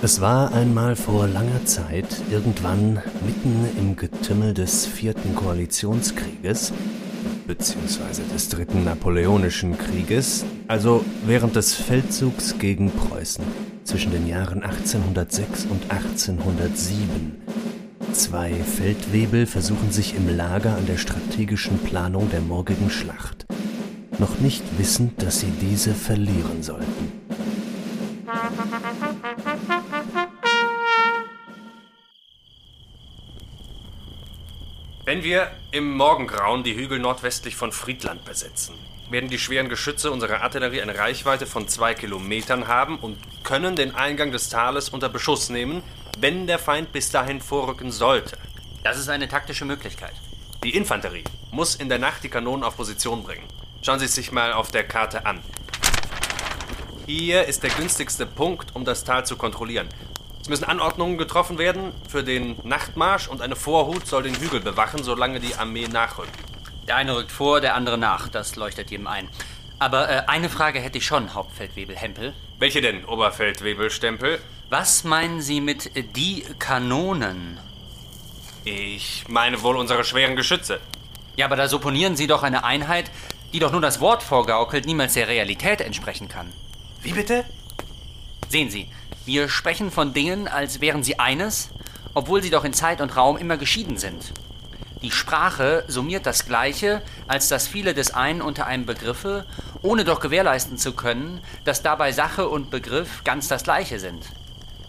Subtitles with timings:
[0.00, 6.72] Es war einmal vor langer Zeit, irgendwann mitten im Getümmel des vierten Koalitionskrieges,
[7.48, 13.44] beziehungsweise des dritten Napoleonischen Krieges, also während des Feldzugs gegen Preußen
[13.82, 17.42] zwischen den Jahren 1806 und 1807.
[18.12, 23.46] Zwei Feldwebel versuchen sich im Lager an der strategischen Planung der morgigen Schlacht,
[24.20, 27.17] noch nicht wissend, dass sie diese verlieren sollten.
[35.08, 38.74] Wenn wir im Morgengrauen die Hügel nordwestlich von Friedland besetzen,
[39.08, 43.94] werden die schweren Geschütze unserer Artillerie eine Reichweite von zwei Kilometern haben und können den
[43.94, 45.82] Eingang des Tales unter Beschuss nehmen,
[46.18, 48.36] wenn der Feind bis dahin vorrücken sollte.
[48.84, 50.12] Das ist eine taktische Möglichkeit.
[50.62, 53.48] Die Infanterie muss in der Nacht die Kanonen auf Position bringen.
[53.80, 55.40] Schauen Sie es sich mal auf der Karte an.
[57.06, 59.88] Hier ist der günstigste Punkt, um das Tal zu kontrollieren.
[60.40, 65.02] Es müssen Anordnungen getroffen werden für den Nachtmarsch und eine Vorhut soll den Hügel bewachen,
[65.02, 66.30] solange die Armee nachrückt.
[66.86, 68.28] Der eine rückt vor, der andere nach.
[68.28, 69.28] Das leuchtet jedem ein.
[69.78, 72.32] Aber äh, eine Frage hätte ich schon, Hauptfeldwebel Hempel.
[72.58, 74.40] Welche denn, Oberfeldwebel Stempel?
[74.70, 77.58] Was meinen Sie mit äh, die Kanonen?
[78.64, 80.80] Ich meine wohl unsere schweren Geschütze.
[81.36, 83.10] Ja, aber da supponieren Sie doch eine Einheit,
[83.52, 86.52] die doch nur das Wort vorgaukelt, niemals der Realität entsprechen kann.
[87.02, 87.44] Wie bitte?
[88.48, 88.88] Sehen Sie,
[89.28, 91.68] wir sprechen von Dingen, als wären sie eines,
[92.14, 94.32] obwohl sie doch in Zeit und Raum immer geschieden sind.
[95.02, 99.44] Die Sprache summiert das Gleiche, als das viele des einen unter einem Begriffe,
[99.82, 104.24] ohne doch gewährleisten zu können, dass dabei Sache und Begriff ganz das Gleiche sind.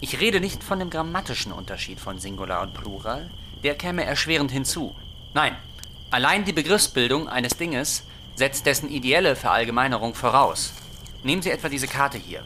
[0.00, 3.28] Ich rede nicht von dem grammatischen Unterschied von Singular und Plural,
[3.62, 4.96] der käme erschwerend hinzu.
[5.34, 5.54] Nein,
[6.10, 8.04] allein die Begriffsbildung eines Dinges
[8.36, 10.72] setzt dessen ideelle Verallgemeinerung voraus.
[11.22, 12.42] Nehmen Sie etwa diese Karte hier.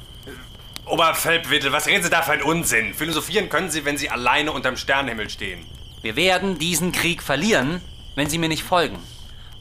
[0.86, 2.94] Oberfeldwittel, was reden Sie da für einen Unsinn?
[2.94, 5.64] Philosophieren können Sie, wenn Sie alleine unterm Sternenhimmel stehen.
[6.02, 7.80] Wir werden diesen Krieg verlieren,
[8.14, 8.98] wenn Sie mir nicht folgen.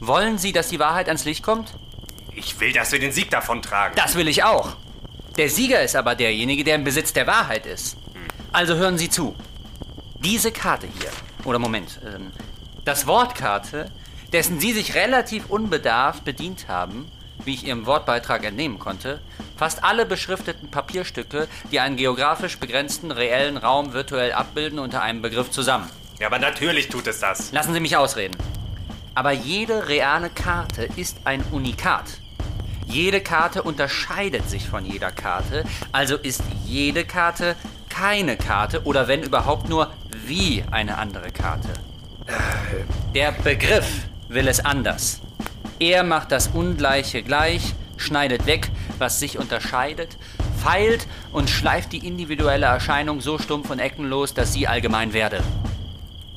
[0.00, 1.74] Wollen Sie, dass die Wahrheit ans Licht kommt?
[2.34, 3.96] Ich will, dass wir den Sieg davontragen.
[3.96, 4.76] Das will ich auch.
[5.36, 7.96] Der Sieger ist aber derjenige, der im Besitz der Wahrheit ist.
[8.52, 9.34] Also hören Sie zu.
[10.20, 11.10] Diese Karte hier,
[11.44, 12.30] oder Moment, ähm,
[12.84, 13.90] das Wort Karte,
[14.32, 17.10] dessen Sie sich relativ unbedarft bedient haben,
[17.44, 19.20] wie ich Ihrem Wortbeitrag entnehmen konnte,
[19.56, 25.50] Fast alle beschrifteten Papierstücke, die einen geografisch begrenzten reellen Raum virtuell abbilden, unter einem Begriff
[25.50, 25.88] zusammen.
[26.18, 27.52] Ja, aber natürlich tut es das.
[27.52, 28.36] Lassen Sie mich ausreden.
[29.14, 32.04] Aber jede reale Karte ist ein Unikat.
[32.86, 37.54] Jede Karte unterscheidet sich von jeder Karte, also ist jede Karte
[37.88, 39.92] keine Karte oder wenn überhaupt nur
[40.26, 41.70] wie eine andere Karte.
[43.14, 43.86] Der Begriff
[44.28, 45.20] will es anders.
[45.80, 50.16] Er macht das Ungleiche gleich, schneidet weg, was sich unterscheidet,
[50.62, 55.42] feilt und schleift die individuelle Erscheinung so stumpf und eckenlos, dass sie allgemein werde.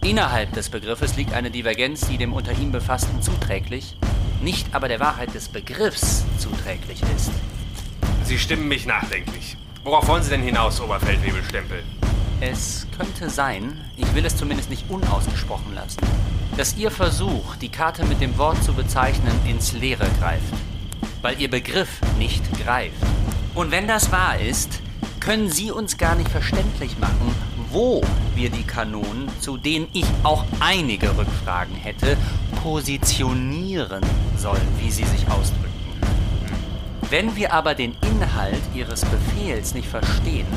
[0.04, 3.96] Innerhalb des Begriffes liegt eine Divergenz, die dem unter ihm Befassten zuträglich,
[4.42, 7.32] nicht aber der Wahrheit des Begriffs zuträglich ist.
[8.24, 9.56] Sie stimmen mich nachdenklich.
[9.84, 11.84] Worauf wollen Sie denn hinaus, Oberfeldwebelstempel?
[12.42, 16.02] Es könnte sein, ich will es zumindest nicht unausgesprochen lassen,
[16.58, 20.54] dass Ihr Versuch, die Karte mit dem Wort zu bezeichnen, ins Leere greift
[21.22, 22.96] weil ihr Begriff nicht greift.
[23.56, 24.82] Und wenn das wahr ist,
[25.20, 27.36] können Sie uns gar nicht verständlich machen,
[27.72, 28.02] wo
[28.36, 32.18] wir die Kanonen, zu denen ich auch einige Rückfragen hätte,
[32.64, 34.02] positionieren
[34.38, 35.68] sollen, wie Sie sich ausdrücken.
[37.10, 40.48] Wenn wir aber den Inhalt Ihres Befehls nicht verstehen,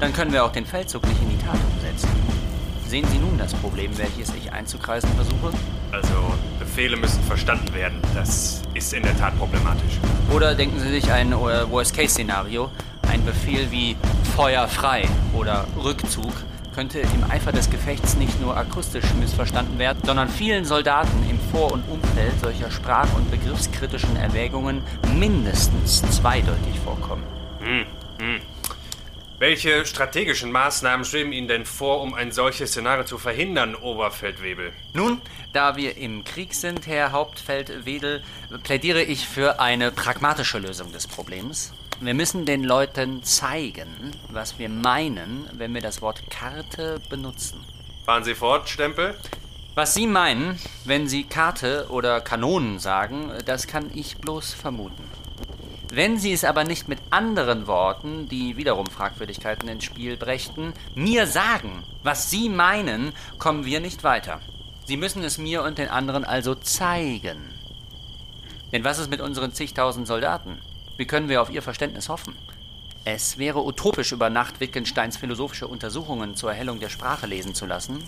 [0.00, 2.37] dann können wir auch den Feldzug nicht in die Tat umsetzen.
[2.88, 5.52] Sehen Sie nun das Problem, welches ich einzukreisen versuche?
[5.92, 6.08] Also,
[6.58, 8.00] Befehle müssen verstanden werden.
[8.14, 9.98] Das ist in der Tat problematisch.
[10.34, 12.70] Oder denken Sie sich ein äh, Worst-Case-Szenario.
[13.02, 13.94] Ein Befehl wie
[14.34, 16.32] Feuer frei oder Rückzug
[16.74, 21.72] könnte im Eifer des Gefechts nicht nur akustisch missverstanden werden, sondern vielen Soldaten im Vor-
[21.72, 24.80] und Umfeld solcher sprach- und begriffskritischen Erwägungen
[25.18, 27.24] mindestens zweideutig vorkommen.
[27.58, 27.84] Hm,
[28.18, 28.40] hm.
[29.40, 34.72] Welche strategischen Maßnahmen schweben Ihnen denn vor, um ein solches Szenario zu verhindern, Oberfeldwebel?
[34.94, 35.20] Nun,
[35.52, 38.24] da wir im Krieg sind, Herr Hauptfeldwedel,
[38.64, 41.72] plädiere ich für eine pragmatische Lösung des Problems.
[42.00, 47.64] Wir müssen den Leuten zeigen, was wir meinen, wenn wir das Wort Karte benutzen.
[48.06, 49.16] Fahren Sie fort, Stempel.
[49.76, 55.04] Was Sie meinen, wenn Sie Karte oder Kanonen sagen, das kann ich bloß vermuten.
[55.90, 61.26] Wenn Sie es aber nicht mit anderen Worten, die wiederum Fragwürdigkeiten ins Spiel brächten, mir
[61.26, 64.40] sagen, was Sie meinen, kommen wir nicht weiter.
[64.84, 67.38] Sie müssen es mir und den anderen also zeigen.
[68.70, 70.58] Denn was ist mit unseren zigtausend Soldaten?
[70.98, 72.36] Wie können wir auf ihr Verständnis hoffen?
[73.04, 78.04] Es wäre utopisch, über Nacht Wittgensteins philosophische Untersuchungen zur Erhellung der Sprache lesen zu lassen.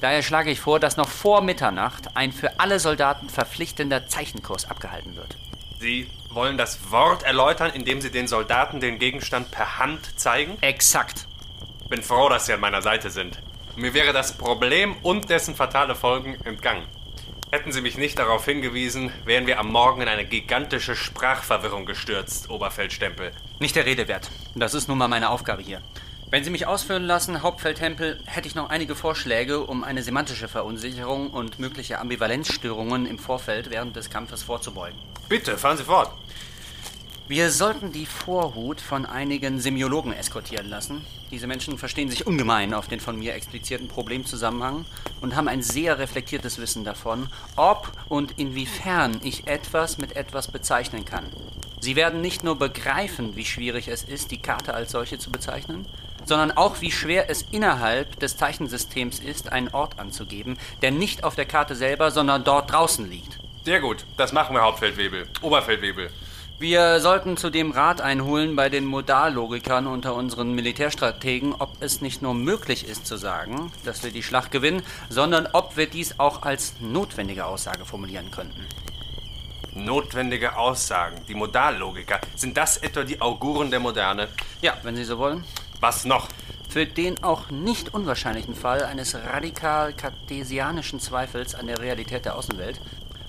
[0.00, 5.16] Daher schlage ich vor, dass noch vor Mitternacht ein für alle Soldaten verpflichtender Zeichenkurs abgehalten
[5.16, 5.36] wird.
[5.80, 10.58] Sie wollen das Wort erläutern, indem Sie den Soldaten den Gegenstand per Hand zeigen?
[10.60, 11.28] Exakt.
[11.88, 13.38] Bin froh, dass Sie an meiner Seite sind.
[13.76, 16.84] Mir wäre das Problem und dessen fatale Folgen entgangen.
[17.52, 22.50] Hätten Sie mich nicht darauf hingewiesen, wären wir am Morgen in eine gigantische Sprachverwirrung gestürzt,
[22.50, 23.30] Oberfeldstempel.
[23.60, 24.30] Nicht der Rede wert.
[24.56, 25.80] Das ist nun mal meine Aufgabe hier.
[26.30, 31.30] Wenn Sie mich ausführen lassen, Hauptfeldtempel, hätte ich noch einige Vorschläge, um eine semantische Verunsicherung
[31.30, 34.98] und mögliche Ambivalenzstörungen im Vorfeld während des Kampfes vorzubeugen.
[35.30, 36.10] Bitte, fahren Sie fort.
[37.28, 41.02] Wir sollten die Vorhut von einigen Semiologen eskortieren lassen.
[41.30, 44.84] Diese Menschen verstehen sich ungemein auf den von mir explizierten Problemzusammenhang
[45.22, 51.06] und haben ein sehr reflektiertes Wissen davon, ob und inwiefern ich etwas mit etwas bezeichnen
[51.06, 51.24] kann.
[51.80, 55.86] Sie werden nicht nur begreifen, wie schwierig es ist, die Karte als solche zu bezeichnen,
[56.28, 61.34] sondern auch wie schwer es innerhalb des Zeichensystems ist, einen Ort anzugeben, der nicht auf
[61.34, 63.38] der Karte selber, sondern dort draußen liegt.
[63.64, 65.26] Sehr gut, das machen wir, Hauptfeldwebel.
[65.42, 66.10] Oberfeldwebel.
[66.60, 72.34] Wir sollten zudem Rat einholen bei den Modallogikern unter unseren Militärstrategen, ob es nicht nur
[72.34, 76.74] möglich ist zu sagen, dass wir die Schlacht gewinnen, sondern ob wir dies auch als
[76.80, 78.66] notwendige Aussage formulieren könnten.
[79.72, 82.20] Notwendige Aussagen, die Modallogiker.
[82.34, 84.26] Sind das etwa die Auguren der Moderne?
[84.60, 85.44] Ja, wenn Sie so wollen.
[85.80, 86.28] Was noch?
[86.68, 92.80] Für den auch nicht unwahrscheinlichen Fall eines radikal kartesianischen Zweifels an der Realität der Außenwelt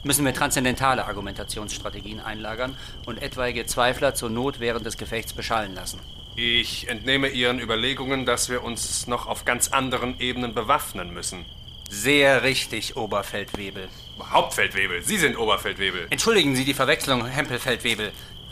[0.03, 2.75] müssen wir transzendentale Argumentationsstrategien einlagern
[3.05, 5.99] und etwaige Zweifler zur Not während des Gefechts beschallen lassen.
[6.35, 11.45] Ich entnehme Ihren Überlegungen, dass wir uns noch auf ganz anderen Ebenen bewaffnen müssen.
[11.89, 13.89] Sehr richtig, Oberfeldwebel.
[14.31, 16.07] Hauptfeldwebel, Sie sind Oberfeldwebel.
[16.09, 18.11] Entschuldigen Sie die Verwechslung, Hempelfeldwebel.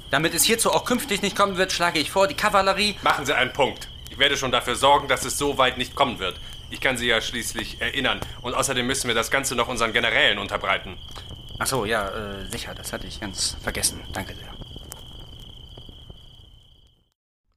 [0.09, 2.95] Damit es hierzu auch künftig nicht kommen wird, schlage ich vor, die Kavallerie.
[3.01, 3.89] Machen Sie einen Punkt.
[4.09, 6.39] Ich werde schon dafür sorgen, dass es so weit nicht kommen wird.
[6.69, 8.19] Ich kann Sie ja schließlich erinnern.
[8.41, 10.97] Und außerdem müssen wir das Ganze noch unseren Generälen unterbreiten.
[11.59, 13.99] Ach so, ja, äh, sicher, das hatte ich ganz vergessen.
[14.13, 14.47] Danke sehr.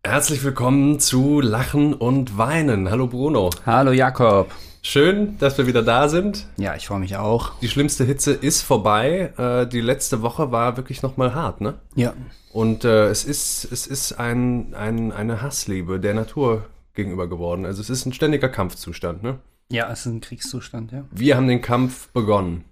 [0.04, 2.90] Herzlich willkommen zu Lachen und Weinen.
[2.90, 3.50] Hallo Bruno.
[3.64, 4.50] Hallo Jakob.
[4.82, 6.46] Schön, dass wir wieder da sind.
[6.56, 7.58] Ja, ich freue mich auch.
[7.60, 9.32] Die schlimmste Hitze ist vorbei.
[9.36, 11.74] Äh, die letzte Woche war wirklich nochmal hart, ne?
[11.94, 12.14] Ja.
[12.52, 17.66] Und äh, es ist, es ist ein, ein, eine Hassliebe der Natur gegenüber geworden.
[17.66, 19.38] Also es ist ein ständiger Kampfzustand, ne?
[19.70, 21.04] Ja, es ist ein Kriegszustand, ja.
[21.10, 22.64] Wir haben den Kampf begonnen.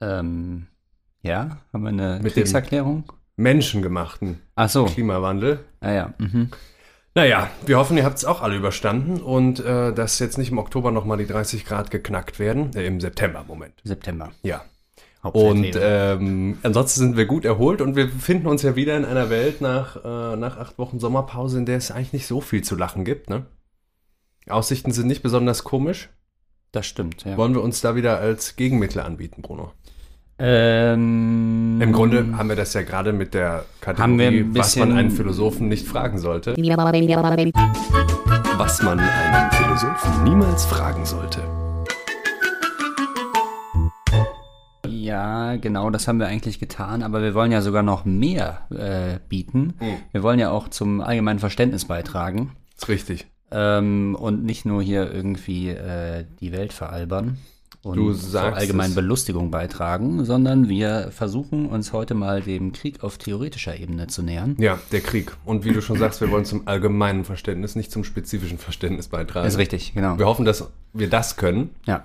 [0.00, 0.66] Ähm,
[1.22, 3.12] ja, haben wir eine Mit Kriegserklärung?
[3.36, 4.84] Menschengemachten Ach so.
[4.84, 5.60] Klimawandel.
[5.80, 6.14] Ah ja.
[6.18, 6.50] Mhm.
[7.14, 10.58] Naja, wir hoffen, ihr habt es auch alle überstanden und äh, dass jetzt nicht im
[10.58, 12.70] Oktober nochmal die 30 Grad geknackt werden.
[12.76, 13.74] Äh, Im September, Moment.
[13.82, 14.30] September.
[14.42, 14.64] Ja.
[15.22, 19.28] Und ähm, ansonsten sind wir gut erholt und wir befinden uns ja wieder in einer
[19.28, 22.74] Welt nach, äh, nach acht Wochen Sommerpause, in der es eigentlich nicht so viel zu
[22.74, 23.28] lachen gibt.
[23.28, 23.44] Ne?
[24.48, 26.08] Aussichten sind nicht besonders komisch.
[26.72, 27.36] das stimmt, ja.
[27.36, 29.72] Wollen wir uns da wieder als Gegenmittel anbieten, Bruno?
[30.42, 34.92] Ähm, Im Grunde haben wir das ja gerade mit der Haben wir Kategorie, was man
[34.92, 36.54] einen Philosophen nicht fragen sollte.
[38.56, 41.42] Was man einen Philosophen niemals fragen sollte.
[44.88, 49.18] Ja, genau, das haben wir eigentlich getan, aber wir wollen ja sogar noch mehr äh,
[49.28, 49.74] bieten.
[49.78, 49.96] Hm.
[50.12, 53.26] Wir wollen ja auch zum allgemeinen Verständnis beitragen Ist richtig.
[53.50, 57.36] ähm, und nicht nur hier irgendwie äh, die Welt veralbern
[57.82, 58.94] und zur allgemeinen.
[58.94, 64.56] Belustigung beitragen, sondern wir versuchen uns heute mal dem Krieg auf theoretischer Ebene zu nähern.
[64.58, 65.36] Ja, der Krieg.
[65.44, 69.46] Und wie du schon sagst, wir wollen zum allgemeinen Verständnis, nicht zum spezifischen Verständnis beitragen.
[69.46, 70.18] Ist richtig, genau.
[70.18, 71.70] Wir hoffen, dass wir das können.
[71.86, 72.04] Ja.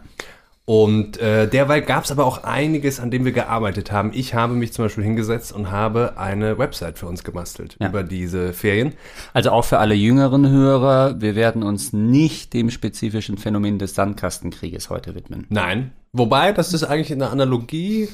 [0.67, 4.09] Und äh, derweil gab es aber auch einiges, an dem wir gearbeitet haben.
[4.15, 7.89] Ich habe mich zum Beispiel hingesetzt und habe eine Website für uns gebastelt Ja.
[7.89, 8.93] über diese Ferien.
[9.33, 14.89] Also auch für alle jüngeren Hörer, wir werden uns nicht dem spezifischen Phänomen des Sandkastenkrieges
[14.89, 15.45] heute widmen.
[15.49, 15.91] Nein.
[16.13, 18.09] Wobei, das ist eigentlich eine Analogie.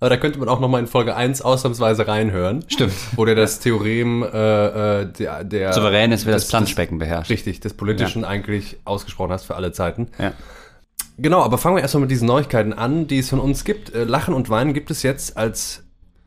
[0.00, 2.64] Aber da könnte man auch nochmal in Folge 1 ausnahmsweise reinhören.
[2.66, 2.92] Stimmt.
[3.14, 7.30] Wo der das Theorem äh, äh, der, der Souverän ist, wer das des- Planschbecken beherrscht.
[7.30, 10.08] Richtig, des Politischen eigentlich ausgesprochen hast für alle Zeiten.
[10.18, 10.32] Ja.
[11.16, 13.94] Genau, aber fangen wir erstmal mit diesen Neuigkeiten an, die es von uns gibt.
[13.94, 15.84] Äh, Lachen und Weinen gibt es jetzt als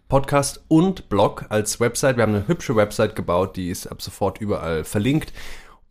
[0.07, 2.15] Podcast und Blog, als Website.
[2.15, 5.33] Wir haben eine hübsche Website gebaut, die ist ab sofort überall verlinkt.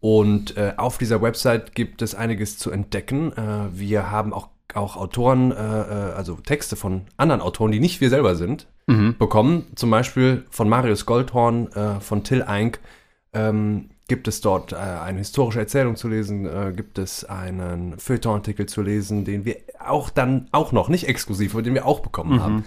[0.01, 3.33] Und äh, auf dieser Website gibt es einiges zu entdecken.
[3.33, 8.01] Äh, wir haben auch, auch Autoren, äh, äh, also Texte von anderen Autoren, die nicht
[8.01, 8.67] wir selber sind,
[9.19, 9.67] bekommen.
[9.75, 12.79] Zum Beispiel von Marius Goldhorn, äh, von Till Eink.
[13.33, 18.67] Ähm, gibt es dort äh, eine historische Erzählung zu lesen, äh, gibt es einen Feuilleton-Artikel
[18.67, 22.43] zu lesen, den wir auch dann auch noch, nicht exklusiv, aber den wir auch bekommen
[22.43, 22.65] haben.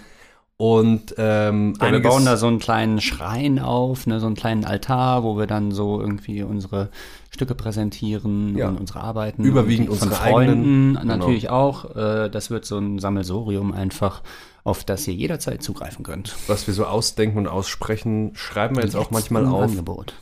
[0.60, 4.66] Und ähm, Ja, wir bauen da so einen kleinen Schrein auf, ne, so einen kleinen
[4.66, 6.90] Altar, wo wir dann so irgendwie unsere
[7.30, 8.68] Stücke präsentieren Ja.
[8.68, 9.42] und unsere Arbeiten.
[9.42, 11.16] Überwiegend von unsere Freunden eigenen, genau.
[11.16, 11.96] natürlich auch.
[11.96, 14.20] Äh, das wird so ein Sammelsorium einfach,
[14.62, 16.36] auf das ihr jederzeit zugreifen könnt.
[16.46, 19.62] was wir so ausdenken und aussprechen, schreiben wir jetzt auch manchmal auf.
[19.62, 20.12] Angebot.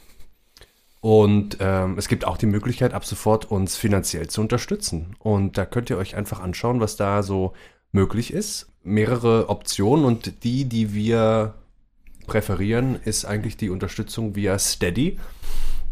[1.00, 5.14] Und ähm, es gibt auch die Möglichkeit, ab sofort uns finanziell zu unterstützen.
[5.20, 7.52] Und da könnt ihr euch einfach anschauen, was da so
[7.92, 8.66] möglich ist.
[8.82, 11.54] Mehrere Optionen und die, die wir
[12.26, 15.18] präferieren, ist eigentlich die Unterstützung via Steady.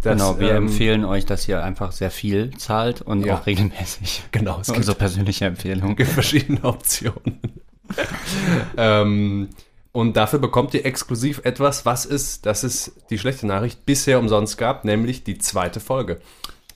[0.03, 3.37] Das, genau, wir ähm, empfehlen euch, dass ihr einfach sehr viel zahlt und Ja.
[3.37, 4.25] auch regelmäßig.
[4.33, 5.97] Genau, es gibt Unsere persönliche Empfehlung.
[5.97, 7.41] gibt verschiedene Optionen.
[8.77, 9.49] ähm,
[9.97, 14.59] und dafür bekommt ihr exklusiv etwas, was es, das ist die schlechte Nachricht, bisher umsonst
[14.59, 16.21] gab, nämlich die zweite Folge.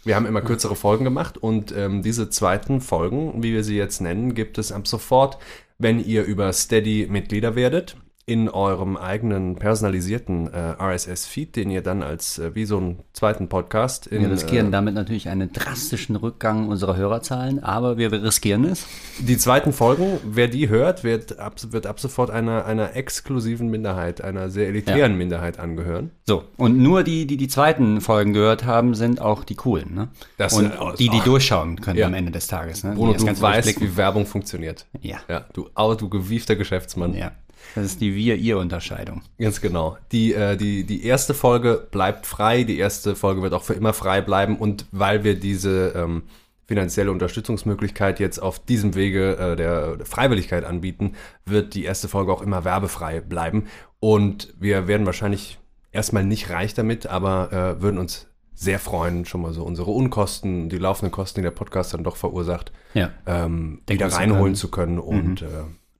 [0.04, 4.00] Wir haben immer kürzere Folgen gemacht und ähm, diese zweiten Folgen, wie wir sie jetzt
[4.00, 5.36] nennen, gibt es ab sofort,
[5.76, 7.94] wenn ihr über Steady Mitglieder werdet,
[8.30, 13.48] in eurem eigenen personalisierten äh, RSS-Feed, den ihr dann als äh, wie so einen zweiten
[13.48, 18.66] Podcast in, Wir riskieren äh, damit natürlich einen drastischen Rückgang unserer Hörerzahlen, aber wir riskieren
[18.66, 18.86] es.
[19.18, 24.20] Die zweiten Folgen, wer die hört, wird ab, wird ab sofort einer, einer exklusiven Minderheit,
[24.22, 26.12] einer sehr elitären Minderheit angehören.
[26.24, 30.08] So, und nur die, die die zweiten Folgen gehört haben, sind auch die coolen, ne?
[30.38, 32.06] Das und sind die, die durchschauen können Ja.
[32.06, 32.92] am Ende des Tages, ne?
[32.92, 34.86] Bruno, du weißt, wie Werbung funktioniert.
[35.00, 35.18] Ja.
[35.28, 37.14] Ja, du, du gewiefter Geschäftsmann.
[37.14, 37.32] Ja.
[37.74, 39.22] Das ist die Wir-Ihr-Unterscheidung.
[39.38, 39.96] Ganz genau.
[40.12, 43.92] Die, äh, die, die erste Folge bleibt frei, die erste Folge wird auch für immer
[43.92, 46.22] frei bleiben und weil wir diese ähm,
[46.66, 51.14] finanzielle Unterstützungsmöglichkeit jetzt auf diesem Wege äh, der Freiwilligkeit anbieten,
[51.44, 53.66] wird die erste Folge auch immer werbefrei bleiben
[54.00, 55.58] und wir werden wahrscheinlich
[55.92, 60.68] erstmal nicht reich damit, aber äh, würden uns sehr freuen, schon mal so unsere Unkosten,
[60.68, 63.10] die laufenden Kosten, die der Podcast dann doch verursacht, Ja.
[63.26, 64.54] ähm, wieder zu reinholen können.
[64.54, 65.46] zu können und äh,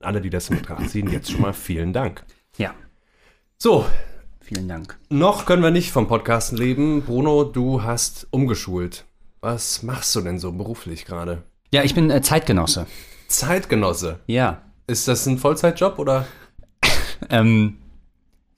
[0.03, 2.23] alle, die das mit ranziehen, jetzt schon mal vielen Dank.
[2.57, 2.73] Ja.
[3.57, 3.85] So,
[4.39, 4.97] Vielen Dank.
[5.09, 7.03] noch können wir nicht vom Podcasten leben.
[7.03, 9.05] Bruno, du hast umgeschult.
[9.39, 11.43] Was machst du denn so beruflich gerade?
[11.73, 12.85] Ja, ich bin äh, Zeitgenosse.
[13.27, 14.19] Zeitgenosse.
[14.27, 14.61] Ja.
[14.87, 16.25] Ist das ein Vollzeitjob oder?
[17.29, 17.77] Ähm,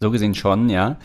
[0.04, 0.98] so gesehen schon, ja.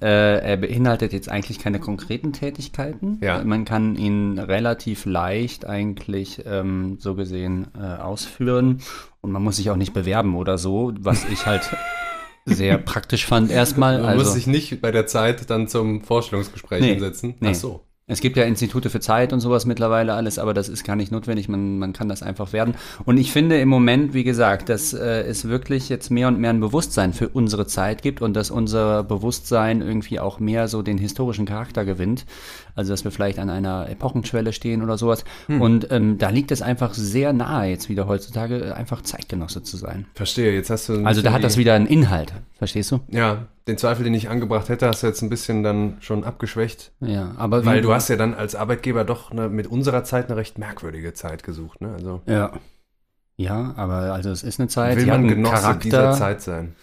[0.00, 3.18] Äh, er beinhaltet jetzt eigentlich keine konkreten Tätigkeiten.
[3.20, 3.42] Ja.
[3.42, 8.80] Man kann ihn relativ leicht eigentlich ähm, so gesehen äh, ausführen
[9.20, 11.62] und man muss sich auch nicht bewerben oder so, was ich halt
[12.44, 13.98] sehr praktisch fand erstmal.
[13.98, 17.34] Du Also, musst dich nicht bei der Zeit dann zum Vorstellungsgespräch Nee, hinsetzen.
[17.40, 17.48] nee.
[17.50, 17.80] Ach so.
[18.12, 21.10] Es gibt ja Institute für Zeit und sowas mittlerweile alles, aber das ist gar nicht
[21.10, 21.48] notwendig.
[21.48, 22.74] Man, man kann das einfach werden.
[23.04, 26.50] Und ich finde im Moment, wie gesagt, dass äh, es wirklich jetzt mehr und mehr
[26.50, 30.98] ein Bewusstsein für unsere Zeit gibt und dass unser Bewusstsein irgendwie auch mehr so den
[30.98, 32.26] historischen Charakter gewinnt.
[32.74, 35.24] Also, dass wir vielleicht an einer Epochenschwelle stehen oder sowas.
[35.48, 40.06] Und ähm, da liegt es einfach sehr nahe, jetzt wieder heutzutage einfach Zeitgenosse zu sein.
[40.14, 41.04] Verstehe, jetzt hast du.
[41.04, 42.32] Also, da hat das wieder einen Inhalt.
[42.58, 43.00] Verstehst du?
[43.10, 46.92] Ja, den Zweifel, den ich angebracht hätte, hast du jetzt ein bisschen dann schon abgeschwächt.
[47.00, 50.36] Ja, aber Weil du hast ja dann als Arbeitgeber doch eine, mit unserer Zeit eine
[50.36, 51.80] recht merkwürdige Zeit gesucht.
[51.80, 51.92] Ne?
[51.94, 52.52] Also Ja.
[53.42, 55.80] Ja, aber also es ist eine Zeit, will man Genosse Charakter.
[55.84, 56.74] dieser Zeit sein.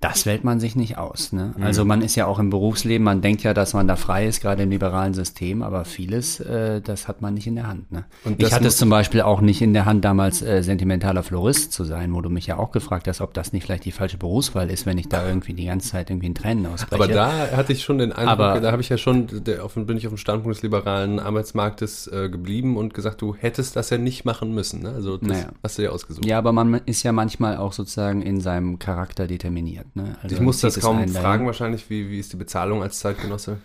[0.00, 1.32] Das wählt man sich nicht aus.
[1.32, 1.52] Ne?
[1.56, 1.62] Mhm.
[1.62, 4.40] Also man ist ja auch im Berufsleben, man denkt ja, dass man da frei ist,
[4.40, 7.92] gerade im liberalen System, aber vieles, äh, das hat man nicht in der Hand.
[7.92, 8.04] Ne?
[8.24, 11.72] Und ich hatte es zum Beispiel auch nicht in der Hand, damals äh, sentimentaler Florist
[11.72, 14.16] zu sein, wo du mich ja auch gefragt hast, ob das nicht vielleicht die falsche
[14.16, 16.94] Berufswahl ist, wenn ich da irgendwie die ganze Zeit irgendwie in Tränen ausbreche.
[17.02, 19.74] Aber da hatte ich schon den Eindruck, Aber- da habe ich ja schon, der, auf,
[19.74, 23.90] bin ich auf dem Standpunkt des liberalen Arbeitsmarktes äh, geblieben und gesagt, du hättest das
[23.90, 24.82] ja nicht machen müssen.
[24.82, 24.90] Ne?
[24.90, 25.48] Also das Naja.
[25.62, 26.26] hast du ja ausgesucht.
[26.26, 29.94] ja, aber man ist ja manchmal auch sozusagen in seinem Charakter determiniert.
[29.96, 30.16] Ne?
[30.22, 31.22] Also ich muss das kaum einen dahin.
[31.22, 33.58] fragen wahrscheinlich, wie, wie ist die Bezahlung als Zeitgenosse?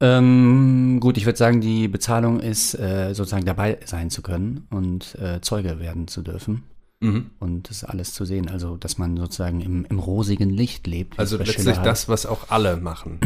[0.00, 5.14] Ähm, gut, ich würde sagen, die Bezahlung ist äh, sozusagen dabei sein zu können und
[5.16, 6.62] äh, Zeuge werden zu dürfen
[7.00, 7.30] Mhm.
[7.40, 8.48] und das alles zu sehen.
[8.48, 11.18] Also, dass man sozusagen im, im rosigen Licht lebt.
[11.18, 13.20] Also letztlich das, was auch alle machen.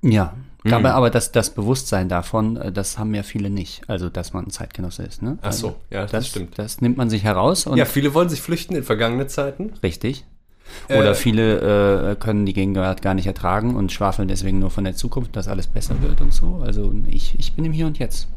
[0.00, 0.72] Ja, Mhm.
[0.74, 3.82] aber, aber das, das Bewusstsein davon, äh, das haben ja viele nicht.
[3.88, 5.22] Also, dass man ein Zeitgenosse ist.
[5.22, 5.38] Ne?
[5.42, 6.58] Ach so, also, ja, das stimmt.
[6.58, 9.72] Das nimmt man sich heraus und ja, viele wollen sich flüchten in vergangene Zeiten.
[9.82, 10.24] richtig.
[10.88, 14.84] Oder Äh, viele äh, können die Gegenwart gar nicht ertragen und schwafeln deswegen nur von
[14.84, 16.62] der Zukunft, dass alles besser wird und so.
[16.64, 18.28] Also ich, ich bin im Hier und Jetzt.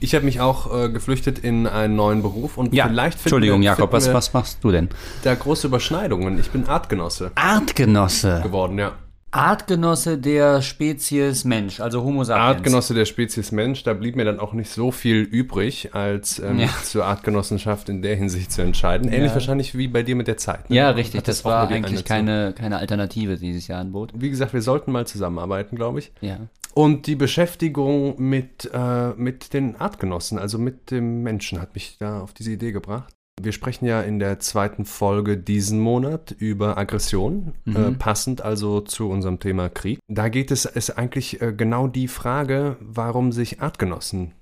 [0.00, 3.66] Ich habe mich auch äh, geflüchtet in einen neuen Beruf und vielleicht finden Entschuldigung, wir,
[3.66, 4.88] Jakob, was, was machst du denn?
[5.24, 6.38] da große Überschneidungen.
[6.38, 8.40] Ich bin Artgenosse Artgenosse.
[8.42, 8.92] geworden, ja.
[9.30, 12.46] Artgenosse der Spezies Mensch, also Homo sapiens.
[12.46, 16.58] Artgenosse der Spezies Mensch, da blieb mir dann auch nicht so viel übrig, als ähm,
[16.60, 16.68] Ja.
[16.82, 19.08] zur Artgenossenschaft in der Hinsicht zu entscheiden.
[19.12, 19.34] Ähnlich Ja.
[19.34, 20.70] wahrscheinlich wie bei dir mit der Zeit.
[20.70, 20.76] ne?
[20.76, 24.12] Ja, richtig, das auch war eigentlich eine keine, keine Alternative, die sich ja anbot.
[24.14, 26.10] Wie gesagt, wir sollten mal zusammenarbeiten, glaube ich.
[26.22, 26.38] Ja.
[26.74, 32.20] Und die Beschäftigung mit, äh, mit den Artgenossen, also mit dem Menschen, hat mich da
[32.20, 33.12] auf diese Idee gebracht.
[33.40, 37.76] Wir sprechen ja in der zweiten Folge diesen Monat über Aggression, Mhm.
[37.76, 39.98] äh, passend also zu unserem Thema Krieg.
[40.08, 44.32] Da geht es ist eigentlich äh, genau die Frage, warum sich Artgenossen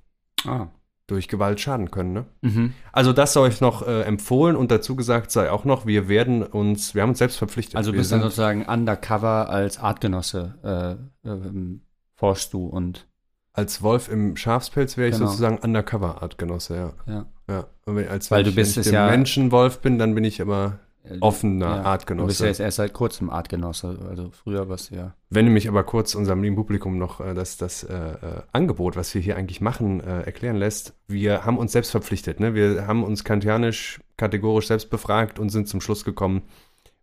[0.46, 0.68] Ah.
[1.08, 2.12] durch Gewalt schaden können.
[2.14, 2.24] Ne?
[2.42, 2.72] Mhm.
[2.92, 6.42] Also das sei euch noch äh, empfohlen und dazu gesagt sei auch noch, wir werden
[6.42, 7.76] uns, wir haben uns selbst verpflichtet.
[7.76, 11.82] Also bist dann sind- sozusagen undercover als Artgenosse, äh, ähm,
[12.14, 13.06] forschst du und
[13.52, 15.26] als Wolf im Schafspelz wäre ich Genau.
[15.28, 16.92] sozusagen Undercover-Artgenosse, ja.
[17.06, 17.26] ja.
[17.48, 17.66] Ja.
[17.84, 20.24] Und wenn, als Weil wenn du ich, bist wenn ich ja- Menschenwolf bin, dann bin
[20.24, 21.70] ich aber Äh, offener ja.
[21.70, 22.42] Du bist Artgenosse.
[22.44, 25.14] ja jetzt erst seit kurzem Artgenosse, also früher du ja.
[25.30, 28.16] Wenn du mich aber kurz unserem lieben Publikum noch äh, das, das äh, äh,
[28.52, 32.40] Angebot, was wir hier eigentlich machen, äh, erklären lässt, wir haben uns selbst verpflichtet.
[32.40, 32.54] Ne?
[32.54, 36.42] Wir haben uns kantianisch kategorisch selbst befragt und sind zum Schluss gekommen,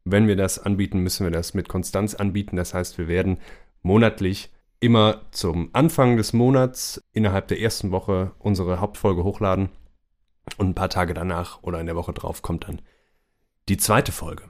[0.04, 2.58] wenn wir das anbieten, müssen wir das mit Konstanz anbieten.
[2.58, 3.38] Das heißt, wir werden
[3.84, 9.70] monatlich immer zum Anfang des Monats innerhalb der ersten Woche unsere Hauptfolge hochladen
[10.58, 12.82] und ein paar Tage danach oder in der Woche drauf kommt dann
[13.70, 14.44] die zweite Folge.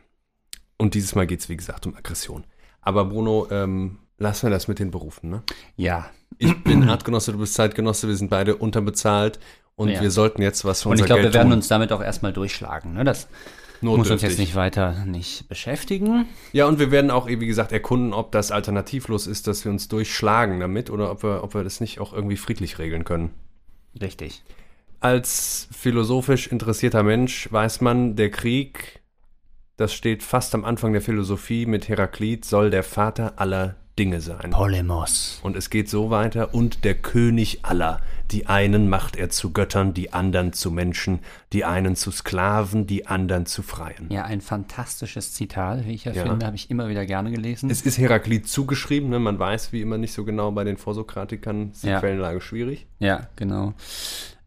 [0.78, 2.46] Und dieses Mal geht es, wie gesagt, um Aggression.
[2.82, 5.30] Aber Bruno, ähm, lassen wir das mit den Berufen.
[5.30, 5.44] Ne?
[5.76, 6.08] Ja.
[6.40, 9.40] Ich bin Artgenosse, du bist Zeitgenosse, wir sind beide unterbezahlt
[9.76, 10.02] und Ja.
[10.02, 11.58] wir sollten jetzt was für Und ich glaube, wir werden tun.
[11.60, 12.94] uns damit auch erstmal durchschlagen.
[12.94, 13.04] Ne?
[13.04, 13.28] Das
[13.82, 14.30] muss uns Notdürftig.
[14.32, 16.26] jetzt nicht weiter nicht beschäftigen.
[16.54, 19.88] Ja, und wir werden auch, wie gesagt, erkunden, ob das alternativlos ist, dass wir uns
[19.90, 23.32] durchschlagen damit oder ob wir, ob wir das nicht auch irgendwie friedlich regeln können.
[24.02, 24.44] Richtig.
[25.04, 29.02] Als philosophisch interessierter Mensch weiß man, der Krieg,
[29.76, 34.52] das steht fast am Anfang der Philosophie mit Heraklit, soll der Vater aller Dinge sein.
[34.52, 35.42] Polemos.
[35.44, 38.00] Und es geht so weiter, und der König aller.
[38.32, 41.20] Die einen macht er zu Göttern, die anderen zu Menschen,
[41.52, 44.08] die einen zu Sklaven, die anderen zu Freien.
[44.10, 46.24] Ja, ein fantastisches Zitat, wie ich ja, Ja.
[46.24, 47.70] finde, habe ich immer wieder gerne gelesen.
[47.70, 49.20] Es ist Heraklit zugeschrieben, ne?
[49.20, 52.00] man weiß wie immer nicht so genau bei den Vorsokratikern, ist die Ja.
[52.00, 52.88] Quellenlage schwierig.
[53.00, 53.74] Ja, genau.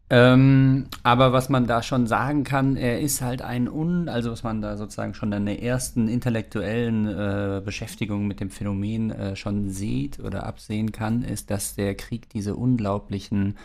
[0.09, 4.41] Ähm, aber was man da schon sagen kann, er ist halt ein Un, also was
[4.41, 9.69] man da sozusagen schon an der ersten intellektuellen äh, Beschäftigung mit dem Phänomen äh, schon
[9.69, 13.57] sieht oder absehen kann, ist, dass der Krieg diese unglaublichen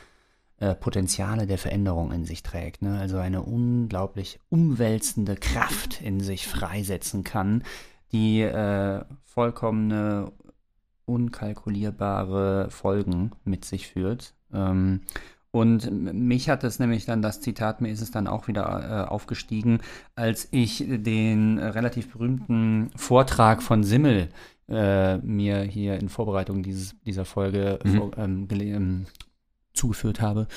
[0.59, 2.83] äh, Potenziale der Veränderung in sich trägt.
[2.83, 2.99] Ne?
[2.99, 7.63] Also eine unglaublich umwälzende Kraft in sich freisetzen kann,
[8.11, 10.33] die äh, vollkommene,
[11.05, 14.35] unkalkulierbare Folgen mit sich führt.
[14.52, 15.02] Ähm,
[15.52, 19.08] und mich hat es nämlich dann, das Zitat, mir ist es dann auch wieder äh,
[19.08, 19.80] aufgestiegen,
[20.17, 24.28] als ich den äh, relativ berühmten Vortrag von Simmel
[24.69, 28.10] äh, mir hier in Vorbereitung dieses, dieser Folge Mhm.
[28.17, 29.06] ähm, ähm,
[29.75, 30.49] zugeführt habe.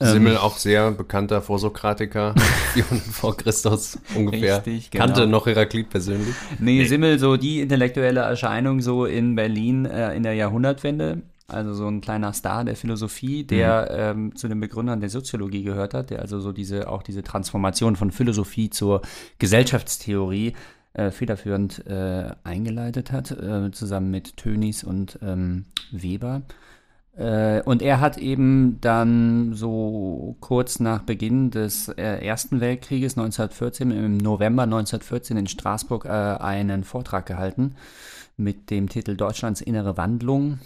[0.00, 2.34] Ähm, Simmel, auch sehr bekannter Vorsokratiker,
[2.74, 4.58] 400 vor Christus ungefähr.
[4.58, 5.04] Richtig, genau.
[5.04, 6.34] Kannte noch Heraklit persönlich.
[6.58, 11.22] Nee, Simmel, so die intellektuelle Erscheinung so in Berlin äh, in der Jahrhundertwende.
[11.50, 15.94] Also so ein kleiner Star der Philosophie, der ähm, zu den Begründern der Soziologie gehört
[15.94, 19.00] hat, der also so diese, auch diese Transformation von Philosophie zur
[19.38, 20.52] Gesellschaftstheorie
[20.92, 26.42] äh, federführend äh, eingeleitet hat, äh, zusammen mit Tönnies und ähm, Weber.
[27.16, 33.90] Äh, und er hat eben dann so kurz nach Beginn des äh, Ersten Weltkrieges 1914,
[33.90, 37.74] im November 1914 in Straßburg, äh, einen Vortrag gehalten
[38.36, 40.58] mit dem Titel Deutschlands innere Wandlung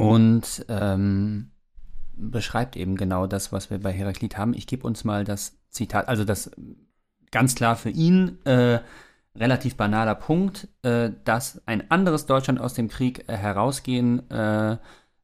[0.00, 1.50] und ähm,
[2.14, 4.54] beschreibt eben genau das, was wir bei Heraklit haben.
[4.54, 6.50] Ich gebe uns mal das Zitat, also das
[7.30, 8.80] ganz klar für ihn äh,
[9.36, 14.76] relativ banaler Punkt, äh, dass ein anderes Deutschland aus dem Krieg äh, herausgehen äh,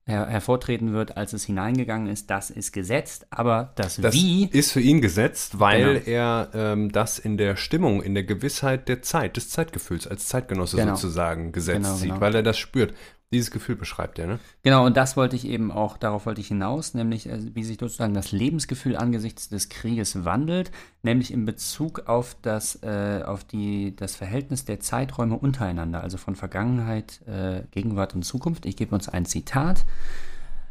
[0.09, 4.71] her hervortreten wird, als es hineingegangen ist, das ist gesetzt, aber das, Das Wie ist
[4.71, 6.07] für ihn gesetzt, weil Genau.
[6.07, 10.77] er ähm, das in der Stimmung, in der Gewissheit der Zeit, des Zeitgefühls als Zeitgenosse
[10.77, 10.95] Genau.
[10.95, 12.21] sozusagen gesetzt Genau, sieht, genau.
[12.21, 12.95] weil er das spürt.
[13.33, 14.39] Dieses Gefühl beschreibt er, ne?
[14.63, 17.77] Genau, und das wollte ich eben auch, darauf wollte ich hinaus, nämlich äh, wie sich
[17.81, 20.71] sozusagen das Lebensgefühl angesichts des Krieges wandelt,
[21.03, 26.37] nämlich in Bezug auf das, äh, auf die, das Verhältnis der Zeiträume untereinander, also von
[26.37, 28.65] Vergangenheit, äh, Gegenwart und Zukunft.
[28.65, 29.85] Ich gebe uns ein Zitat.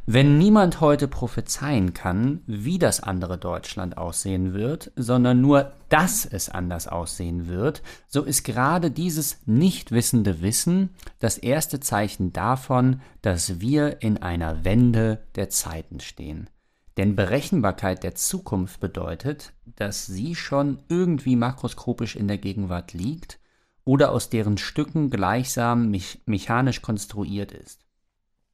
[0.08, 6.48] Wenn niemand heute prophezeien kann, wie das andere Deutschland aussehen wird, sondern nur, dass es
[6.48, 13.60] anders aussehen wird, so ist gerade dieses nicht wissende Wissen das erste Zeichen davon, dass
[13.62, 16.52] wir in einer Wende der Zeiten stehen.
[16.98, 23.40] Denn Berechenbarkeit der Zukunft bedeutet, dass sie schon irgendwie makroskopisch in der Gegenwart liegt
[23.86, 27.85] oder aus deren Stücken gleichsam mech mechanisch konstruiert ist.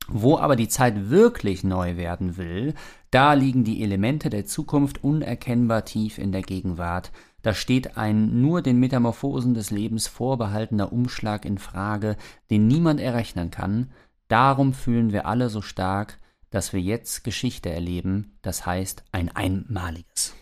[0.08, 2.74] Wo aber die Zeit wirklich neu werden will,
[3.12, 7.12] da liegen die Elemente der Zukunft unerkennbar tief in der Gegenwart.
[7.42, 12.18] Da steht ein nur den Metamorphosen des Lebens vorbehaltener Umschlag in Frage,
[12.50, 13.92] den niemand errechnen kann.
[14.28, 16.20] Darum fühlen wir alle so stark,
[16.52, 20.36] dass wir jetzt Geschichte erleben, das heißt ein einmaliges.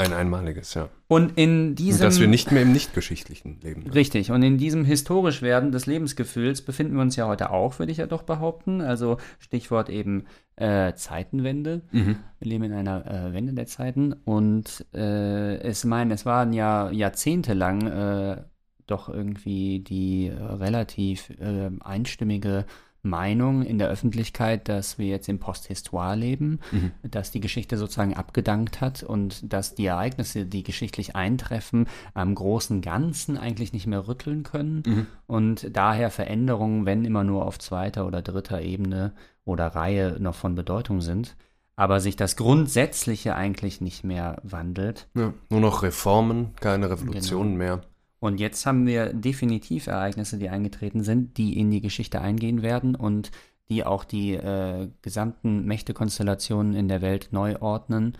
[0.00, 0.88] Ein einmaliges, ja.
[1.08, 2.00] Und in Und diesem.
[2.06, 3.82] dass wir nicht mehr im Nichtgeschichtlichen leben.
[3.82, 3.94] ne?
[3.94, 7.92] Richtig, und in diesem historisch werden des Lebensgefühls befinden wir uns ja heute auch, würde
[7.92, 8.80] ich ja doch behaupten.
[8.80, 10.24] Also Stichwort eben
[10.56, 11.82] äh, Zeitenwende.
[11.92, 16.90] Wir leben in einer äh, Wende der Zeiten und äh, es meine, es waren ja
[16.90, 18.42] jahrzehntelang äh,
[18.86, 22.64] doch irgendwie die relativ äh, einstimmige
[23.02, 26.60] Meinung in der Öffentlichkeit, dass wir jetzt im Posthistoire leben,
[27.02, 32.82] dass die Geschichte sozusagen abgedankt hat und dass die Ereignisse, die geschichtlich eintreffen, am großen
[32.82, 38.22] Ganzen eigentlich nicht mehr rütteln können und daher Veränderungen, wenn immer nur auf zweiter oder
[38.22, 39.12] dritter Ebene
[39.44, 41.36] oder Reihe noch von Bedeutung sind,
[41.76, 45.08] aber sich das Grundsätzliche eigentlich nicht mehr wandelt.
[45.16, 45.32] Ja.
[45.48, 47.80] Nur noch Reformen, keine Revolutionen mehr.
[48.20, 52.94] Und jetzt haben wir definitiv Ereignisse, die eingetreten sind, die in die Geschichte eingehen werden
[52.94, 53.30] und
[53.70, 58.18] die auch die äh, gesamten Mächtekonstellationen in der Welt neu ordnen.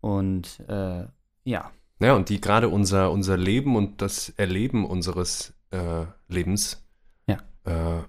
[0.00, 1.06] Und äh,
[1.44, 6.84] ja, Ja, und die gerade unser, unser Leben und das Erleben unseres äh, Lebens
[7.26, 7.38] Ja.
[7.64, 8.02] äh,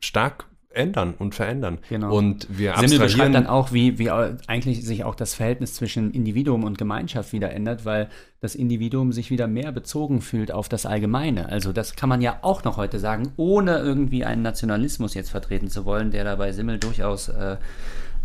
[0.00, 1.78] stark ändern und verändern.
[1.88, 2.16] Genau.
[2.16, 6.64] Und wir Simmel beschreibt dann auch, wie, wie eigentlich sich auch das Verhältnis zwischen Individuum
[6.64, 8.08] und Gemeinschaft wieder ändert, weil
[8.40, 11.48] das Individuum sich wieder mehr bezogen fühlt auf das Allgemeine.
[11.48, 15.68] Also das kann man ja auch noch heute sagen, ohne irgendwie einen Nationalismus jetzt vertreten
[15.68, 17.56] zu wollen, der da bei Simmel durchaus äh,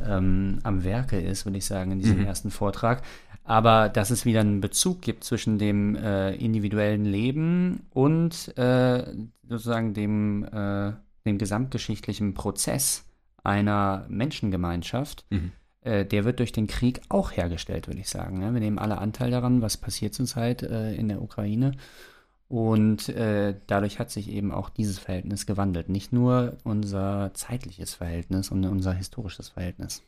[0.08, 3.02] ähm, am Werke ist, würde ich sagen, in diesem ersten Vortrag.
[3.44, 9.04] Aber dass es wieder einen Bezug gibt zwischen dem äh, individuellen Leben und äh,
[9.48, 10.94] sozusagen dem, äh,
[11.26, 13.06] dem gesamtgeschichtlichen Prozess
[13.44, 15.26] einer Menschengemeinschaft,
[15.82, 18.40] äh, der wird durch den Krieg auch hergestellt, würde ich sagen.
[18.40, 18.54] Ne?
[18.54, 21.72] Wir nehmen alle Anteil daran, was passiert zurzeit äh, in der Ukraine.
[22.48, 25.90] Und äh, dadurch hat sich eben auch dieses Verhältnis gewandelt.
[25.90, 30.04] Nicht nur unser zeitliches Verhältnis und unser historisches Verhältnis.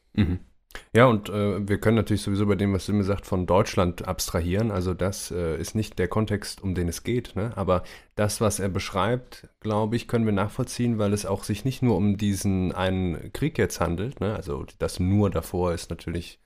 [0.94, 4.72] Ja, und äh, wir können natürlich sowieso bei dem, was Simme sagt, von Deutschland abstrahieren.
[4.72, 7.36] Also das äh, ist nicht der Kontext, um den es geht.
[7.36, 7.52] Ne?
[7.56, 7.84] Aber
[8.16, 11.96] das, was er beschreibt, glaube ich, können wir nachvollziehen, weil es auch sich nicht nur
[11.98, 14.20] um diesen einen Krieg jetzt handelt.
[14.20, 14.36] Ne?
[14.36, 16.40] Also das nur davor ist natürlich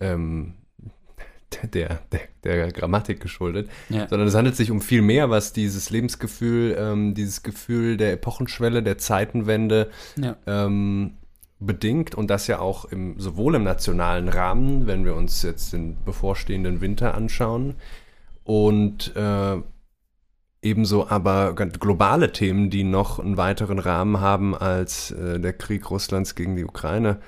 [0.00, 0.54] ähm,
[1.74, 4.08] der, der, der Grammatik geschuldet, Ja.
[4.08, 8.82] sondern es handelt sich um viel mehr, was dieses Lebensgefühl, ähm, dieses Gefühl der Epochenschwelle,
[8.82, 10.36] der Zeitenwende, Ja.
[10.46, 11.14] ähm,
[11.60, 15.96] bedingt und das ja auch im, sowohl im nationalen Rahmen, wenn wir uns jetzt den
[16.04, 17.74] bevorstehenden Winter anschauen
[18.44, 19.56] und äh,
[20.62, 26.34] ebenso aber globale Themen, die noch einen weiteren Rahmen haben als äh, der Krieg Russlands
[26.34, 27.20] gegen die Ukraine,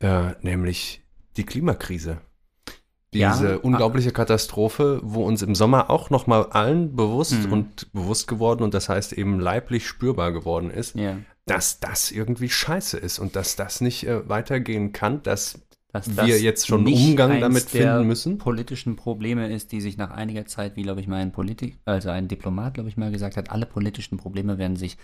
[0.00, 1.02] äh, nämlich
[1.36, 2.18] die Klimakrise.
[3.14, 3.58] Ja, Diese ah.
[3.62, 7.52] unglaubliche Katastrophe, wo uns im Sommer auch noch mal allen bewusst Mhm.
[7.52, 11.16] und bewusst geworden und das heißt eben leiblich spürbar geworden ist, Ja.
[11.46, 15.60] Dass das irgendwie scheiße ist und dass das nicht äh, weitergehen kann, dass
[15.92, 18.38] Dass wir das jetzt schon nicht Umgang damit finden müssen.
[18.38, 22.10] politischen Probleme ist, die sich nach einiger Zeit, wie glaube ich mal ein Politik, also
[22.10, 24.96] ein Diplomat, glaube ich mal gesagt hat, alle politischen Probleme werden sich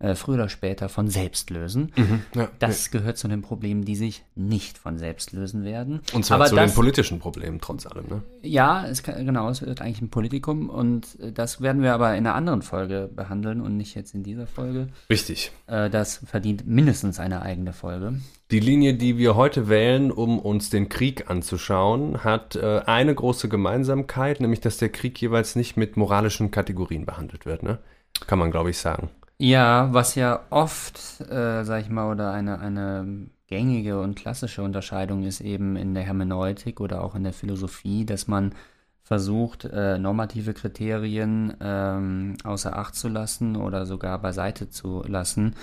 [0.00, 1.92] äh, früher oder später von selbst lösen.
[2.34, 6.00] Ja, Das gehört zu den Problemen, die sich nicht von selbst lösen werden.
[6.12, 8.06] und zwar Aber zu das, den politischen Problemen trotz allem.
[8.08, 8.22] Ne?
[8.42, 12.10] Ja, es kann, genau, es wird eigentlich ein Politikum und äh, das werden wir aber
[12.16, 14.88] in einer anderen Folge behandeln und nicht jetzt in dieser Folge.
[15.08, 15.52] Richtig.
[15.66, 18.14] Äh, das verdient mindestens eine eigene Folge.
[18.50, 23.48] Die Linie, die wir heute wählen, um uns den Krieg anzuschauen, hat äh, eine große
[23.48, 27.62] Gemeinsamkeit, nämlich dass der Krieg jeweils nicht mit moralischen Kategorien behandelt wird.
[27.62, 27.78] Ne?
[28.26, 29.10] Kann man, glaube ich, sagen.
[29.42, 35.22] Ja, was ja oft, äh, sag ich mal, oder eine, eine gängige und klassische Unterscheidung
[35.24, 38.54] ist eben in der Hermeneutik oder auch in der Philosophie, dass man
[39.02, 45.54] versucht, äh, normative Kriterien ähm, außer Acht zu lassen oder sogar beiseite zu lassen,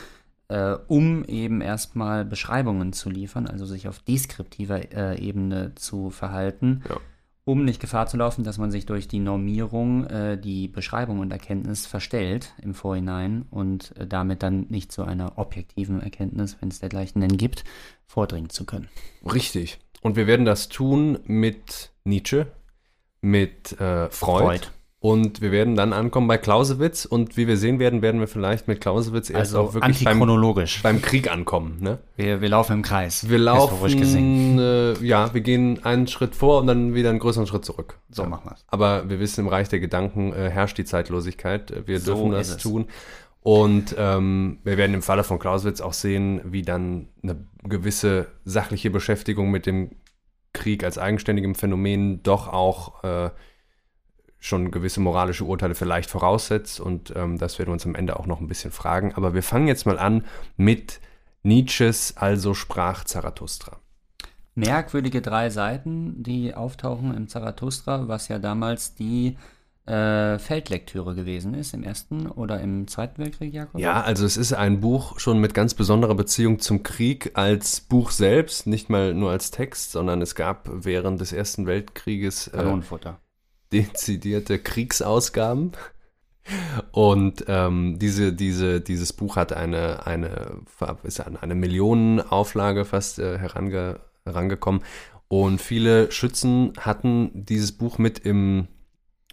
[0.47, 6.81] äh, um eben erstmal Beschreibungen zu liefern, also sich auf deskriptiver äh, Ebene zu verhalten,
[6.89, 6.97] Ja.
[7.47, 11.31] Um nicht Gefahr zu laufen, dass man sich durch die Normierung äh, die Beschreibung und
[11.31, 16.81] Erkenntnis verstellt im Vorhinein und äh, damit dann nicht zu einer objektiven Erkenntnis, wenn es
[16.81, 17.63] dergleichen denn gibt,
[18.05, 18.89] vordringen zu können.
[19.25, 19.79] Richtig.
[20.01, 22.47] Und wir werden das tun mit Nietzsche,
[23.21, 24.67] mit äh, Freud, Freud.
[24.99, 28.67] Und wir werden dann ankommen bei Clausewitz und wie wir sehen werden, werden wir vielleicht
[28.67, 30.19] mit Clausewitz erst Also auch wirklich beim,
[30.81, 31.77] beim Krieg ankommen.
[31.79, 31.99] Ne?
[32.15, 33.29] Wir, wir laufen im Kreis.
[33.29, 37.63] Wir laufen, äh, ja, wir gehen einen Schritt vor und dann wieder einen größeren Schritt
[37.63, 37.99] zurück.
[38.09, 38.65] So machen wir's.
[38.69, 41.87] Aber wir wissen, im Reich der Gedanken äh, herrscht die Zeitlosigkeit.
[41.87, 42.57] Wir So dürfen das es.
[42.57, 42.87] tun.
[43.41, 48.89] Und ähm, wir werden im Falle von Clausewitz auch sehen, wie dann eine gewisse sachliche
[48.89, 49.91] Beschäftigung mit dem
[50.53, 53.29] Krieg als eigenständigem Phänomen doch auch äh,
[54.39, 56.79] schon gewisse moralische Urteile vielleicht voraussetzt.
[56.79, 59.13] Und ähm, das werden wir uns am Ende auch noch ein bisschen fragen.
[59.15, 60.99] Aber wir fangen jetzt mal an mit
[61.43, 63.77] Nietzsches Also sprach Zarathustra.
[64.55, 69.37] merkwürdige drei Seiten, die auftauchen im Zarathustra, was ja damals die
[69.85, 73.79] äh, Feldlektüre gewesen ist, im Ersten oder im Zweiten Weltkrieg, Jakob?
[73.79, 78.11] Ja, also es ist ein Buch schon mit ganz besonderer Beziehung zum Krieg als Buch
[78.11, 83.19] selbst, nicht mal nur als Text, sondern es gab während des Ersten Weltkrieges äh, Kanonenfutter.
[83.71, 85.71] Dezidierte Kriegsausgaben.
[86.91, 90.61] Und ähm, diese, diese, dieses Buch hat eine, eine,
[91.03, 94.81] ist an eine Millionenauflage fast äh, herange, herangekommen.
[95.27, 98.69] Und viele Schützen hatten dieses Buch mit im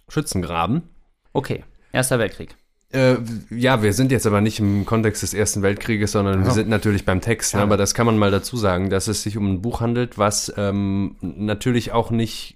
[0.09, 0.83] Schützengraben.
[1.31, 1.63] Okay,
[1.95, 2.57] Erster Weltkrieg.
[2.91, 3.15] Äh,
[3.49, 6.45] ja, wir sind jetzt aber nicht im Kontext des Ersten Weltkrieges, sondern ja.
[6.45, 7.55] wir sind natürlich beim Text.
[7.55, 7.61] Ne?
[7.61, 10.53] Aber das kann man mal dazu sagen, dass es sich um ein Buch handelt, was
[10.57, 12.54] ähm, natürlich auch nicht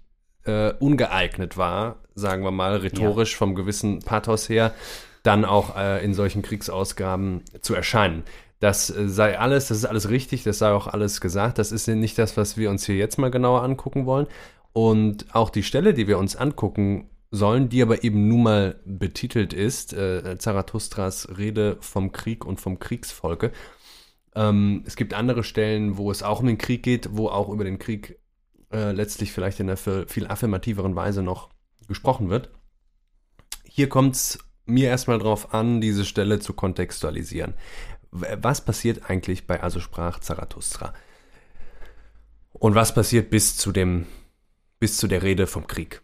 [0.49, 3.37] äh, ungeeignet war, sagen wir mal, rhetorisch ja.
[3.37, 4.73] vom gewissen Pathos her,
[5.23, 8.23] dann auch äh, in solchen Kriegsausgaben zu erscheinen.
[8.59, 11.57] Das äh, sei alles, das ist alles richtig, das sei auch alles gesagt.
[11.57, 14.27] Das ist nicht das, was wir uns hier jetzt mal genauer angucken wollen.
[14.73, 19.53] Und auch die Stelle, die wir uns angucken sollen, die aber eben nun mal betitelt
[19.53, 23.51] ist, äh, Zarathustras Rede vom Krieg und vom Kriegsvolke.
[24.35, 27.63] Ähm, es gibt andere Stellen, wo es auch um den Krieg geht, wo auch über
[27.63, 28.18] den Krieg
[28.71, 31.49] äh, letztlich vielleicht in einer viel affirmativeren Weise noch
[31.87, 32.49] gesprochen wird.
[33.63, 37.53] Hier kommt es mir erstmal darauf an, diese Stelle zu kontextualisieren.
[38.11, 40.93] Was passiert eigentlich bei Also sprach Zarathustra?
[42.53, 44.05] Und was passiert bis zu dem,
[44.79, 46.01] bis zu der Rede vom Krieg?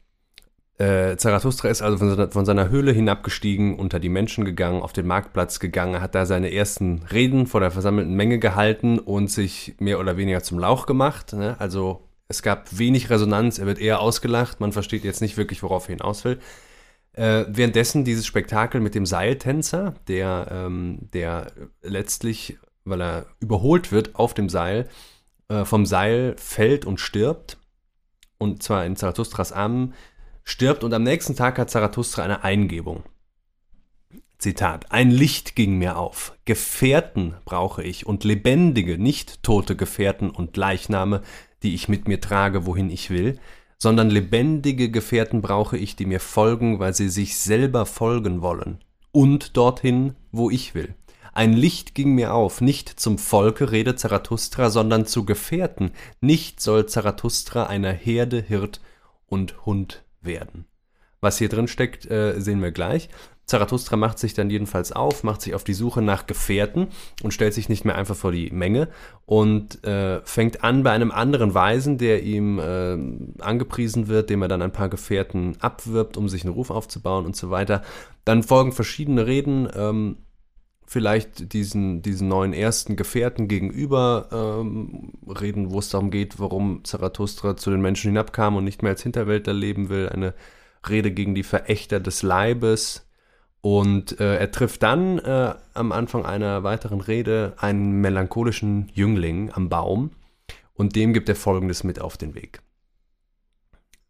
[0.78, 4.92] Äh, Zarathustra ist also von seiner, von seiner, Höhle hinabgestiegen, unter die Menschen gegangen, auf
[4.92, 9.76] den Marktplatz gegangen, hat da seine ersten Reden vor der versammelten Menge gehalten und sich
[9.80, 11.32] mehr oder weniger zum Lauch gemacht.
[11.32, 11.56] Ne?
[11.60, 15.88] Also es gab wenig Resonanz, er wird eher ausgelacht, man versteht jetzt nicht wirklich, worauf
[15.88, 16.40] er hinaus will.
[17.14, 24.16] Äh, währenddessen dieses Spektakel mit dem Seiltänzer, der, ähm, der letztlich, weil er überholt wird
[24.16, 24.90] auf dem Seil,
[25.48, 27.58] äh, vom Seil fällt und stirbt.
[28.38, 29.94] Und zwar in Zarathustras Armen
[30.44, 33.04] stirbt und am nächsten Tag hat Zarathustra eine Eingebung.
[34.38, 36.38] Zitat, ein Licht ging mir auf.
[36.44, 41.22] Gefährten brauche ich und lebendige, nicht tote Gefährten und Leichname,
[41.66, 43.40] die ich mit mir trage, wohin ich will,
[43.78, 48.80] sondern lebendige Gefährten brauche ich, die mir folgen, weil sie sich selber folgen wollen.
[49.12, 50.94] Und dorthin, wo ich will.
[51.34, 55.92] Ein Licht ging mir auf, nicht zum Volke redet Zarathustra, sondern zu Gefährten.
[56.22, 58.80] Nicht soll Zarathustra einer Herde Hirt
[59.26, 60.66] und Hund werden.
[61.20, 63.10] Was hier drin steckt, äh, sehen wir gleich.
[63.46, 66.88] Zarathustra macht sich dann jedenfalls auf, macht sich auf die Suche nach Gefährten
[67.22, 68.90] und stellt sich nicht mehr einfach vor die Menge
[69.26, 72.98] und äh, fängt an bei einem anderen Weisen, der ihm äh,
[73.42, 77.36] angepriesen wird, dem er dann ein paar Gefährten abwirbt, um sich einen Ruf aufzubauen und
[77.36, 77.84] so weiter.
[78.24, 80.18] Dann folgen verschiedene Reden, ähm,
[80.88, 87.58] vielleicht diesen, diesen neuen ersten Gefährten gegenüber ähm, reden, wo es darum geht, warum Zarathustra
[87.58, 90.10] zu den Menschen hinabkam und nicht mehr als Hinterwäldler leben will.
[90.10, 90.34] Eine
[90.88, 93.08] Rede gegen die Verächter des Leibes.
[93.66, 99.70] Und äh, er trifft dann äh, am Anfang einer weiteren Rede einen melancholischen Jüngling am
[99.70, 100.12] Baum
[100.76, 102.62] und dem gibt er Folgendes mit auf den Weg.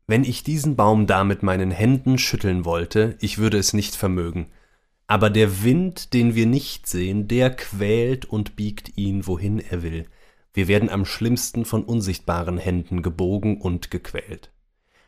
[0.07, 4.47] Wenn ich diesen Baum da mit meinen Händen schütteln wollte, ich würde es nicht vermögen
[5.07, 10.07] aber der Wind, den wir nicht sehen, der quält und biegt ihn, wohin er will.
[10.53, 14.51] Wir werden am schlimmsten von unsichtbaren Händen gebogen und gequält.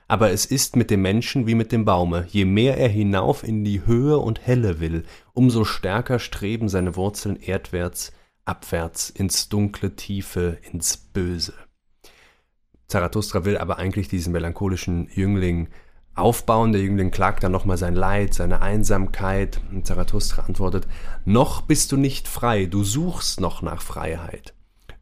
[0.07, 3.65] Aber es ist mit dem Menschen wie mit dem Baume, je mehr er hinauf in
[3.65, 8.13] die Höhe und Helle will, umso stärker streben seine Wurzeln erdwärts,
[8.45, 11.53] abwärts, ins dunkle Tiefe, ins Böse.
[12.87, 15.67] Zarathustra will aber eigentlich diesen melancholischen Jüngling
[16.15, 16.71] aufbauen.
[16.71, 19.59] Der Jüngling klagt dann nochmal sein Leid, seine Einsamkeit.
[19.71, 20.87] Und Zarathustra antwortet,
[21.25, 24.53] noch bist du nicht frei, du suchst noch nach Freiheit.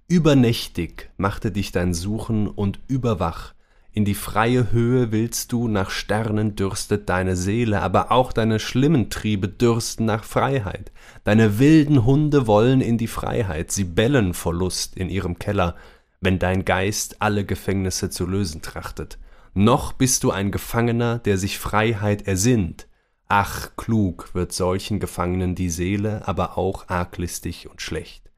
[0.08, 3.55] Übernächtig machte dich dein Suchen und überwach.
[3.96, 9.10] In die freie Höhe willst du, nach Sternen dürstet deine Seele, aber auch deine schlimmen
[9.10, 10.92] Triebe dürsten nach Freiheit.
[11.24, 15.76] Deine wilden Hunde wollen in die Freiheit, sie bellen vor Lust in ihrem Keller,
[16.22, 19.18] wenn dein Geist alle Gefängnisse zu lösen trachtet
[19.58, 22.88] noch bist du ein Gefangener, der sich Freiheit ersinnt.
[23.30, 28.30] Ach, klug wird solchen Gefangenen die Seele, aber auch arglistig und schlecht.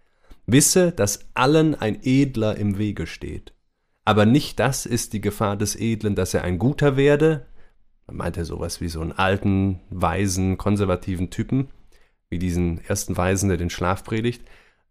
[0.46, 3.52] Wisse, dass allen ein Edler im Wege steht.
[4.08, 7.46] Aber nicht das ist die Gefahr des Edlen, dass er ein Guter werde.
[8.06, 11.68] Man meint er sowas wie so einen alten, weisen, konservativen Typen,
[12.30, 14.44] wie diesen ersten Weisen, der den Schlaf predigt,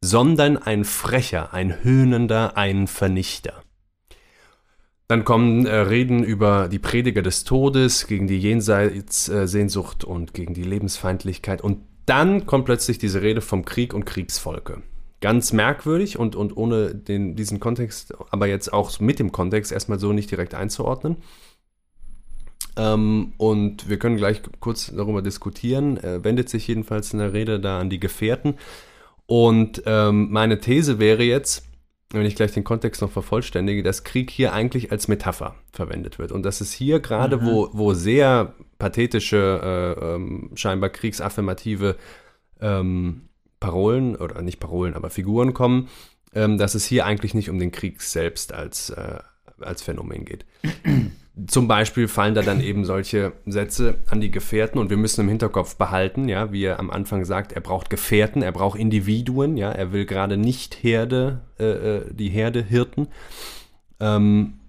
[0.03, 3.63] sondern ein Frecher, ein Höhnender, ein Vernichter.
[5.09, 10.53] Dann kommen äh, Reden über die Prediger des Todes, gegen die Jenseitssehnsucht äh, und gegen
[10.53, 11.63] die Lebensfeindlichkeit.
[11.63, 14.83] Und dann kommt plötzlich diese Rede vom Krieg und Kriegsvolke.
[15.27, 19.99] Ganz merkwürdig und, und ohne den, diesen Kontext, aber jetzt auch mit dem Kontext erstmal
[19.99, 21.17] so nicht direkt einzuordnen.
[22.77, 25.97] Ähm, und wir können gleich kurz darüber diskutieren.
[25.97, 28.55] Er wendet sich jedenfalls in der Rede da an die Gefährten.
[29.27, 31.67] Und ähm, meine These wäre jetzt,
[32.11, 36.31] wenn ich gleich den Kontext noch vervollständige, dass Krieg hier eigentlich als Metapher verwendet wird.
[36.31, 37.47] Und dass es hier gerade, mhm.
[37.47, 41.97] wo, wo sehr pathetische, äh, ähm, scheinbar kriegsaffirmative
[42.61, 43.26] ähm,
[43.61, 45.89] Parolen, oder nicht Parolen, aber Figuren kommen,
[46.35, 49.19] ähm, dass es hier eigentlich nicht um den Krieg selbst als, äh,
[49.61, 50.45] als Phänomen geht.
[51.47, 55.29] Zum Beispiel fallen da dann eben solche Sätze an die Gefährten und wir müssen im
[55.29, 59.71] Hinterkopf behalten, ja, wie er am Anfang sagt, er braucht Gefährten, er braucht Individuen, ja,
[59.71, 61.65] er will gerade nicht Herde, äh,
[61.97, 63.09] äh, die Herde hirten.
[64.01, 64.61] Ähm,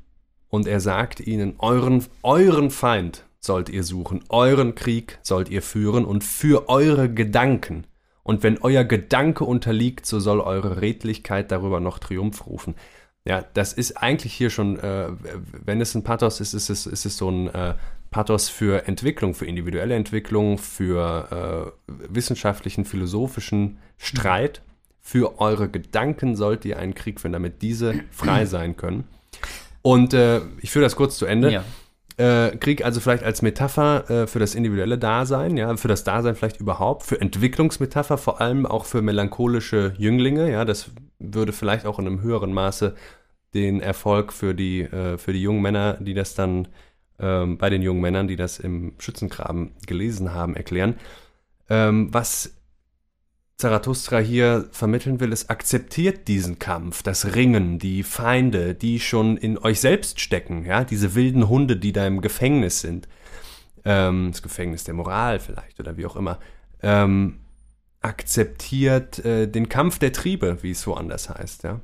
[0.49, 6.05] und er sagt ihnen, euren, euren Feind sollt ihr suchen, euren Krieg sollt ihr führen
[6.05, 7.85] und für eure Gedanken.
[8.27, 12.75] Und wenn euer Gedanke unterliegt, so soll eure Redlichkeit darüber noch Triumph rufen.
[13.23, 15.07] Ja, das ist eigentlich hier schon, äh,
[15.63, 17.75] wenn es ein Pathos ist, ist es, ist es so ein äh,
[18.11, 24.61] Pathos für Entwicklung, für individuelle Entwicklung, für äh, wissenschaftlichen, philosophischen Streit.
[24.99, 29.05] Für eure Gedanken sollt ihr einen Krieg führen, damit diese frei sein können.
[29.81, 31.49] Und äh, ich führe das kurz zu Ende.
[31.49, 31.63] Ja.
[32.17, 36.35] Äh, Krieg also vielleicht als Metapher äh, für das individuelle Dasein, ja, für das Dasein
[36.35, 41.99] vielleicht überhaupt, für Entwicklungsmetapher, vor allem auch für melancholische Jünglinge, ja, das würde vielleicht auch
[41.99, 42.95] in einem höheren Maße
[43.53, 46.67] den Erfolg für die, äh, für die jungen Männer, die das dann
[47.19, 50.95] ähm, bei den jungen Männern, die das im Schützengraben gelesen haben, erklären.
[51.69, 52.56] Ähm, was
[53.57, 59.57] Zarathustra hier vermitteln will, ist, akzeptiert diesen Kampf, das Ringen, die Feinde, die schon in
[59.57, 63.07] euch selbst stecken, ja, diese wilden Hunde, die da im Gefängnis sind.
[63.83, 66.37] Ähm, das Gefängnis der Moral vielleicht oder wie auch immer.
[66.83, 67.39] Ähm,
[68.01, 71.81] akzeptiert äh, den Kampf der Triebe, wie es woanders heißt, ja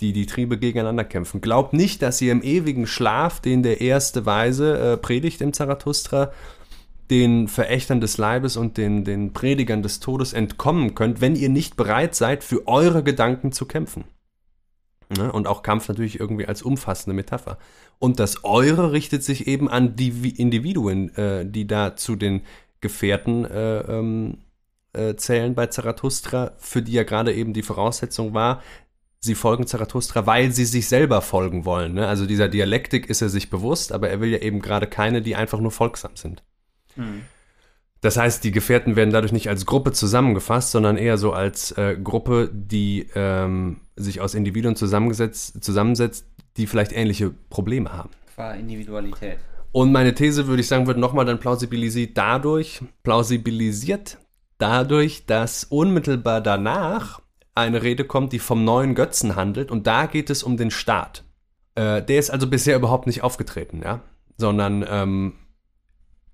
[0.00, 1.40] die die Triebe gegeneinander kämpfen.
[1.40, 6.32] Glaubt nicht, dass ihr im ewigen Schlaf, den der erste Weise äh, predigt im Zarathustra,
[7.10, 11.76] den Verächtern des Leibes und den, den Predigern des Todes entkommen könnt, wenn ihr nicht
[11.76, 14.04] bereit seid, für eure Gedanken zu kämpfen.
[15.16, 15.30] Ne?
[15.30, 17.58] Und auch Kampf natürlich irgendwie als umfassende Metapher.
[17.98, 22.42] Und das Eure richtet sich eben an die Individuen, äh, die da zu den
[22.80, 24.38] Gefährten äh, ähm,
[24.92, 28.62] äh, zählen bei Zarathustra, für die ja gerade eben die Voraussetzung war,
[29.20, 31.94] sie folgen Zarathustra, weil sie sich selber folgen wollen.
[31.94, 32.06] Ne?
[32.06, 35.36] Also dieser Dialektik ist er sich bewusst, aber er will ja eben gerade keine, die
[35.36, 36.42] einfach nur folgsam sind.
[36.96, 37.22] Mhm.
[38.00, 41.96] Das heißt, die Gefährten werden dadurch nicht als Gruppe zusammengefasst, sondern eher so als äh,
[42.02, 48.10] Gruppe, die ähm, sich aus Individuen zusammensetzt, die vielleicht ähnliche Probleme haben.
[48.34, 49.38] Qua Individualität.
[49.72, 54.18] Und meine These, würde ich sagen, wird nochmal dann plausibilisiert dadurch, plausibilisiert
[54.58, 57.20] dadurch, dass unmittelbar danach
[57.54, 61.24] eine Rede kommt, die vom neuen Götzen handelt und da geht es um den Staat.
[61.74, 64.00] Äh, der ist also bisher überhaupt nicht aufgetreten, ja,
[64.36, 65.32] sondern ähm,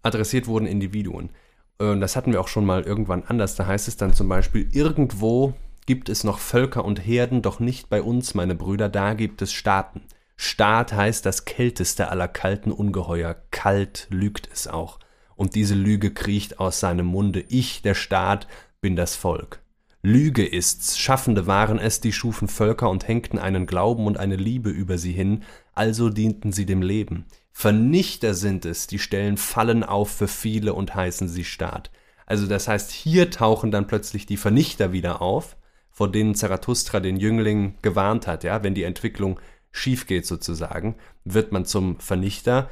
[0.02, 1.30] adressiert wurden Individuen.
[1.78, 3.56] Und das hatten wir auch schon mal irgendwann anders.
[3.56, 5.54] Da heißt es dann zum Beispiel, irgendwo
[5.86, 9.52] gibt es noch Völker und Herden, doch nicht bei uns, meine Brüder, da gibt es
[9.52, 10.02] Staaten.
[10.36, 13.36] Staat heißt das kälteste aller kalten Ungeheuer.
[13.50, 14.98] Kalt lügt es auch.
[15.36, 17.44] Und diese Lüge kriecht aus seinem Munde.
[17.48, 18.46] Ich, der Staat,
[18.80, 19.60] bin das Volk.
[20.02, 24.68] Lüge ist's, Schaffende waren es, die schufen Völker und hängten einen Glauben und eine Liebe
[24.70, 27.26] über sie hin, also dienten sie dem Leben.
[27.52, 31.90] Vernichter sind es, die stellen Fallen auf für viele und heißen sie Staat.
[32.26, 35.56] Also das heißt, hier tauchen dann plötzlich die Vernichter wieder auf,
[35.90, 39.38] vor denen Zarathustra den Jüngling gewarnt hat, ja, wenn die Entwicklung
[39.70, 42.70] schief geht sozusagen, wird man zum Vernichter,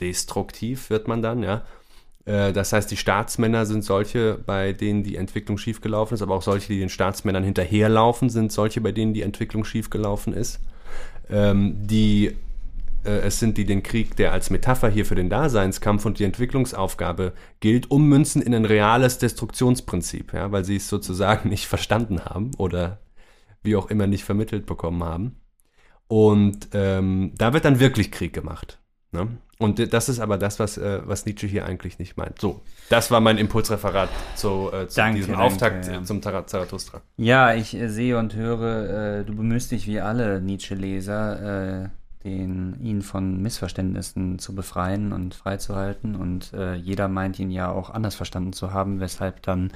[0.00, 1.64] destruktiv wird man dann, ja,
[2.28, 6.42] äh, das heißt, die Staatsmänner sind solche, bei denen die Entwicklung schiefgelaufen ist, aber auch
[6.42, 10.60] solche, die den Staatsmännern hinterherlaufen, sind solche, bei denen die Entwicklung schiefgelaufen ist.
[11.30, 12.36] Ähm, die,
[13.04, 17.32] es sind die den Krieg, der als Metapher hier für den Daseinskampf und die Entwicklungsaufgabe
[17.60, 22.98] gilt, ummünzen in ein reales Destruktionsprinzip, ja, weil sie es sozusagen nicht verstanden haben oder
[23.62, 25.36] wie auch immer nicht vermittelt bekommen haben.
[26.06, 28.78] Und ähm, da wird dann wirklich Krieg gemacht.
[29.12, 29.28] Ne?
[29.58, 32.40] Und das ist aber das, was, äh, was Nietzsche hier eigentlich nicht meint.
[32.40, 36.02] So, das war mein Impulsreferat zu, äh, zu danke, diesem danke, Auftakt ja.
[36.04, 37.02] zum Zarathustra.
[37.16, 41.88] Ja, ich äh, sehe und höre, äh, du bemühst dich wie alle Nietzsche-Leser, äh,
[42.28, 46.14] den, ihn von Missverständnissen zu befreien und freizuhalten.
[46.14, 49.72] Und äh, jeder meint ihn ja auch anders verstanden zu haben, weshalb dann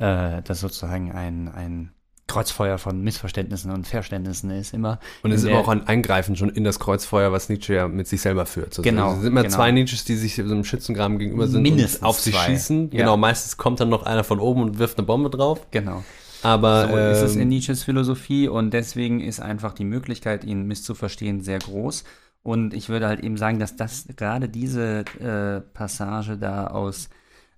[0.00, 1.90] das sozusagen ein, ein
[2.28, 5.00] Kreuzfeuer von Missverständnissen und Verständnissen ist immer.
[5.22, 8.06] Und es ist immer auch ein Eingreifen schon in das Kreuzfeuer, was Nietzsche ja mit
[8.06, 8.68] sich selber führt.
[8.68, 9.14] Also genau.
[9.14, 9.54] Es sind immer genau.
[9.54, 12.44] zwei Nietzsches, die sich so einem Schützengraben gegenüber sind Mindestens und auf sich zwei.
[12.44, 12.90] schießen.
[12.92, 12.98] Ja.
[12.98, 15.66] Genau, meistens kommt dann noch einer von oben und wirft eine Bombe drauf.
[15.70, 16.04] Genau.
[16.42, 20.66] Aber So ist es ähm, in Nietzsches Philosophie und deswegen ist einfach die Möglichkeit, ihn
[20.66, 22.04] misszuverstehen, sehr groß.
[22.42, 27.08] Und ich würde halt eben sagen, dass das gerade diese äh, Passage da aus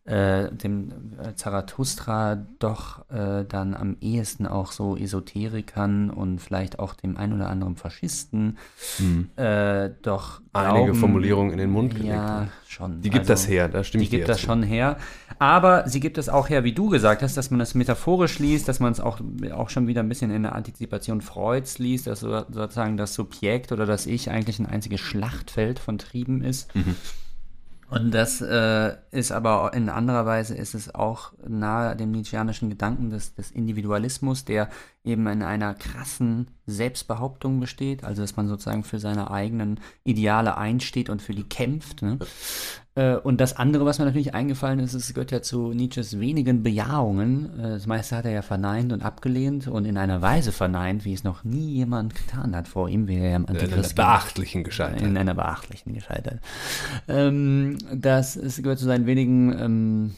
[0.06, 0.90] äh, dem
[1.22, 7.34] äh, Zarathustra doch äh, dann am ehesten auch so Esoterikern und vielleicht auch dem ein
[7.34, 8.56] oder anderen Faschisten
[9.36, 10.44] äh, doch Hm.
[10.54, 13.02] Einige glauben- Formulierungen in den Mund gelegt Ja, schon.
[13.02, 14.46] die gibt Also- das her, da stimme die ich dir gibt das zu.
[14.46, 14.96] schon her.
[15.40, 18.68] Aber sie gibt es auch her, wie du gesagt hast, dass man das metaphorisch liest,
[18.68, 19.20] dass man es auch,
[19.52, 23.72] auch schon wieder ein bisschen in der Antizipation Freuds liest, dass so, sozusagen das Subjekt
[23.72, 26.74] oder das Ich eigentlich ein einziges Schlachtfeld von Trieben ist.
[26.74, 26.94] Mhm.
[27.90, 33.10] Und das äh, ist aber in anderer Weise ist es auch nahe dem Nietzscheanischen Gedanken
[33.10, 34.68] des, des Individualismus, der
[35.02, 41.10] eben in einer krassen Selbstbehauptung besteht, also dass man sozusagen für seine eigenen Ideale einsteht
[41.10, 42.02] und für die kämpft.
[42.02, 42.18] Ne?
[42.96, 46.62] Äh, und das andere, was mir natürlich eingefallen ist, es gehört ja zu Nietzsches wenigen
[46.62, 47.58] Bejahungen.
[47.58, 51.12] Äh, Das meiste hat er ja verneint und abgelehnt und in einer Weise verneint, wie
[51.12, 54.64] es noch nie jemand getan hat vor ihm, wäre er im In einer Antichrist beachtlichen
[54.64, 55.02] gescheitert.
[55.02, 56.40] in einer beachtlichen gescheitert.
[57.08, 60.14] Ähm, das gehört zu seinen wenigen ähm,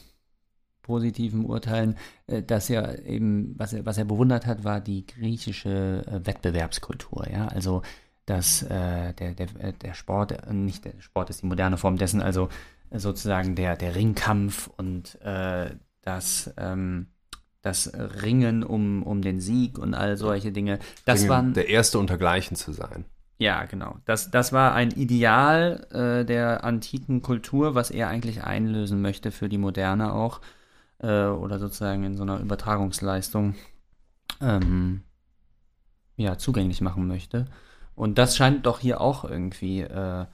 [0.81, 1.95] positiven Urteilen,
[2.27, 7.47] äh, dass er eben, was er, was er bewundert hat, war die griechische Wettbewerbskultur, ja,
[7.47, 7.83] also
[8.25, 12.21] dass äh, der, der, der Sport, äh, nicht der Sport ist die moderne Form dessen,
[12.21, 12.49] also
[12.89, 15.71] äh, sozusagen der, der Ringkampf und äh,
[16.01, 17.07] das, ähm,
[17.61, 22.55] das Ringen um, um den Sieg und all solche Dinge, das waren der Erste untergleichen
[22.55, 23.05] zu sein.
[23.37, 23.97] ja, genau.
[24.05, 29.49] Das, das war ein Ideal äh, der antiken Kultur, was er eigentlich einlösen möchte für
[29.49, 30.41] die Moderne auch.
[30.99, 33.55] Äh, oder sozusagen in so einer Übertragungsleistung
[34.41, 35.03] ähm,
[36.15, 37.45] ja, zugänglich machen möchte.
[37.95, 40.25] Und das scheint doch hier auch irgendwie äh,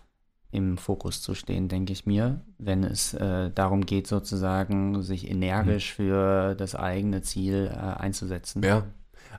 [0.51, 5.93] im Fokus zu stehen, denke ich mir, wenn es äh, darum geht, sozusagen sich energisch
[5.93, 8.63] für das eigene Ziel äh, einzusetzen.
[8.63, 8.85] Ja.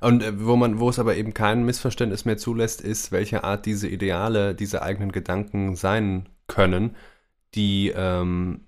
[0.01, 3.67] Und äh, wo man, wo es aber eben kein Missverständnis mehr zulässt, ist, welche Art
[3.67, 6.97] diese Ideale, diese eigenen Gedanken sein können,
[7.55, 8.61] die, ähm,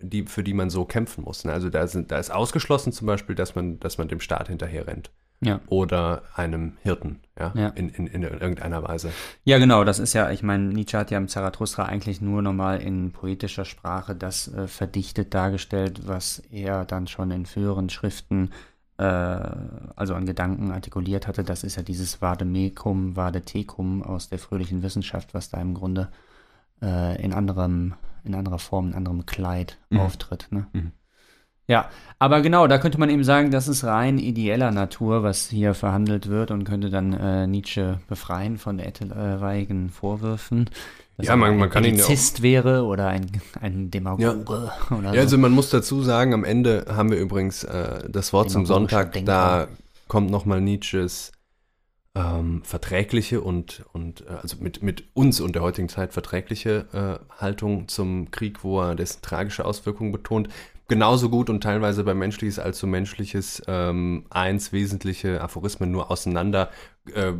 [0.00, 1.44] die, für die man so kämpfen muss.
[1.44, 1.52] ne?
[1.52, 4.86] Also da, sind, da ist ausgeschlossen zum Beispiel, dass man, dass man dem Staat hinterher
[4.86, 5.10] rennt.
[5.40, 5.60] Ja.
[5.68, 7.68] Oder einem Hirten, ja, Ja.
[7.68, 9.12] In, in, in irgendeiner Weise.
[9.44, 12.80] Ja, genau, das ist ja, ich meine, Nietzsche hat ja im Zarathustra eigentlich nur nochmal
[12.82, 18.50] in poetischer Sprache das äh, verdichtet dargestellt, was er dann schon in früheren Schriften,
[18.96, 21.44] äh, also an Gedanken artikuliert hatte.
[21.44, 26.08] Das ist ja dieses Vademecum, Vadetecum aus der fröhlichen Wissenschaft, was da im Grunde
[26.82, 30.00] äh, in anderem, in anderer Form, in anderem Kleid Mhm.
[30.00, 30.48] auftritt.
[30.50, 30.66] Ne?
[30.72, 30.92] Mhm.
[31.68, 35.74] Ja, aber genau, da könnte man eben sagen, das ist rein ideeller Natur, was hier
[35.74, 40.70] verhandelt wird und könnte dann äh, Nietzsche befreien von etwaigen Vorwürfen.
[41.18, 43.26] dass Ja, er man- ein man kann ihn ja auch- wäre oder ein,
[43.60, 44.44] ein Demagoge
[44.90, 45.38] oder Ja, also so.
[45.38, 49.26] man muss dazu sagen, am Ende haben wir übrigens äh, das Wort zum Sonntag, Denker.
[49.30, 49.68] da
[50.08, 51.32] kommt nochmal Nietzsches
[52.14, 56.86] ähm, verträgliche und, und äh, also mit, mit uns und der heutigen Zeit verträgliche
[57.30, 60.48] äh, Haltung zum Krieg, wo er dessen tragische Auswirkungen betont.
[60.88, 66.70] Genauso gut und teilweise bei Menschliches als so Menschliches ähm, eins wesentliche Aphorismen nur auseinander,
[67.14, 67.32] äh,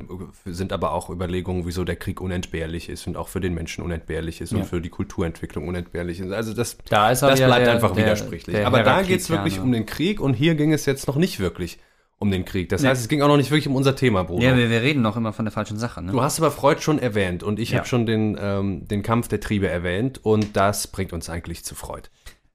[0.45, 4.43] sind aber auch Überlegungen, wieso der Krieg unentbehrlich ist und auch für den Menschen unentbehrlich
[4.43, 4.59] ist Ja.
[4.59, 6.31] und für die Kulturentwicklung unentbehrlich ist.
[6.31, 8.55] Also das, Da ist das bleibt der- einfach der- widersprüchlich.
[8.55, 11.17] der Aber da geht es wirklich um den Krieg und hier ging es jetzt noch
[11.17, 11.79] nicht wirklich
[12.19, 12.69] um den Krieg.
[12.69, 12.89] Das Nee.
[12.89, 14.43] heißt, es ging auch noch nicht wirklich um unser Thema, Bruno.
[14.43, 16.03] Ja, wir, wir reden noch immer von der falschen Sache.
[16.03, 16.13] Ne?
[16.13, 17.79] Du hast aber Freud schon erwähnt und ich Ja.
[17.79, 21.75] habe schon den, ähm, den Kampf der Triebe erwähnt und das bringt uns eigentlich zu
[21.75, 22.09] Freud.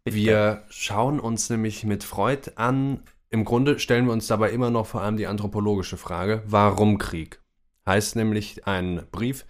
[0.06, 4.86] Wir schauen uns nämlich mit Freud an, im Grunde stellen wir uns dabei immer noch
[4.86, 7.42] vor allem die anthropologische Frage, warum Krieg?
[7.86, 9.46] Heißt nämlich ein Brief,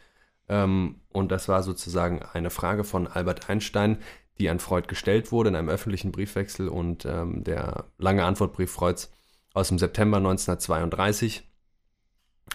[0.47, 3.97] ähm, und das war sozusagen eine Frage von Albert Einstein,
[4.39, 9.11] die an Freud gestellt wurde in einem öffentlichen Briefwechsel und ähm, der lange Antwortbrief Freuds
[9.53, 11.47] aus dem September 1932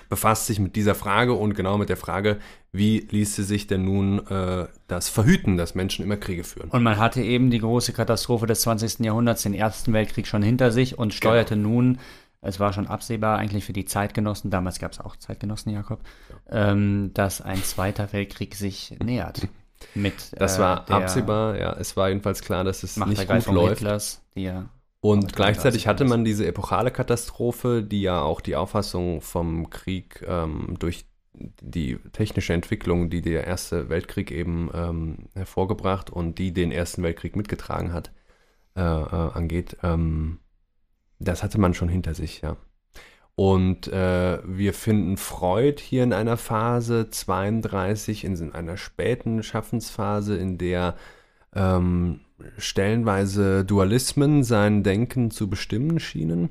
[0.09, 2.39] befasst sich mit dieser Frage und genau mit der Frage,
[2.73, 6.71] wie ließe sich denn nun äh, das verhüten, dass Menschen immer Kriege führen.
[6.71, 9.01] Und man hatte eben die große Katastrophe des 20.
[9.01, 11.69] Jahrhunderts, den Ersten Weltkrieg schon hinter sich und steuerte Genau.
[11.69, 11.99] nun,
[12.41, 16.01] es war schon absehbar eigentlich für die Zeitgenossen, damals gab es auch Zeitgenossen, Jakob,
[16.49, 19.49] ähm, dass ein Zweiter Weltkrieg sich nähert.
[19.95, 21.73] Mit, Das äh, war absehbar, ja.
[21.73, 23.79] Es war jedenfalls klar, dass es nicht gut läuft.
[23.79, 24.69] Hitlers, die ja
[25.01, 30.25] Und Aber gleichzeitig hatte man diese epochale Katastrophe, die ja auch die Auffassung vom Krieg
[30.27, 36.73] ähm, durch die technische Entwicklung, die der Erste Weltkrieg eben ähm, hervorgebracht und die den
[36.73, 38.11] Ersten Weltkrieg mitgetragen hat,
[38.77, 39.77] äh, äh, angeht.
[39.83, 40.41] Ähm,
[41.21, 42.57] das hatte man schon hinter sich, ja.
[43.37, 50.59] Und äh, wir finden Freud hier in einer Phase 32, in einer späten Schaffensphase, in
[50.59, 50.97] der
[51.59, 52.21] ähm,
[52.57, 56.51] stellenweise Dualismen sein Denken zu bestimmen schienen.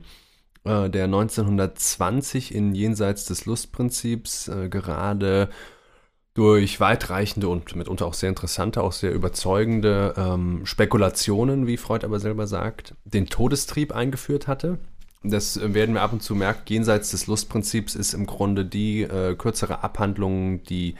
[0.65, 5.49] äh, der 1920 in Jenseits des Lustprinzips äh, gerade
[6.33, 12.19] durch weitreichende und mitunter auch sehr interessante, auch sehr überzeugende ähm, Spekulationen, wie Freud aber
[12.19, 14.77] selber sagt, den Todestrieb eingeführt hatte.
[15.23, 16.61] Das werden wir ab und zu merken.
[16.67, 20.93] Jenseits des Lustprinzips ist im Grunde die äh, kürzere Abhandlung, die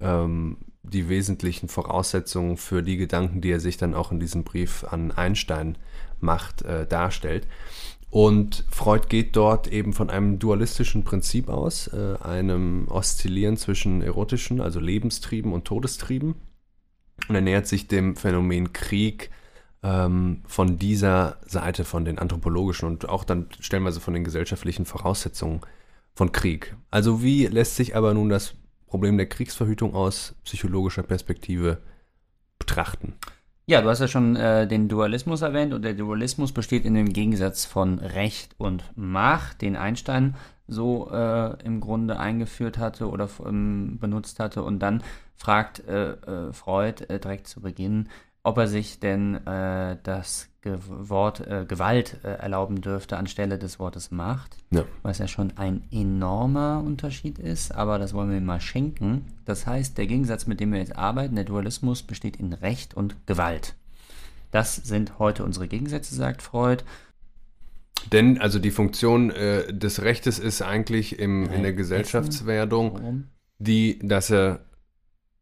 [0.00, 4.84] ähm, die wesentlichen Voraussetzungen für die Gedanken, die er sich dann auch in diesem Brief
[4.84, 5.76] an Einstein
[6.20, 7.46] macht, äh, darstellt.
[8.10, 14.60] Und Freud geht dort eben von einem dualistischen Prinzip aus, äh, einem Oszillieren zwischen erotischen,
[14.60, 16.36] also Lebenstrieben und Todestrieben.
[17.28, 19.30] Und er nähert sich dem Phänomen Krieg
[19.82, 25.60] ähm, von dieser Seite, von den anthropologischen und auch dann stellenweise von den gesellschaftlichen Voraussetzungen
[26.14, 26.76] von Krieg.
[26.90, 28.54] Also wie lässt sich aber nun das
[28.86, 31.78] Problem der Kriegsverhütung aus psychologischer Perspektive
[32.58, 33.14] betrachten?
[33.66, 37.12] Ja, du hast ja schon äh, den Dualismus erwähnt und der Dualismus besteht in dem
[37.12, 43.98] Gegensatz von Recht und Macht, den Einstein so äh, im Grunde eingeführt hatte oder ähm,
[43.98, 44.62] benutzt hatte.
[44.62, 45.02] Und dann
[45.34, 48.10] fragt äh, äh Freud äh, direkt zu Beginn,
[48.44, 53.78] ob er sich denn äh, das Ge Wort äh, Gewalt äh, erlauben dürfte anstelle des
[53.78, 54.84] Wortes Macht, ja.
[55.02, 59.26] was ja schon ein enormer Unterschied ist, aber das wollen wir ihm mal schenken.
[59.44, 63.26] Das heißt, der Gegensatz, mit dem wir jetzt arbeiten, der Dualismus, besteht in Recht und
[63.26, 63.74] Gewalt.
[64.52, 66.84] Das sind heute unsere Gegensätze, sagt Freud.
[68.12, 73.24] Denn also die Funktion äh, des Rechtes ist eigentlich im, in der Gesellschaftswerdung
[73.58, 74.60] die, dass er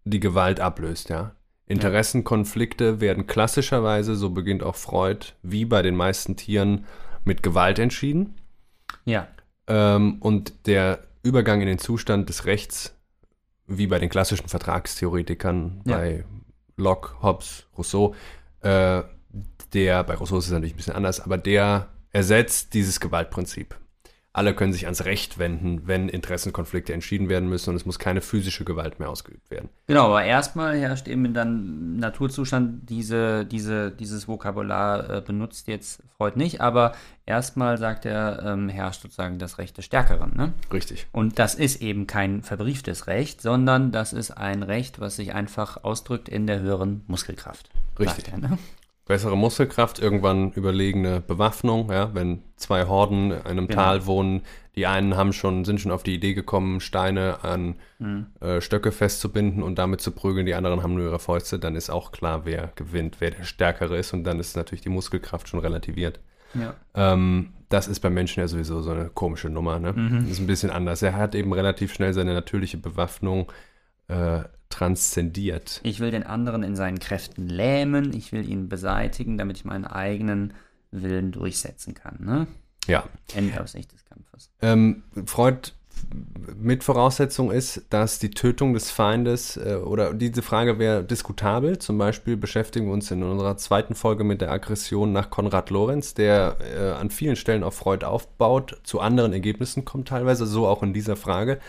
[0.04, 1.34] die Gewalt ablöst, ja.
[1.66, 6.86] Interessenkonflikte werden klassischerweise, so beginnt auch Freud, wie bei den meisten Tieren,
[7.24, 8.34] mit Gewalt entschieden.
[9.04, 9.28] Ja.
[9.66, 12.96] Ähm, und der Übergang in den Zustand des Rechts,
[13.66, 15.96] wie bei den klassischen Vertragstheoretikern, ja.
[15.96, 16.24] bei
[16.76, 18.14] Locke, Hobbes, Rousseau,
[18.60, 19.02] äh,
[19.72, 23.76] der, bei Rousseau ist es natürlich ein bisschen anders, aber der ersetzt dieses Gewaltprinzip
[24.34, 28.22] alle können sich ans Recht wenden, wenn Interessenkonflikte entschieden werden müssen und es muss keine
[28.22, 29.68] physische Gewalt mehr ausgeübt werden.
[29.86, 36.38] Genau, aber erstmal herrscht eben dann Naturzustand diese, diese, dieses Vokabular äh, benutzt jetzt Freud
[36.38, 36.92] nicht, aber
[37.26, 40.34] erstmal sagt er, ähm, herrscht sozusagen das Recht des Stärkeren.
[40.34, 40.54] Ne?
[40.72, 41.06] Richtig.
[41.12, 45.84] Und das ist eben kein verbrieftes Recht, sondern das ist ein Recht, was sich einfach
[45.84, 47.68] ausdrückt in der höheren Muskelkraft.
[47.98, 48.28] Richtig.
[48.32, 48.58] Er, ne?
[49.06, 53.82] Bessere Muskelkraft, irgendwann überlegene Bewaffnung, ja, wenn zwei Horden in einem genau.
[53.82, 54.42] Tal wohnen,
[54.76, 58.26] die einen haben schon, sind schon auf die Idee gekommen, Steine an mhm.
[58.40, 61.90] äh, Stöcke festzubinden und damit zu prügeln, die anderen haben nur ihre Fäuste, dann ist
[61.90, 65.60] auch klar, wer gewinnt, wer der Stärkere ist und dann ist natürlich die Muskelkraft schon
[65.60, 66.20] relativiert.
[66.54, 66.74] Ja.
[66.94, 69.94] Ähm, das ist beim Menschen ja sowieso so eine komische Nummer, ne?
[69.94, 70.20] Mhm.
[70.22, 71.02] Das ist ein bisschen anders.
[71.02, 73.50] Er hat eben relativ schnell seine natürliche Bewaffnung
[74.08, 74.42] äh,
[74.72, 75.80] transzendiert.
[75.84, 79.84] Ich will den anderen in seinen Kräften lähmen, ich will ihn beseitigen, damit ich meinen
[79.84, 80.54] eigenen
[80.90, 82.18] Willen durchsetzen kann.
[82.20, 82.46] Ne?
[82.86, 83.04] Ja.
[83.34, 84.50] Ende aus Sicht des Kampfes.
[84.60, 85.72] Ähm, Freud
[86.56, 91.78] mit Voraussetzung ist, dass die Tötung des Feindes äh, oder diese Frage wäre diskutabel.
[91.78, 96.14] Zum Beispiel beschäftigen wir uns in unserer zweiten Folge mit der Aggression nach Konrad Lorenz,
[96.14, 100.82] der äh, an vielen Stellen auf Freud aufbaut, zu anderen Ergebnissen kommt teilweise, so auch
[100.82, 101.60] in dieser Frage.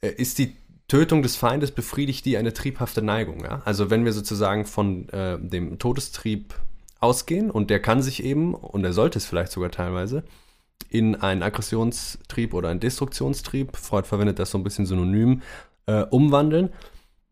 [0.00, 0.56] Äh, ist die
[0.88, 3.44] Tötung des Feindes befriedigt die eine triebhafte Neigung.
[3.44, 3.62] Ja?
[3.64, 6.54] Also wenn wir sozusagen von äh, dem Todestrieb
[6.98, 10.24] ausgehen und der kann sich eben, und er sollte es vielleicht sogar teilweise,
[10.88, 15.42] in einen Aggressionstrieb oder einen Destruktionstrieb, Freud verwendet das so ein bisschen synonym,
[15.86, 16.70] äh, umwandeln,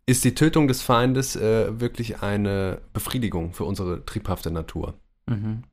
[0.04, 4.94] ist die Tötung des Feindes äh, wirklich eine Befriedigung für unsere triebhafte Natur.
[5.26, 5.64] Mhm.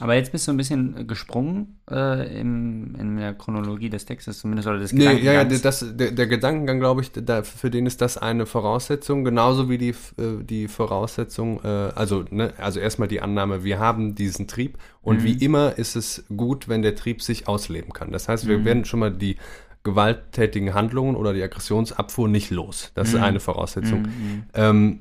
[0.00, 4.68] Aber jetzt bist du ein bisschen gesprungen äh, im, in der Chronologie des Textes zumindest
[4.68, 8.00] oder des nee, Ja, ja, das, der, der Gedankengang, glaube ich, da, für den ist
[8.00, 13.20] das eine Voraussetzung, genauso wie die, äh, die Voraussetzung, äh, also, ne, also erstmal die
[13.20, 15.24] Annahme, wir haben diesen Trieb und mhm.
[15.24, 18.12] wie immer ist es gut, wenn der Trieb sich ausleben kann.
[18.12, 18.64] Das heißt, wir mhm.
[18.64, 19.36] werden schon mal die
[19.84, 22.92] gewalttätigen Handlungen oder die Aggressionsabfuhr nicht los.
[22.94, 23.16] Das mhm.
[23.16, 24.02] ist eine Voraussetzung.
[24.02, 24.42] Mhm.
[24.54, 25.00] Ähm,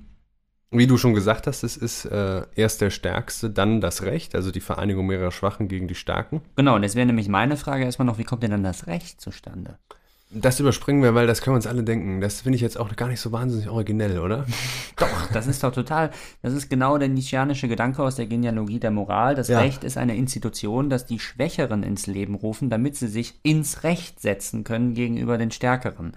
[0.71, 4.51] wie du schon gesagt hast, es ist äh, erst der Stärkste, dann das Recht, also
[4.51, 6.41] die Vereinigung mehrerer Schwachen gegen die Starken.
[6.55, 9.21] Genau, und jetzt wäre nämlich meine Frage erstmal noch, wie kommt denn dann das Recht
[9.21, 9.77] zustande?
[10.29, 12.19] Das überspringen wir, weil das können wir uns alle denken.
[12.19, 14.45] Das finde ich jetzt auch gar nicht so wahnsinnig originell, oder?
[14.97, 16.11] doch, das ist doch total,
[16.41, 19.35] das ist genau der nietzscheanische Gedanke aus der Genealogie der Moral.
[19.35, 19.59] Das ja.
[19.59, 24.19] Recht ist eine Institution, das die Schwächeren ins Leben rufen, damit sie sich ins Recht
[24.19, 26.11] setzen können gegenüber den Stärkeren.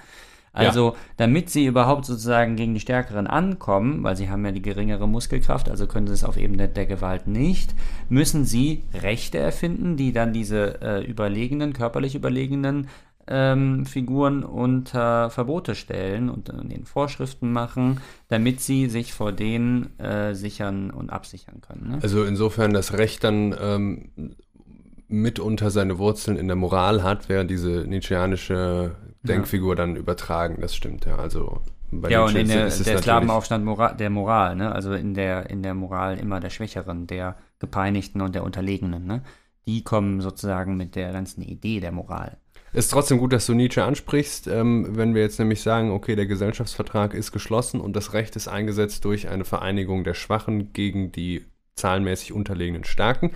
[0.52, 0.94] Also, ja.
[1.16, 5.68] damit sie überhaupt sozusagen gegen die Stärkeren ankommen, weil sie haben ja die geringere Muskelkraft,
[5.68, 7.74] also können sie es auf Ebene der Gewalt nicht,
[8.08, 12.88] müssen sie Rechte erfinden, die dann diese äh, überlegenen, körperlich überlegenen
[13.28, 20.34] ähm, Figuren unter Verbote stellen und den Vorschriften machen, damit sie sich vor denen äh,
[20.34, 21.90] sichern und absichern können.
[21.90, 21.98] Ne?
[22.02, 24.10] Also insofern das Recht dann ähm,
[25.06, 31.04] mitunter seine Wurzeln in der Moral hat, während diese nietzscheanische Denkfigur dann übertragen, das stimmt,
[31.04, 31.16] ja.
[31.16, 31.60] Also
[31.90, 34.72] bei Ja, und in der, der natürlich- Slawenaufstand Mora der Moral, ne?
[34.72, 39.22] Also in der, in der Moral immer der Schwächeren, der Gepeinigten und der Unterlegenen, ne?
[39.66, 42.38] Die kommen sozusagen mit der ganzen Idee der Moral.
[42.72, 44.46] Ist trotzdem gut, dass du Nietzsche ansprichst.
[44.46, 48.46] Ähm, wenn wir jetzt nämlich sagen, okay, der Gesellschaftsvertrag ist geschlossen und das Recht ist
[48.48, 51.44] eingesetzt durch eine Vereinigung der Schwachen gegen die
[51.74, 53.32] zahlenmäßig unterlegenen Starken,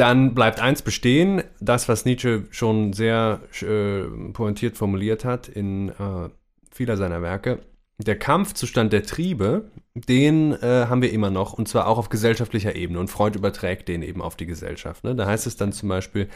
[0.00, 6.30] dann bleibt eins bestehen, das, was Nietzsche schon sehr äh, pointiert formuliert hat in äh,
[6.70, 7.58] vieler seiner Werke.
[7.98, 12.74] Der Kampfzustand der Triebe, den äh, haben wir immer noch, und zwar auch auf gesellschaftlicher
[12.74, 12.98] Ebene.
[12.98, 15.04] Und Freud überträgt den eben auf die Gesellschaft.
[15.04, 15.14] Ne?
[15.14, 16.28] Da heißt es dann zum Beispiel,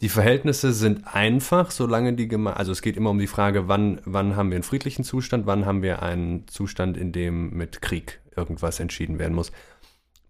[0.00, 4.02] die Verhältnisse sind einfach, solange die Geme also es geht immer um die Frage, wann,
[4.04, 8.20] wann haben wir einen friedlichen Zustand, wann haben wir einen Zustand, in dem mit Krieg
[8.36, 9.50] irgendwas entschieden werden muss.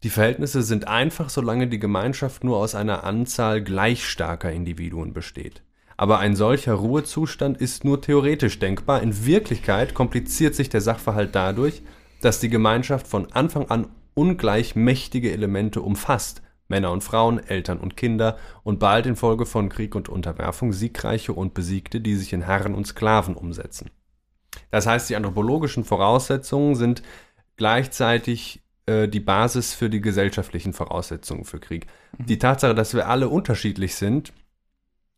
[0.04, 5.62] Die Verhältnisse sind einfach, solange die Gemeinschaft nur aus einer Anzahl gleich starker Individuen besteht.
[5.96, 9.00] Aber ein solcher Ruhezustand ist nur theoretisch denkbar.
[9.00, 11.80] In Wirklichkeit kompliziert sich der Sachverhalt dadurch,
[12.20, 16.42] dass die Gemeinschaft von Anfang an ungleich mächtige Elemente umfasst.
[16.68, 21.54] Männer und Frauen, Eltern und Kinder und bald infolge von Krieg und Unterwerfung Siegreiche und
[21.54, 23.90] Besiegte, die sich in Herren und Sklaven umsetzen.
[24.70, 27.02] Das heißt, die anthropologischen Voraussetzungen sind
[27.56, 31.86] gleichzeitig äh, die Basis für die gesellschaftlichen Voraussetzungen für Krieg.
[32.18, 34.32] Die Tatsache, dass wir alle unterschiedlich sind,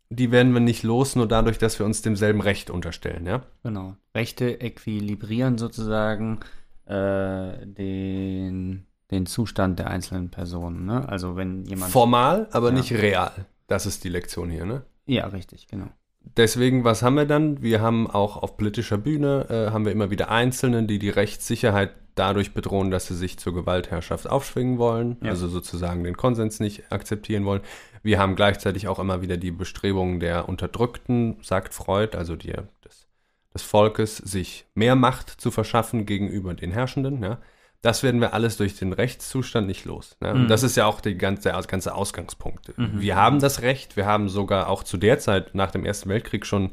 [0.09, 3.43] die werden wir nicht los, nur dadurch, dass wir uns demselben Recht unterstellen, ja?
[3.65, 3.97] Genau.
[4.15, 6.39] Rechte äquilibrieren sozusagen
[6.87, 11.09] äh, den, den Zustand der einzelnen Personen, ne?
[11.09, 11.91] Also wenn jemand.
[11.91, 12.75] Formal, aber Ja.
[12.75, 13.33] nicht real.
[13.67, 14.83] Das ist die Lektion hier, ne?
[15.07, 15.89] ja, richtig, genau.
[16.37, 17.63] Deswegen, was haben wir dann?
[17.63, 21.93] Wir haben auch auf politischer Bühne, äh, haben wir immer wieder Einzelne, die die Rechtssicherheit
[22.17, 25.31] dadurch bedrohen, dass sie sich zur Gewaltherrschaft aufschwingen wollen, Ja.
[25.31, 27.61] also sozusagen den Konsens nicht akzeptieren wollen.
[28.03, 32.53] Wir haben gleichzeitig auch immer wieder die Bestrebungen der Unterdrückten, sagt Freud, also die,
[32.85, 33.07] des,
[33.55, 37.23] des Volkes, sich mehr Macht zu verschaffen gegenüber den Herrschenden.
[37.23, 37.39] Ja.
[37.83, 40.17] Das werden wir alles durch den Rechtszustand nicht los.
[40.21, 40.33] Ne?
[40.33, 40.49] Und Mhm.
[40.49, 42.77] das ist ja auch ganze, der ganze Ausgangspunkt.
[42.79, 43.01] Mhm.
[43.01, 46.47] Wir haben das Recht, wir haben sogar auch zu der Zeit nach dem Ersten Weltkrieg
[46.47, 46.71] schon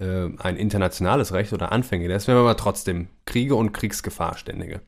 [0.00, 2.08] äh, ein internationales Recht oder Anfänge.
[2.08, 4.80] Das wären aber trotzdem Kriege und Kriegsgefahr ständige.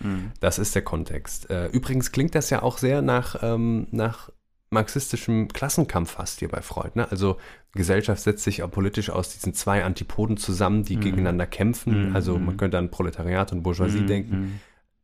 [0.00, 0.32] Mhm.
[0.40, 1.50] Das ist der Kontext.
[1.50, 4.30] Äh, übrigens klingt das ja auch sehr nach, ähm, nach
[4.70, 6.92] marxistischem Klassenkampf fast hier bei Freud.
[6.94, 7.10] Ne?
[7.10, 7.36] Also
[7.74, 11.00] Gesellschaft setzt sich auch politisch aus diesen zwei Antipoden zusammen, die Mhm.
[11.00, 12.10] gegeneinander kämpfen.
[12.10, 12.16] Mhm.
[12.16, 14.06] Also man könnte an Proletariat und Bourgeoisie Mhm.
[14.06, 14.60] denken.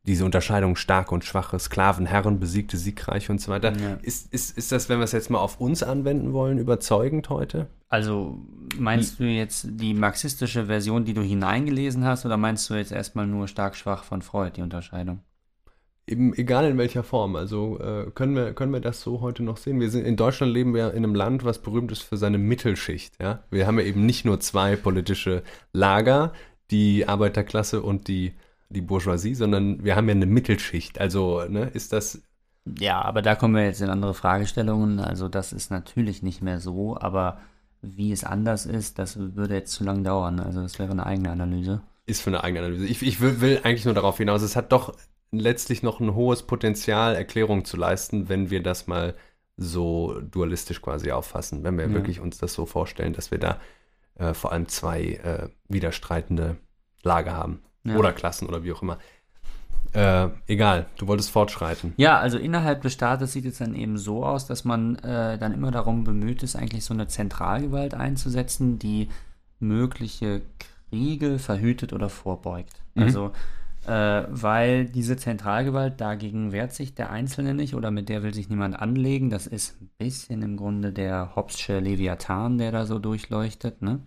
[0.07, 3.73] Diese Unterscheidung starke und schwache, Sklaven, Herren, besiegte, siegreiche und so weiter.
[3.77, 3.99] Ja.
[4.01, 7.67] Ist, ist, ist das, wenn wir es jetzt mal auf uns anwenden wollen, überzeugend heute?
[7.89, 8.37] Also
[8.77, 13.27] meinst du jetzt die marxistische Version, die du hineingelesen hast, oder meinst du jetzt erstmal
[13.27, 15.19] nur stark schwach von Freud, die Unterscheidung?
[16.09, 17.35] Eben, egal in welcher Form.
[17.35, 19.81] Also äh, können, wir, können wir das so heute noch sehen?
[19.81, 23.21] Wir sind in Deutschland leben wir in einem Land, was berühmt ist für seine Mittelschicht.
[23.21, 23.43] Ja?
[23.51, 25.43] Wir haben ja eben nicht nur zwei politische
[25.73, 26.31] Lager,
[26.71, 28.33] die Arbeiterklasse und die,
[28.69, 30.99] die Bourgeoisie, sondern wir haben ja eine Mittelschicht.
[30.99, 32.21] Also ne, ist das
[32.79, 34.99] Ja, aber da kommen wir jetzt in andere Fragestellungen.
[34.99, 37.39] Also das ist natürlich nicht mehr so, aber
[37.81, 40.39] wie es anders ist, das würde jetzt zu lang dauern.
[40.39, 41.81] Also das wäre eine eigene Analyse.
[42.05, 42.85] ist für eine eigene Analyse.
[42.87, 44.95] Ich, ich will, will eigentlich nur darauf hinaus, es hat doch
[45.31, 49.13] letztlich noch ein hohes Potenzial, Erklärung zu leisten, wenn wir das mal
[49.57, 51.63] so dualistisch quasi auffassen.
[51.63, 51.93] Wenn wir Ja.
[51.93, 53.59] wirklich uns das so vorstellen, dass wir da
[54.15, 56.57] äh, vor allem zwei äh, widerstreitende
[57.03, 57.61] Lager haben.
[57.87, 57.95] Ja.
[57.95, 58.97] Oder Klassen oder wie auch immer.
[59.93, 61.93] Äh, egal, du wolltest fortschreiten.
[61.97, 65.53] Ja, also innerhalb des Staates sieht es dann eben so aus, dass man äh, dann
[65.53, 69.09] immer darum bemüht ist, eigentlich so eine Zentralgewalt einzusetzen, die
[69.59, 70.41] mögliche
[70.89, 72.81] Kriege verhütet oder vorbeugt.
[72.95, 73.03] Mhm.
[73.03, 73.31] Also,
[73.87, 78.49] äh, weil diese Zentralgewalt dagegen wehrt sich der Einzelne nicht oder mit der will sich
[78.49, 79.29] niemand anlegen.
[79.29, 84.01] Das ist ein bisschen im Grunde der Hobbesche Leviathan, der da so durchleuchtet, ne?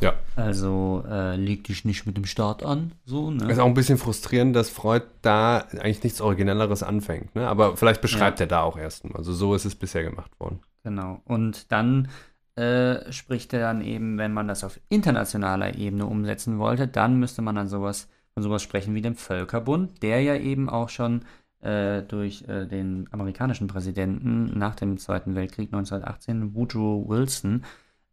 [0.00, 0.14] Ja.
[0.34, 3.50] Also äh, leg dich nicht mit dem Staat an, so, ne?
[3.50, 7.34] Ist auch ein bisschen frustrierend, dass Freud da eigentlich nichts Originelleres anfängt.
[7.34, 7.48] Ne?
[7.48, 9.04] Aber vielleicht beschreibt er da auch erst.
[9.14, 10.60] Also so ist es bisher gemacht worden.
[10.82, 11.20] Genau.
[11.24, 12.08] Und dann
[12.56, 17.42] äh, spricht er dann eben, wenn man das auf internationaler Ebene umsetzen wollte, dann müsste
[17.42, 21.22] man an sowas, von sowas sprechen wie dem Völkerbund, der ja eben auch schon
[21.60, 27.64] äh, durch äh, den amerikanischen Präsidenten nach dem Zweiten Weltkrieg 1918, Woodrow Wilson,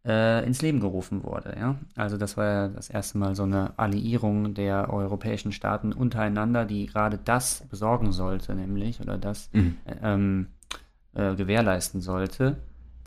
[0.05, 1.55] äh, ins Leben gerufen wurde.
[1.57, 1.75] Ja?
[1.95, 6.87] Also das war ja das erste Mal so eine Alliierung der europäischen Staaten untereinander, die
[6.87, 9.77] gerade das besorgen sollte, nämlich, oder das Mhm.
[10.01, 10.47] ähm,
[11.13, 12.57] äh, gewährleisten sollte,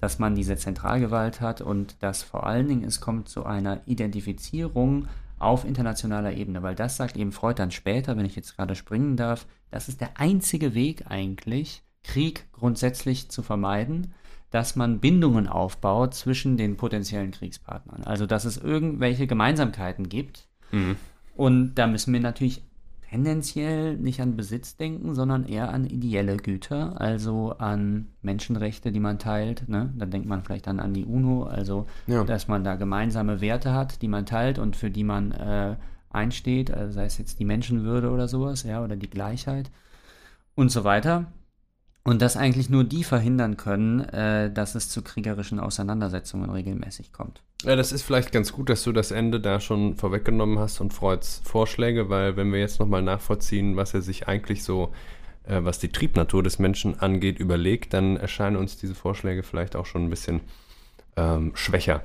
[0.00, 5.08] dass man diese Zentralgewalt hat und dass vor allen Dingen es kommt zu einer Identifizierung
[5.38, 9.16] auf internationaler Ebene, weil das sagt eben Freud dann später, wenn ich jetzt gerade springen
[9.16, 14.14] darf, das ist der einzige Weg eigentlich, Krieg grundsätzlich zu vermeiden,
[14.50, 18.04] dass man Bindungen aufbaut zwischen den potenziellen Kriegspartnern.
[18.04, 20.48] Also dass es irgendwelche Gemeinsamkeiten gibt.
[20.72, 20.96] Mhm.
[21.34, 22.62] Und da müssen wir natürlich
[23.10, 29.18] tendenziell nicht an Besitz denken, sondern eher an ideelle Güter, also an Menschenrechte, die man
[29.18, 29.68] teilt.
[29.68, 29.92] Ne?
[29.96, 32.24] Dann denkt man vielleicht dann an die UNO, also ja.
[32.24, 35.76] dass man da gemeinsame Werte hat, die man teilt und für die man äh,
[36.10, 39.70] einsteht, also sei es jetzt die Menschenwürde oder sowas, ja, oder die Gleichheit
[40.54, 41.26] und so weiter.
[42.06, 47.42] Und dass eigentlich nur die verhindern können, äh, dass es zu kriegerischen Auseinandersetzungen regelmäßig kommt.
[47.64, 50.92] Ja, das ist vielleicht ganz gut, dass du das Ende da schon vorweggenommen hast und
[50.92, 54.92] Freuds Vorschläge, weil wenn wir jetzt nochmal nachvollziehen, was er sich eigentlich so,
[55.44, 59.86] äh, was die Triebnatur des Menschen angeht, überlegt, dann erscheinen uns diese Vorschläge vielleicht auch
[59.86, 60.42] schon ein bisschen
[61.16, 62.02] ähm, schwächer.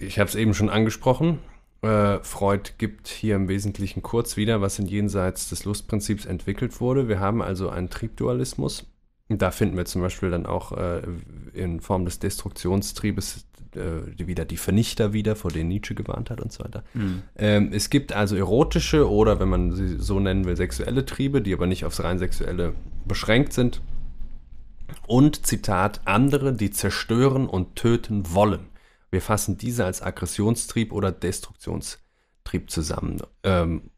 [0.00, 1.38] Ich habe es eben schon angesprochen.
[1.82, 7.08] Äh, Freud gibt hier im Wesentlichen kurz wieder, was in Jenseits des Lustprinzips entwickelt wurde.
[7.08, 8.86] Wir haben also einen Triebdualismus.
[9.28, 11.02] Da finden wir zum Beispiel dann auch äh,
[11.52, 16.52] in Form des Destruktionstriebes äh, wieder die Vernichter wieder, vor denen Nietzsche gewarnt hat und
[16.52, 16.82] so weiter.
[16.94, 17.22] Mhm.
[17.36, 21.52] Ähm, es gibt also erotische oder, wenn man sie so nennen will, sexuelle Triebe, die
[21.52, 22.74] aber nicht aufs rein sexuelle
[23.06, 23.82] beschränkt sind.
[25.06, 28.66] Und, Zitat, andere, die zerstören und töten wollen.
[29.10, 33.20] Wir fassen diese als Aggressionstrieb oder Destruktionstrieb zusammen.
[33.42, 33.90] Ähm,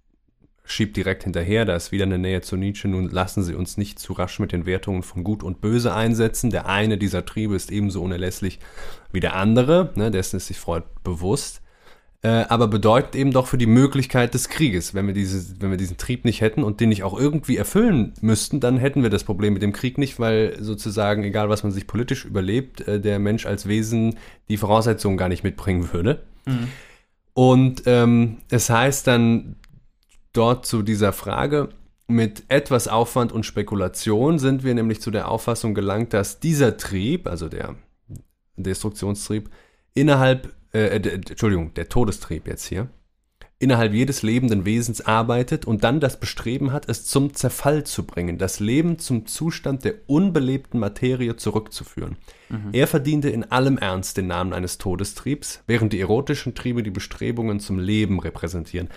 [0.65, 2.89] schiebt direkt hinterher, da ist wieder eine Nähe zu Nietzsche.
[2.89, 6.51] Nun lassen Sie uns nicht zu rasch mit den Wertungen von Gut und Böse einsetzen.
[6.51, 8.61] Der eine dieser Triebe ist ebenso unerlässlich
[9.13, 11.61] wie der andere, ne, dessen ist sich Freud bewusst
[12.23, 14.93] äh, aber bedeutet eben doch für die Möglichkeit des Krieges.
[14.93, 18.13] Wenn wir, diese, wenn wir diesen Trieb nicht hätten und den nicht auch irgendwie erfüllen
[18.21, 21.73] müssten, dann hätten wir das Problem mit dem Krieg nicht, weil sozusagen, egal was man
[21.73, 24.17] sich politisch überlebt, äh, der Mensch als Wesen
[24.49, 26.23] die Voraussetzungen gar nicht mitbringen würde.
[26.45, 26.69] Mhm.
[27.33, 29.57] Und ähm, es heißt dann
[30.33, 31.71] dort zu dieser Frage,
[32.07, 37.27] mit etwas Aufwand und Spekulation sind wir nämlich zu der Auffassung gelangt, dass dieser Trieb,
[37.27, 37.77] also der
[38.57, 39.49] Destruktionstrieb,
[39.95, 42.89] innerhalb äh, Entschuldigung, der Todestrieb jetzt hier,
[43.61, 48.39] innerhalb jedes lebenden Wesens arbeitet und dann das Bestreben hat, es zum Zerfall zu bringen,
[48.39, 52.17] das Leben zum Zustand der unbelebten Materie zurückzuführen.
[52.49, 52.71] Mhm.
[52.73, 57.61] Er verdiente in allem Ernst den Namen eines Todestriebs, während die erotischen Triebe die Bestrebungen
[57.61, 58.89] zum Leben repräsentieren.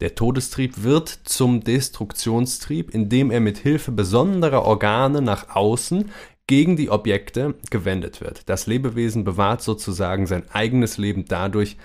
[0.00, 6.10] Der Todestrieb wird zum Destruktionstrieb, indem er mit Hilfe besonderer Organe nach außen
[6.46, 8.48] gegen die Objekte gewendet wird.
[8.48, 11.76] Das Lebewesen bewahrt sozusagen sein eigenes Leben dadurch,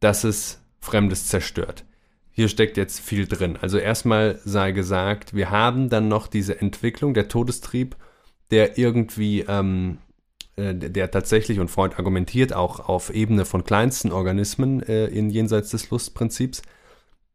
[0.00, 1.84] dass es Fremdes zerstört.
[2.30, 3.58] Hier steckt jetzt viel drin.
[3.60, 7.96] Also erstmal sei gesagt, wir haben dann noch diese Entwicklung, der Todestrieb,
[8.50, 9.98] der irgendwie, ähm,
[10.56, 15.70] äh, der tatsächlich, und Freud argumentiert auch auf Ebene von kleinsten Organismen äh, in jenseits
[15.70, 16.62] des Lustprinzips,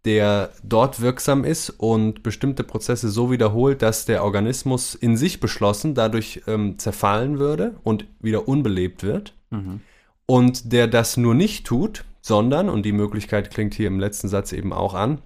[0.07, 5.95] der dort wirksam ist und bestimmte Prozesse so wiederholt, dass der Organismus in sich beschlossen
[5.95, 9.33] dadurch ähm, zerfallen würde und wieder unbelebt wird.
[9.49, 9.81] Mhm.
[10.25, 14.53] Und der das nur nicht tut, sondern, und die Möglichkeit klingt hier im letzten Satz
[14.53, 15.21] eben auch an,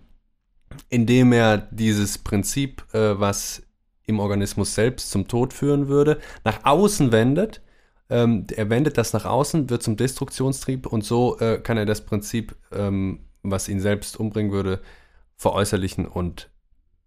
[0.90, 3.62] indem er dieses Prinzip, äh, was
[4.08, 7.62] im Organismus selbst zum Tod führen würde, nach außen wendet.
[8.10, 12.02] Ähm, er wendet das nach außen, wird zum Destruktionstrieb und so äh, kann er das
[12.02, 14.82] Prinzip ähm, was ihn selbst umbringen würde,
[15.36, 16.08] veräußerlichen.
[16.08, 16.50] Und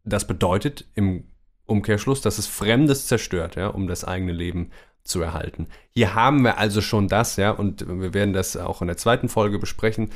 [0.04, 1.24] das bedeutet im
[1.66, 4.70] Umkehrschluss, dass es Fremdes zerstört, ja, um das eigene Leben
[5.02, 5.68] zu erhalten.
[5.90, 9.28] Hier haben wir also schon das, ja, und wir werden das auch in der zweiten
[9.28, 10.10] Folge besprechen,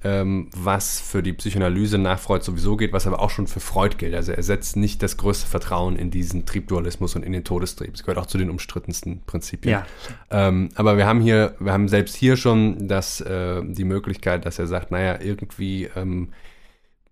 [0.00, 4.14] was für die Psychoanalyse nach Freud sowieso geht, was aber auch schon für Freud gilt.
[4.14, 7.94] Also er setzt nicht das größte Vertrauen in diesen Triebdualismus und in den Todestrieb.
[7.94, 9.72] Es gehört auch zu den umstrittensten Prinzipien.
[9.72, 9.86] Ja.
[10.30, 14.60] Ähm, aber wir haben hier, wir haben selbst hier schon das, äh, die Möglichkeit, dass
[14.60, 16.28] er sagt, naja, irgendwie ähm,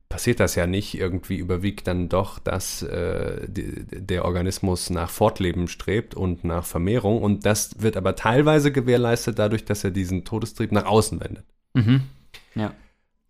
[0.08, 0.96] passiert das ja nicht.
[0.96, 7.20] Irgendwie überwiegt dann doch, dass äh, die, der Organismus nach Fortleben strebt und nach Vermehrung.
[7.20, 11.44] Und das wird aber teilweise gewährleistet dadurch, dass er diesen Todestrieb nach außen wendet.
[11.74, 12.02] Mhm.
[12.56, 12.72] Ja.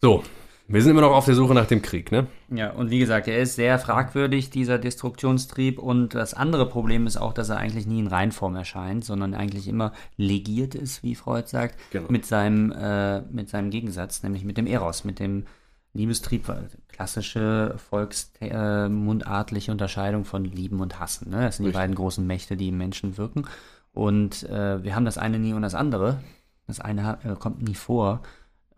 [0.00, 0.22] So,
[0.68, 2.26] wir sind immer noch auf der Suche nach dem Krieg, ne?
[2.48, 5.78] Ja, und wie gesagt, er ist sehr fragwürdig, dieser Destruktionstrieb.
[5.78, 9.68] Und das andere Problem ist auch, dass er eigentlich nie in Reinform erscheint, sondern eigentlich
[9.68, 12.08] immer legiert ist, wie Freud sagt, genau.
[12.10, 15.44] mit, seinem, äh, mit seinem Gegensatz, nämlich mit dem Eros, mit dem
[15.92, 16.52] Liebestrieb.
[16.88, 21.30] Klassische volksmundartliche äh, Unterscheidung von Lieben und Hassen.
[21.30, 21.42] Ne?
[21.42, 21.78] Das sind Richtig.
[21.78, 23.44] die beiden großen Mächte, die im Menschen wirken.
[23.92, 26.18] Und äh, wir haben das eine nie und das andere.
[26.66, 28.22] Das eine äh, kommt nie vor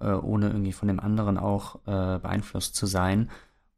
[0.00, 3.30] äh, ohne irgendwie von dem anderen auch äh, beeinflusst zu sein.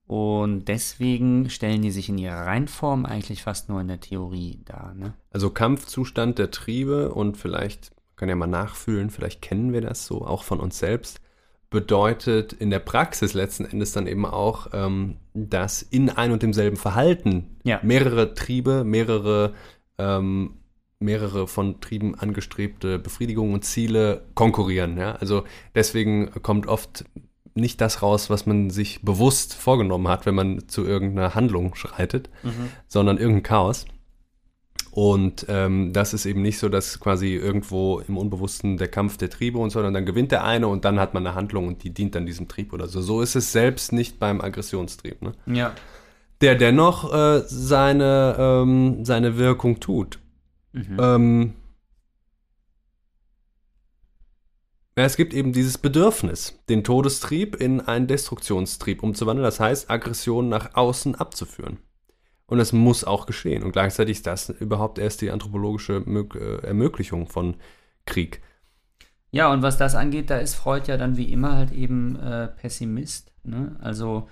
[0.06, 4.92] Und deswegen stellen die sich in ihrer Reinform eigentlich fast nur in der Theorie dar.
[4.94, 5.14] Ne?
[5.30, 10.26] Also Kampfzustand der Triebe und vielleicht, kann ja mal nachfühlen, vielleicht kennen wir das so
[10.26, 11.20] auch von uns selbst,
[11.70, 16.76] bedeutet in der Praxis letzten Endes dann eben auch, ähm, dass in ein und demselben
[16.76, 17.78] Verhalten ja.
[17.84, 19.54] mehrere Triebe, mehrere
[19.96, 20.59] ähm,
[21.00, 24.96] mehrere von Trieben angestrebte Befriedigungen und Ziele konkurrieren.
[24.98, 25.12] Ja?
[25.12, 25.44] Also
[25.74, 27.04] deswegen kommt oft
[27.54, 32.30] nicht das raus, was man sich bewusst vorgenommen hat, wenn man zu irgendeiner Handlung schreitet,
[32.42, 32.70] mhm.
[32.86, 33.86] sondern irgendein Chaos.
[34.92, 39.30] Und ähm, das ist eben nicht so, dass quasi irgendwo im Unbewussten der Kampf der
[39.30, 41.84] Triebe und so, sondern dann gewinnt der eine und dann hat man eine Handlung und
[41.84, 43.00] die dient dann diesem Trieb oder so.
[43.00, 45.22] So ist es selbst nicht beim Aggressionstrieb.
[45.22, 45.32] Ne?
[45.46, 45.72] Ja.
[46.40, 50.18] Der dennoch äh, seine, ähm, seine Wirkung tut.
[50.72, 50.96] Mhm.
[51.00, 51.54] Ähm,
[54.96, 60.48] ja, es gibt eben dieses Bedürfnis, den Todestrieb in einen Destruktionstrieb umzuwandeln, das heißt, Aggression
[60.48, 61.78] nach außen abzuführen.
[62.46, 63.62] Und es muss auch geschehen.
[63.62, 67.56] Und gleichzeitig ist das überhaupt erst die anthropologische äh, Ermöglichung von
[68.06, 68.42] Krieg.
[69.30, 72.48] Ja, und was das angeht, da ist Freud ja dann wie immer halt eben äh,
[72.48, 73.32] Pessimist.
[73.44, 73.76] Ne?
[73.80, 74.28] Also,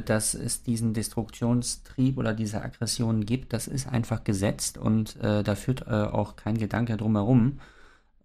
[0.00, 5.54] dass es diesen Destruktionstrieb oder diese Aggression gibt, das ist einfach gesetzt und äh, da
[5.54, 7.60] führt äh, auch kein Gedanke drumherum.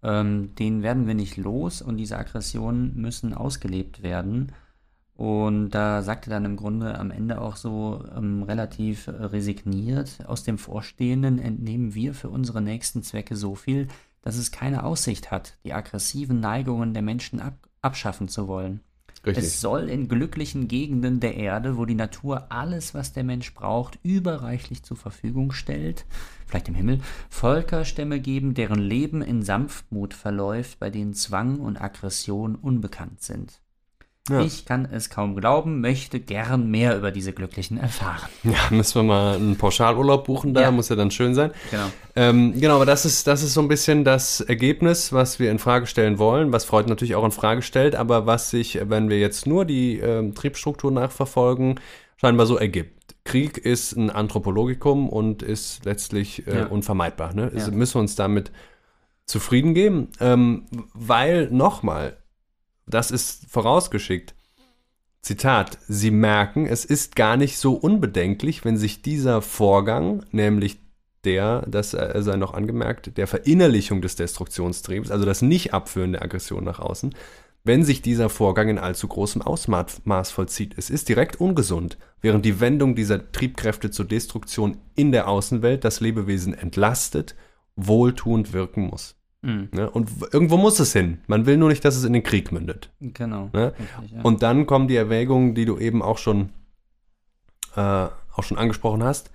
[0.02, 4.52] Ähm, den werden wir nicht los und diese Aggressionen müssen ausgelebt werden.
[5.14, 10.18] Und da sagt er dann im Grunde am Ende auch so ähm, relativ äh, resigniert,
[10.26, 13.88] aus dem Vorstehenden entnehmen wir für unsere nächsten Zwecke so viel,
[14.22, 18.80] dass es keine Aussicht hat, die aggressiven Neigungen der Menschen ab abschaffen zu wollen.
[19.26, 19.44] Richtig.
[19.44, 23.98] Es soll in glücklichen Gegenden der Erde, wo die Natur alles, was der Mensch braucht,
[24.02, 26.04] überreichlich zur Verfügung stellt,
[26.46, 32.54] vielleicht im Himmel, Völkerstämme geben, deren Leben in Sanftmut verläuft, bei denen Zwang und Aggression
[32.54, 33.60] unbekannt sind.
[34.28, 34.40] Ja.
[34.40, 38.28] Ich kann es kaum glauben, möchte gern mehr über diese Glücklichen erfahren.
[38.44, 40.70] Ja, müssen wir mal einen Pauschalurlaub buchen da, ja.
[40.70, 41.50] muss ja dann schön sein.
[41.70, 41.84] Genau.
[42.16, 45.58] Ähm, genau, aber das ist, das ist so ein bisschen das Ergebnis, was wir in
[45.58, 49.18] Frage stellen wollen, was Freud natürlich auch in Frage stellt, aber was sich, wenn wir
[49.18, 51.78] jetzt nur die ähm, Triebstruktur nachverfolgen,
[52.16, 53.14] scheinbar so ergibt.
[53.24, 56.66] Krieg ist ein Anthropologikum und ist letztlich äh, ja.
[56.66, 57.34] unvermeidbar.
[57.34, 57.50] Ne?
[57.54, 58.50] Also müssen wir uns damit
[59.26, 60.64] zufrieden geben, ähm,
[60.94, 62.16] weil nochmal,
[62.88, 64.34] das ist vorausgeschickt.
[65.22, 70.78] Zitat, Sie merken, es ist gar nicht so unbedenklich, wenn sich dieser Vorgang, nämlich
[71.24, 76.64] der, das äh, sei noch angemerkt, der Verinnerlichung des Destruktionstriebs, also das Nicht-Abführen der Aggression
[76.64, 77.14] nach außen,
[77.64, 80.74] wenn sich dieser Vorgang in allzu großem Ausmaß vollzieht.
[80.78, 86.00] Es ist direkt ungesund, während die Wendung dieser Triebkräfte zur Destruktion in der Außenwelt das
[86.00, 87.34] Lebewesen entlastet,
[87.76, 89.17] wohltuend wirken muss.
[89.42, 89.68] Mhm.
[89.72, 89.90] Ne?
[89.90, 91.18] Und irgendwo muss es hin.
[91.26, 92.90] Man will nur nicht, dass es in den Krieg mündet.
[93.00, 93.50] Genau.
[93.52, 93.72] Ne?
[93.78, 94.22] Richtig, ja.
[94.22, 96.50] Und dann kommen die Erwägungen, die du eben auch schon,
[97.76, 99.30] äh, auch schon angesprochen hast.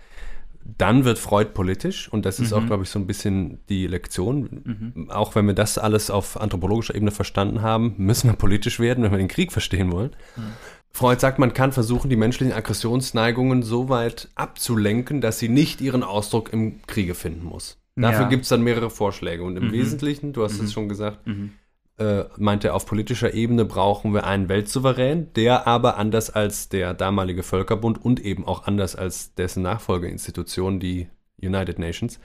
[0.78, 2.58] Dann wird Freud politisch und das ist mhm.
[2.58, 4.94] auch, glaube ich, so ein bisschen die Lektion.
[4.96, 5.12] Mhm.
[5.12, 9.12] Auch wenn wir das alles auf anthropologischer Ebene verstanden haben, müssen wir politisch werden, wenn
[9.12, 10.12] wir den Krieg verstehen wollen.
[10.38, 10.54] Mhm.
[10.96, 16.04] Freud sagt, man kann versuchen, die menschlichen Aggressionsneigungen so weit abzulenken, dass sie nicht ihren
[16.04, 17.83] Ausdruck im Kriege finden muss.
[17.96, 18.30] Dafür ja.
[18.30, 19.44] gibt es dann mehrere Vorschläge.
[19.44, 19.72] Und im mhm.
[19.72, 20.66] Wesentlichen, du hast mhm.
[20.66, 21.54] es schon gesagt, mhm.
[21.98, 26.94] äh, meint er, auf politischer Ebene brauchen wir einen Weltsouverän, der aber anders als der
[26.94, 31.08] damalige Völkerbund und eben auch anders als dessen Nachfolgeinstitution, die
[31.42, 32.20] United Nations,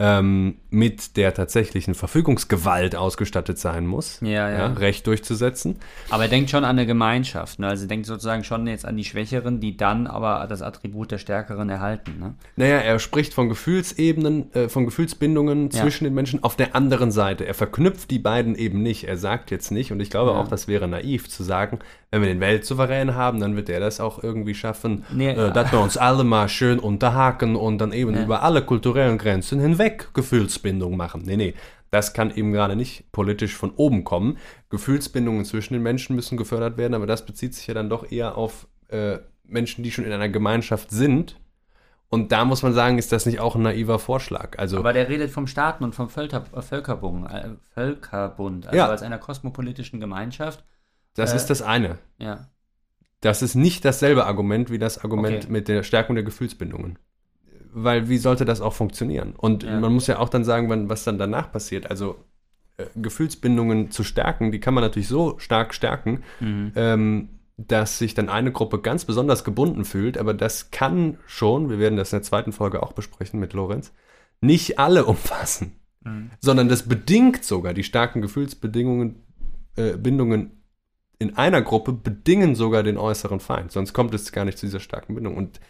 [0.00, 4.66] ähm, mit der tatsächlichen Verfügungsgewalt ausgestattet sein muss, ja, ja.
[4.74, 5.76] Recht durchzusetzen.
[6.10, 7.66] Aber er denkt schon an eine Gemeinschaft, ne?
[7.66, 11.18] also er denkt sozusagen schon jetzt an die Schwächeren, die dann aber das Attribut der
[11.18, 12.14] Stärkeren erhalten.
[12.20, 12.34] Ne?
[12.54, 17.44] Naja, er spricht von Gefühlsebenen, äh, von Gefühlsbindungen zwischen den Menschen auf der anderen Seite.
[17.44, 19.08] Er verknüpft die beiden eben nicht.
[19.08, 21.80] Er sagt jetzt nicht, und ich glaube auch, das wäre naiv zu sagen,
[22.10, 25.72] wenn wir den Weltsouverän haben, dann wird er das auch irgendwie schaffen, nee, äh, dass
[25.72, 30.10] wir uns alle mal schön unterhaken und dann eben über alle kulturellen Grenzen hinweg weg
[30.14, 31.22] Gefühlsbindung machen.
[31.24, 31.54] Nee, nee,
[31.90, 34.38] das kann eben gerade nicht politisch von oben kommen.
[34.68, 38.36] Gefühlsbindungen zwischen den Menschen müssen gefördert werden, aber das bezieht sich ja dann doch eher
[38.36, 41.40] auf äh, Menschen, die schon in einer Gemeinschaft sind.
[42.10, 44.58] Und da muss man sagen, ist das nicht auch ein naiver Vorschlag?
[44.58, 48.88] Also, aber der redet vom Staaten und vom Völker, äh, Völkerbund, äh, Völkerbund, also ja.
[48.88, 50.64] als einer kosmopolitischen Gemeinschaft.
[51.14, 51.98] Das äh, ist das eine.
[52.18, 52.48] Ja.
[53.20, 55.52] Das ist nicht dasselbe Argument wie das Argument okay.
[55.52, 56.98] mit der Stärkung der Gefühlsbindungen
[57.84, 59.34] weil wie sollte das auch funktionieren?
[59.36, 59.78] Und ja.
[59.78, 61.90] man muss ja auch dann sagen, was dann danach passiert.
[61.90, 62.16] Also
[62.76, 66.72] äh, Gefühlsbindungen zu stärken, die kann man natürlich so stark stärken, mhm.
[66.76, 71.78] ähm, dass sich dann eine Gruppe ganz besonders gebunden fühlt, aber das kann schon, wir
[71.78, 73.92] werden das in der zweiten Folge auch besprechen mit Lorenz,
[74.40, 75.72] nicht alle umfassen,
[76.04, 76.30] mhm.
[76.40, 79.22] sondern das bedingt sogar die starken Gefühlsbedingungen,
[79.76, 80.58] äh, Bindungen
[81.18, 84.80] in einer Gruppe bedingen sogar den äußeren Feind, sonst kommt es gar nicht zu dieser
[84.80, 85.36] starken Bindung.
[85.36, 85.60] Und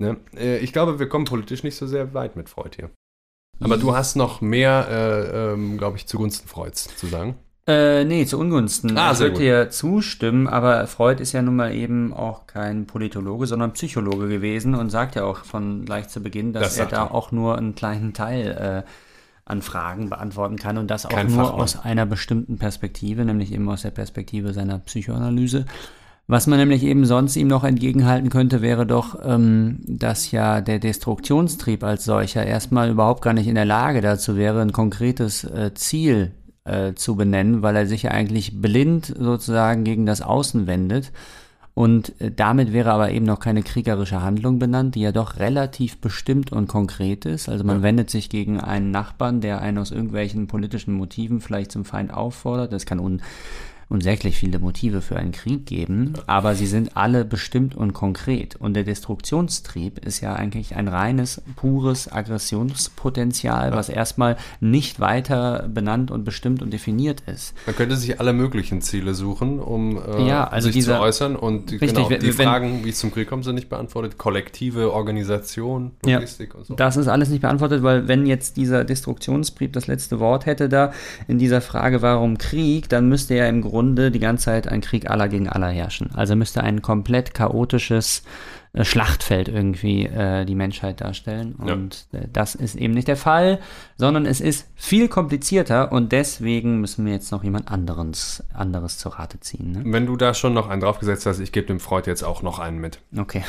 [0.00, 0.16] Ne?
[0.36, 2.90] Äh, ich glaube, wir kommen politisch nicht so sehr weit mit Freud hier.
[3.62, 7.34] Aber du hast noch mehr, äh, ähm, glaube ich, zugunsten Freuds zu sagen.
[7.66, 8.96] Äh, nee, zu Ungunsten.
[8.96, 13.46] Ah, ich würde dir zustimmen, aber Freud ist ja nun mal eben auch kein Politologe,
[13.46, 16.96] sondern Psychologe gewesen und sagt ja auch von gleich zu Beginn, dass Das er da
[17.04, 17.14] er.
[17.14, 18.90] auch nur einen kleinen Teil äh,
[19.44, 21.60] an Fragen beantworten kann und das auch Kein nur Fachmann.
[21.60, 25.66] aus einer bestimmten Perspektive, nämlich eben aus der Perspektive seiner Psychoanalyse.
[26.30, 30.78] Was man nämlich eben sonst ihm noch entgegenhalten könnte, wäre doch, ähm, dass ja der
[30.78, 35.74] Destruktionstrieb als solcher erstmal überhaupt gar nicht in der Lage dazu wäre, ein konkretes äh,
[35.74, 36.30] Ziel
[36.62, 41.10] äh, zu benennen, weil er sich ja eigentlich blind sozusagen gegen das Außen wendet.
[41.74, 46.00] Und äh, damit wäre aber eben noch keine kriegerische Handlung benannt, die ja doch relativ
[46.00, 47.48] bestimmt und konkret ist.
[47.48, 51.84] Also man wendet sich gegen einen Nachbarn, der einen aus irgendwelchen politischen Motiven vielleicht zum
[51.84, 52.72] Feind auffordert.
[52.72, 53.20] Das kann un
[53.90, 58.56] unsäglich viele Motive für einen Krieg geben, aber sie sind alle bestimmt und konkret.
[58.56, 66.10] Und der Destruktionstrieb ist ja eigentlich ein reines, pures Aggressionspotenzial, was erstmal nicht weiter benannt
[66.12, 67.52] und bestimmt und definiert ist.
[67.66, 71.34] Man könnte sich alle möglichen Ziele suchen, um äh, Ja, also sich dieser- zu äußern.
[71.36, 74.18] Und die- Richtig, genau, die wenn- Fragen, wie es zum Krieg kommt, sind nicht beantwortet.
[74.18, 76.74] Kollektive Organisation, Logistik und so.
[76.74, 80.92] Das ist alles nicht beantwortet, weil wenn jetzt dieser Destruktionsbrief das letzte Wort hätte da
[81.26, 85.10] in dieser Frage, warum Krieg, dann müsste ja im Grunde die ganze Zeit ein Krieg
[85.10, 86.10] aller gegen aller herrschen.
[86.14, 88.22] Also müsste ein komplett chaotisches
[88.72, 91.56] äh, Schlachtfeld irgendwie äh, die Menschheit darstellen.
[91.66, 91.72] Ja.
[91.72, 93.58] Und äh, das ist eben nicht der Fall,
[93.96, 99.18] sondern es ist viel komplizierter und deswegen müssen wir jetzt noch jemand anderes, anderes zur
[99.18, 99.72] Rate ziehen.
[99.72, 99.82] Ne?
[99.84, 102.60] Wenn du da schon noch einen draufgesetzt hast, ich gebe dem Freud jetzt auch noch
[102.60, 103.00] einen mit.
[103.16, 103.42] Okay.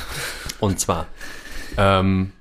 [0.60, 1.06] Und zwar,
[1.78, 2.32] ähm,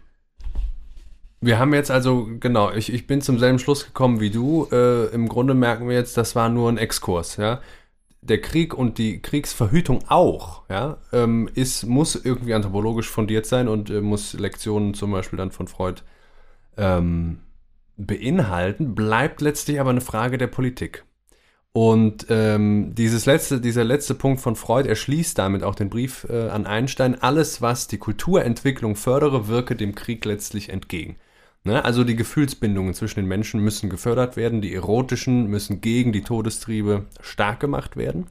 [1.43, 4.69] wir haben jetzt also, genau, ich, ich bin zum selben Schluss gekommen wie du.
[4.71, 7.61] Äh, Im Grunde merken wir jetzt, das war nur ein Exkurs, ja.
[8.23, 13.89] Der Krieg und die Kriegsverhütung auch, ja, ähm, ist, muss irgendwie anthropologisch fundiert sein und
[13.89, 16.03] äh, muss Lektionen zum Beispiel dann von Freud
[16.77, 17.41] ähm,
[17.97, 21.05] beinhalten, bleibt letztlich aber eine Frage der Politik.
[21.73, 26.49] Und ähm, dieses letzte, dieser letzte Punkt von Freud erschließt damit auch den Brief äh,
[26.49, 27.21] an Einstein.
[27.23, 31.17] Alles, was die Kulturentwicklung fördere, wirke dem Krieg letztlich entgegen.
[31.65, 31.85] Ne?
[31.85, 37.07] Also die Gefühlsbindungen zwischen den Menschen müssen gefördert werden, die erotischen müssen gegen die Todestriebe
[37.21, 38.27] stark gemacht werden.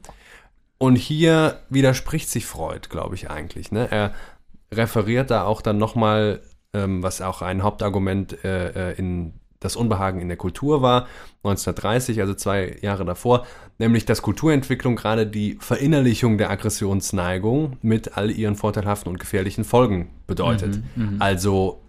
[0.78, 3.70] Und hier widerspricht sich Freud, glaube ich, eigentlich.
[3.70, 3.88] Ne?
[3.90, 4.14] Er
[4.72, 6.40] referiert da auch dann nochmal,
[6.72, 11.06] ähm, was auch ein Hauptargument äh, äh, in das Unbehagen in der Kultur war,
[11.44, 13.46] 1930, also zwei Jahre davor,
[13.78, 20.08] nämlich dass Kulturentwicklung gerade die Verinnerlichung der Aggressionsneigung mit all ihren vorteilhaften und gefährlichen Folgen
[20.26, 20.80] bedeutet.
[21.18, 21.82] also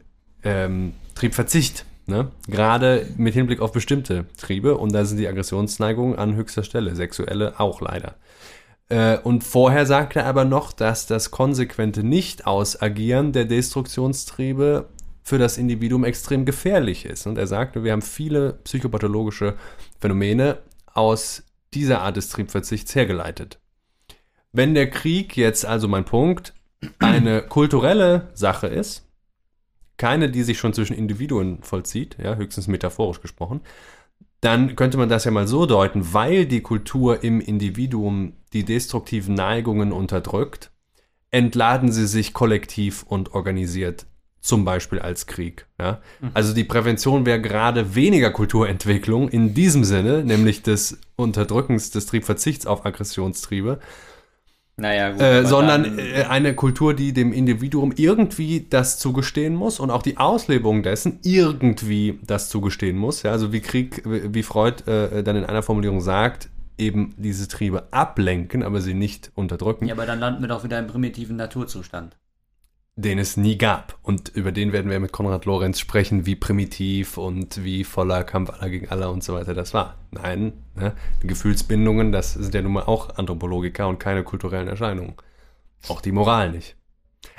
[0.44, 2.32] ähm, Triebverzicht, ne?
[2.48, 7.60] gerade mit Hinblick auf bestimmte Triebe und da sind die Aggressionsneigungen an höchster Stelle, sexuelle
[7.60, 8.16] auch leider.
[8.90, 14.90] Äh, Und vorher sagte er aber noch, dass das konsequente Nicht-Ausagieren der Destruktionstriebe
[15.22, 17.28] für das Individuum extrem gefährlich ist.
[17.28, 19.54] Und er sagte, wir haben viele psychopathologische
[20.00, 20.58] Phänomene
[20.88, 23.60] aus dieser Art des Triebverzichts hergeleitet.
[24.54, 26.56] Wenn der Krieg jetzt, also mein Punkt,
[26.98, 29.06] eine kulturelle Sache ist,
[30.02, 33.62] keine, die sich schon zwischen Individuen vollzieht, ja, höchstens metaphorisch gesprochen,
[34.42, 39.36] dann könnte man das ja mal so deuten, weil die Kultur im Individuum die destruktiven
[39.36, 40.72] Neigungen unterdrückt,
[41.30, 44.08] entladen sie sich kollektiv und organisiert,
[44.40, 45.68] zum Beispiel als Krieg.
[45.80, 46.02] Ja?
[46.34, 52.66] Also die Prävention wäre gerade weniger Kulturentwicklung in diesem Sinne, nämlich des Unterdrückens des Triebverzichts
[52.66, 53.80] auf Aggressionstriebe,
[54.82, 55.22] Naja, gut.
[55.22, 60.02] äh, sondern dann- äh, eine Kultur, die dem Individuum irgendwie das zugestehen muss und auch
[60.02, 63.24] die Auslebung dessen irgendwie das zugestehen muss.
[63.24, 67.48] Ja, also wie Krieg, wie wie Freud äh, dann in einer Formulierung sagt, eben diese
[67.48, 71.36] Triebe ablenken, aber sie nicht unterdrücken, ja, aber dann landen wir doch wieder im primitiven
[71.36, 72.18] Naturzustand.
[72.96, 73.98] Den es nie gab.
[74.04, 78.50] Und über den werden wir mit Konrad Lorenz sprechen, wie primitiv und wie voller Kampf
[78.52, 79.98] aller gegen aller und so weiter das war.
[80.12, 80.94] Nein, ne?
[81.22, 85.16] Gefühlsbindungen, das sind ja nun mal auch Anthropologiker und keine kulturellen Erscheinungen.
[85.88, 86.76] Auch die Moral nicht.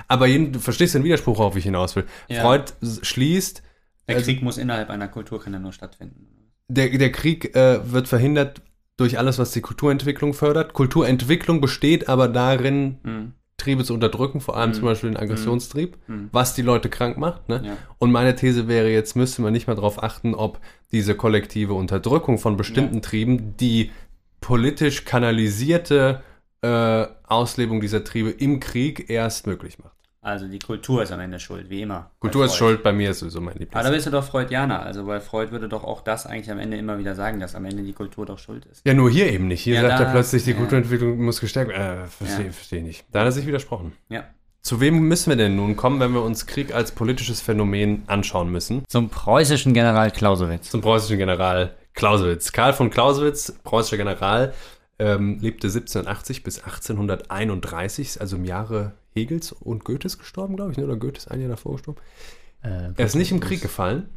[0.09, 2.07] Aber jeden, du verstehst den Widerspruch, worauf ich hinaus will.
[2.29, 2.41] Ja.
[2.43, 2.73] Freud
[3.03, 3.63] schließt,
[4.09, 6.27] Der Also- Krieg muss innerhalb einer Kultur kann ja nur stattfinden.
[6.69, 8.63] der, der Krieg äh, wird verhindert
[8.97, 10.73] durch alles, was die Kulturentwicklung fördert.
[10.73, 13.33] Kulturentwicklung besteht aber darin, Mhm.
[13.63, 14.75] Triebe zu unterdrücken, vor allem Mhm.
[14.75, 16.29] zum Beispiel den Aggressionstrieb, Mhm.
[16.33, 17.49] was die Leute krank macht.
[17.49, 17.63] Ne?
[17.65, 17.77] Ja.
[17.99, 20.59] Und meine These wäre, jetzt müsste man nicht mehr darauf achten, ob
[20.91, 23.91] diese kollektive Unterdrückung von bestimmten Trieben die
[24.41, 26.23] politisch kanalisierte
[26.65, 29.97] äh, Auslebung dieser Triebe im Krieg erst möglich macht.
[30.25, 32.11] Also die Kultur ist am Ende schuld, wie immer.
[32.21, 33.85] Kultur ist schuld, bei mir ist sowieso mein Aber Lieblings.
[33.85, 36.77] da bist du doch Freudianer, also weil Freud würde doch auch das eigentlich am Ende
[36.77, 38.87] immer wieder sagen, dass am Ende die Kultur doch schuld ist.
[38.87, 39.63] Ja, nur hier eben nicht.
[39.63, 40.57] Hier Ja, sagt da- er plötzlich, die ja.
[40.57, 42.05] Kulturentwicklung muss gestärkt werden.
[42.05, 42.53] Äh, verstehe Ja.
[42.53, 43.05] versteh nicht.
[43.11, 43.95] Da hat er sich widersprochen.
[44.11, 44.23] Ja.
[44.61, 48.49] Zu wem müssen wir denn nun kommen, wenn wir uns Krieg als politisches Phänomen anschauen
[48.53, 48.85] müssen?
[48.87, 50.71] Zum preußischen General Clausewitz.
[50.71, 52.53] Zum preußischen General Clausewitz.
[52.53, 54.55] Karl von Clausewitz, preußischer General,
[55.01, 60.85] ähm, lebte 1780 bis 1831, also im Jahre Hegels und Goethes gestorben, glaube ich, ne?
[60.85, 62.01] oder Goethes ein Jahr davor gestorben.
[62.63, 64.09] Äh, Er ist nicht im Krieg gefallen,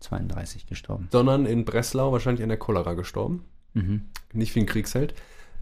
[0.00, 1.08] 32 gestorben.
[1.12, 3.44] sondern in Breslau wahrscheinlich an der Cholera gestorben.
[3.74, 4.02] Mhm.
[4.32, 5.14] Nicht wie ein Kriegsheld.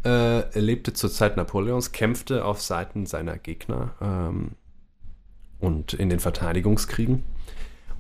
[0.05, 0.09] Äh,
[0.51, 4.53] er lebte zur Zeit Napoleons, kämpfte auf Seiten seiner Gegner ähm,
[5.61, 7.23] und in den Verteidigungskriegen.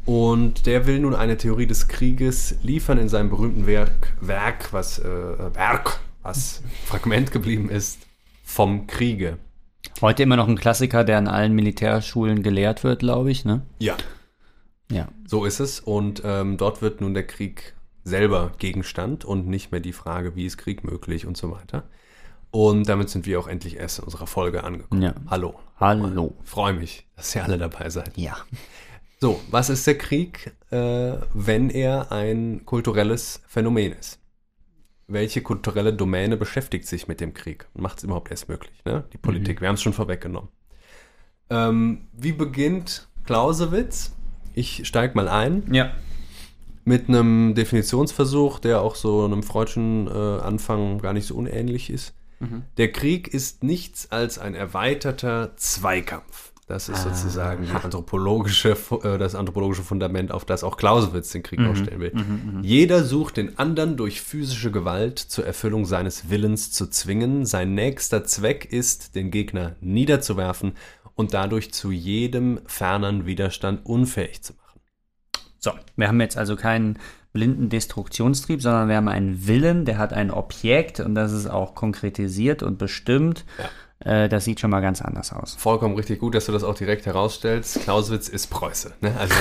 [0.04, 4.98] Und der will nun eine Theorie des Krieges liefern in seinem berühmten Werk, Werk, was
[4.98, 5.04] äh,
[5.54, 8.00] Werk, was Fragment geblieben ist,
[8.42, 9.38] vom Kriege.
[10.02, 13.62] Heute immer noch ein Klassiker, der an allen Militärschulen gelehrt wird, glaube ich, ne?
[13.78, 13.96] Ja.
[14.90, 15.06] Ja.
[15.28, 15.78] So ist es.
[15.78, 20.44] Und ähm, dort wird nun der Krieg selber Gegenstand und nicht mehr die Frage, wie
[20.44, 21.84] ist Krieg möglich und so weiter.
[22.50, 25.02] Und damit sind wir auch endlich erst in unserer Folge angekommen.
[25.02, 25.14] Ja.
[25.30, 25.54] Hallo.
[25.78, 26.34] Hallo.
[26.42, 28.18] Freue mich, dass ihr alle dabei seid.
[28.18, 28.36] Ja.
[29.20, 34.18] So, was ist der Krieg, äh, wenn er ein kulturelles Phänomen ist?
[35.08, 38.72] Welche kulturelle Domäne beschäftigt sich mit dem Krieg und macht es überhaupt erst möglich?
[38.84, 39.04] Ne?
[39.12, 40.48] Die Politik, wir haben es schon vorweggenommen.
[41.50, 44.12] Ähm, wie beginnt Clausewitz?
[44.54, 45.92] Ich steige mal ein Ja.
[46.84, 52.14] mit einem Definitionsversuch, der auch so einem freudschen äh, Anfang gar nicht so unähnlich ist.
[52.76, 56.51] Der Krieg ist nichts als ein erweiterter Zweikampf.
[56.72, 58.70] Das ist sozusagen die anthropologische,
[59.04, 62.12] äh, das anthropologische Fundament, auf das auch Clausewitz den Krieg ausstellen will.
[62.62, 67.44] Jeder sucht den anderen durch physische Gewalt zur Erfüllung seines Willens zu zwingen.
[67.44, 70.72] Sein nächster Zweck ist, den Gegner niederzuwerfen
[71.14, 74.80] und dadurch zu jedem ferneren Widerstand unfähig zu machen.
[75.58, 76.98] So, wir haben jetzt also keinen
[77.34, 81.74] blinden Destruktionstrieb, sondern wir haben einen Willen, der hat ein Objekt und das ist auch
[81.74, 83.44] konkretisiert und bestimmt.
[83.58, 83.64] Äh,
[84.04, 85.54] das sieht schon mal ganz anders aus.
[85.54, 87.82] Vollkommen richtig gut, dass du das auch direkt herausstellst.
[87.82, 88.94] Clausewitz ist Preuße.
[89.00, 89.14] Ne?
[89.18, 89.34] Also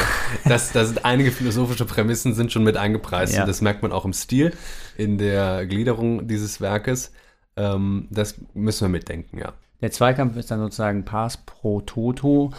[0.46, 3.34] das, da sind einige philosophische Prämissen sind schon mit eingepreist.
[3.34, 3.42] Ja.
[3.42, 4.54] Und das merkt man auch im Stil,
[4.98, 7.12] in der Gliederung dieses Werkes.
[7.56, 9.54] Ähm, das müssen wir mitdenken, ja.
[9.82, 12.52] Der Zweikampf ist dann sozusagen Pars pro Toto,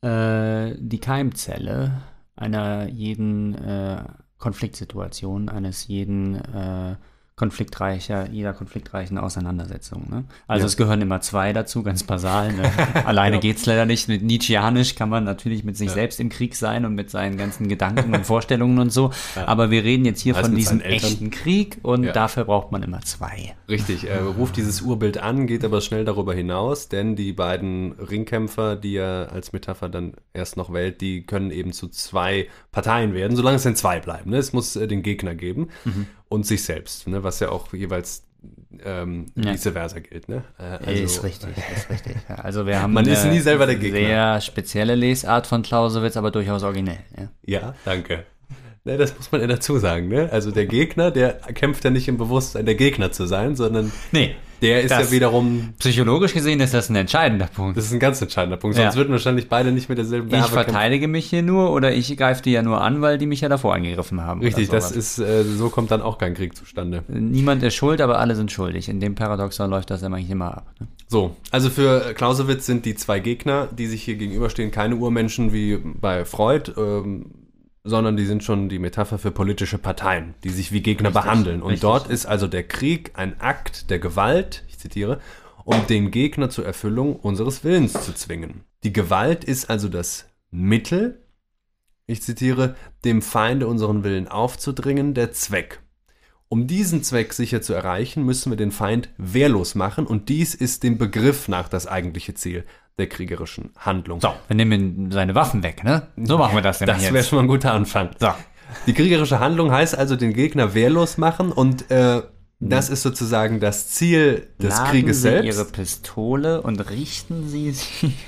[0.00, 2.02] äh, die Keimzelle
[2.36, 4.04] einer jeden äh,
[4.38, 6.96] Konfliktsituation, eines jeden äh,
[7.38, 10.06] konfliktreicher, jeder konfliktreichen Auseinandersetzung.
[10.10, 10.24] Ne?
[10.46, 10.66] Also Ja.
[10.66, 12.52] es gehören immer zwei dazu, ganz basal.
[12.52, 12.70] Ne?
[13.06, 14.08] Alleine geht's leider nicht.
[14.08, 17.68] Mit Nietzscheanisch kann man natürlich mit sich selbst im Krieg sein und mit seinen ganzen
[17.68, 19.10] Gedanken und Vorstellungen und so.
[19.46, 22.12] Aber wir reden jetzt hier Also von diesem echten Krieg und Ja.
[22.12, 23.54] dafür braucht man immer zwei.
[23.68, 28.76] Richtig, er ruft dieses Urbild an, geht aber schnell darüber hinaus, denn die beiden Ringkämpfer,
[28.76, 33.36] die er als Metapher dann erst noch wählt, die können eben zu zwei Parteien werden,
[33.36, 34.30] solange es denn zwei bleiben.
[34.30, 34.38] Ne?
[34.38, 36.06] Es muss äh, den Gegner geben Mhm.
[36.28, 37.22] Und sich selbst, ne?
[37.22, 38.24] was ja auch jeweils
[38.84, 39.52] ähm, Ja.
[39.52, 40.28] vice versa gilt.
[40.28, 40.44] Ne?
[40.58, 42.16] Äh, also- ist richtig, ist richtig.
[42.28, 43.98] Also wir haben Man ist nie selber der Gegner.
[43.98, 46.98] Sehr spezielle Lesart von Clausewitz, aber durchaus originell.
[47.16, 47.28] Ja.
[47.44, 48.24] Ja, danke.
[48.84, 50.08] Ne, das muss man ja dazu sagen.
[50.08, 50.30] Ne?
[50.32, 54.36] Also der Gegner, der kämpft ja nicht im Bewusstsein, der Gegner zu sein, sondern Nee,
[54.62, 57.76] der ist das- ja wiederum, psychologisch gesehen ist das ein entscheidender Punkt.
[57.76, 58.76] das ist ein ganz entscheidender Punkt.
[58.76, 58.84] Ja.
[58.84, 60.64] Sonst würden wahrscheinlich beide nicht mit derselben Ich Werbe kämpfen.
[60.72, 63.48] verteidige mich hier nur oder ich greife die ja nur an, weil die mich ja
[63.48, 64.40] davor angegriffen haben.
[64.42, 67.02] Richtig, das ist, äh, so kommt dann auch kein Krieg zustande.
[67.08, 68.88] Niemand ist schuld, aber alle sind schuldig.
[68.88, 70.66] In dem Paradoxon läuft das eigentlich immer ab.
[70.80, 70.86] Ne?
[71.10, 75.78] So, also für Clausewitz sind die zwei Gegner, die sich hier gegenüberstehen, keine Urmenschen wie
[75.82, 77.26] bei Freud, ähm,
[77.88, 81.62] sondern die sind schon die Metapher für politische Parteien, die sich wie Gegner Richtig, behandeln.
[81.62, 81.82] Und richtig.
[81.82, 85.20] dort ist also der Krieg ein Akt der Gewalt, ich zitiere,
[85.64, 88.64] um den Gegner zur Erfüllung unseres Willens zu zwingen.
[88.84, 91.22] Die Gewalt ist also das Mittel,
[92.06, 95.80] ich zitiere, dem Feinde unseren Willen aufzudringen, der Zweck.
[96.48, 100.82] Um diesen Zweck sicher zu erreichen, müssen wir den Feind wehrlos machen und dies ist
[100.82, 102.64] dem Begriff nach das eigentliche Ziel
[102.98, 104.20] der kriegerischen Handlung.
[104.20, 106.08] So, wir nehmen seine Waffen weg, ne?
[106.16, 107.28] So machen wir das denn das wäre jetzt.
[107.28, 108.10] schon mal ein guter Anfang.
[108.18, 108.32] So.
[108.86, 112.22] Die kriegerische Handlung heißt also den Gegner wehrlos machen und äh,
[112.60, 115.46] das ist sozusagen das Ziel des Laden Krieges Sie selbst.
[115.46, 118.12] Ihre Pistole und richten Sie sie.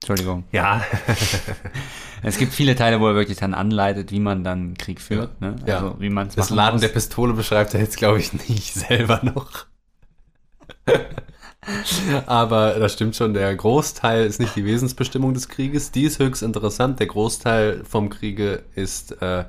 [0.00, 0.44] Entschuldigung.
[0.52, 0.82] ja,
[2.22, 5.40] Es gibt viele Teile, wo er wirklich dann anleitet, wie man dann Krieg führt.
[5.40, 5.56] Ne?
[5.66, 5.76] ja.
[5.76, 6.82] Also, wie man es das Laden muss.
[6.82, 9.66] der Pistole beschreibt er jetzt, glaube ich, nicht selber noch.
[12.26, 15.90] Aber das stimmt schon, der Großteil ist nicht die Wesensbestimmung des Krieges.
[15.90, 17.00] Die ist höchst interessant.
[17.00, 19.44] Der Großteil vom Kriege ist, äh,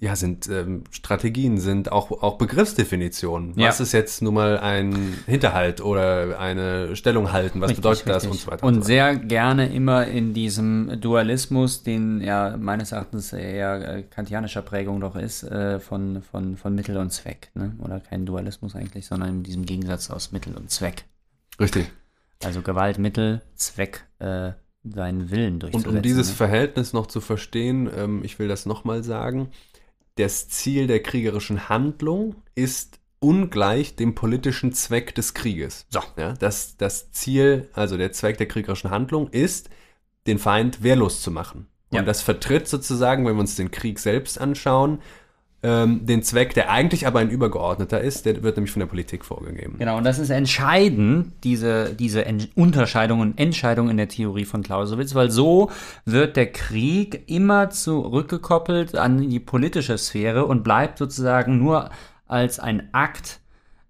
[0.00, 3.54] ja, sind ähm, Strategien, sind auch, auch Begriffsdefinitionen.
[3.56, 3.68] Ja.
[3.68, 7.60] Was ist jetzt nun mal ein Hinterhalt oder eine Stellung halten?
[7.60, 8.30] Was Richtig, bedeutet das richtig.
[8.30, 8.66] und so weiter?
[8.66, 8.86] Und so weiter.
[8.86, 15.16] sehr gerne immer in diesem Dualismus, den ja meines Erachtens eher äh, kantianischer Prägung doch
[15.16, 17.50] ist, äh, von, von, von Mittel und Zweck.
[17.54, 17.72] Ne?
[17.80, 21.04] Oder kein Dualismus eigentlich, sondern in diesem Gegensatz aus Mittel und Zweck.
[21.60, 21.90] Richtig.
[22.44, 24.52] Also Gewalt, Mittel, Zweck, äh,
[24.84, 25.96] seinen Willen Und durchzusetzen.
[25.96, 26.34] um dieses ne?
[26.34, 29.50] Verhältnis noch zu verstehen, ähm, ich will das nochmal sagen,
[30.16, 35.86] das Ziel der kriegerischen Handlung ist ungleich dem politischen Zweck des Krieges.
[35.90, 36.00] So.
[36.16, 39.68] Ja, das, das Ziel, also der Zweck der kriegerischen Handlung ist,
[40.26, 41.66] den Feind wehrlos zu machen.
[41.90, 42.02] Und Ja.
[42.02, 45.00] das vertritt sozusagen, wenn wir uns den Krieg selbst anschauen,
[45.62, 49.24] ähm, den Zweck, der eigentlich aber ein übergeordneter ist, der wird nämlich von der Politik
[49.24, 49.76] vorgegeben.
[49.78, 52.24] Genau, und das ist entscheidend, diese, diese
[52.54, 55.70] Unterscheidung und Entscheidung in der Theorie von Clausewitz, weil so
[56.04, 61.90] wird der Krieg immer zurückgekoppelt an die politische Sphäre und bleibt sozusagen nur
[62.28, 63.40] als ein Akt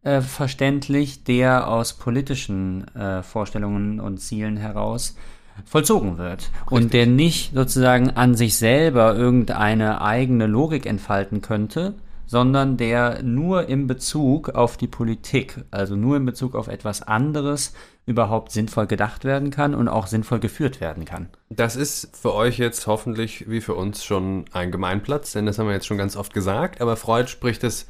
[0.05, 5.17] äh, verständlich, der aus politischen äh, Vorstellungen und Zielen heraus
[5.65, 11.95] vollzogen wird und der nicht sozusagen an sich selber irgendeine eigene Logik entfalten könnte,
[12.27, 17.73] sondern der nur in Bezug auf die Politik, also nur in Bezug auf etwas anderes
[18.05, 21.29] überhaupt sinnvoll gedacht werden kann und auch sinnvoll geführt werden kann.
[21.51, 25.67] Das ist für euch jetzt hoffentlich wie für uns schon ein Gemeinplatz, denn das haben
[25.67, 27.87] wir jetzt schon ganz oft gesagt, aber Freud spricht es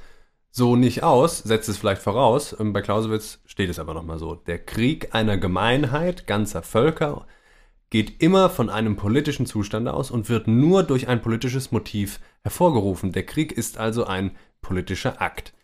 [0.50, 2.56] so nicht aus, setzt es vielleicht voraus.
[2.58, 4.34] Ähm, Bei Clausewitz steht es aber nochmal so.
[4.34, 7.26] Der Krieg einer Gemeinheit ganzer Völker
[7.90, 13.12] geht immer von einem politischen Zustand aus und wird nur durch ein politisches Motiv hervorgerufen.
[13.12, 15.54] Der Krieg ist also ein politischer Akt.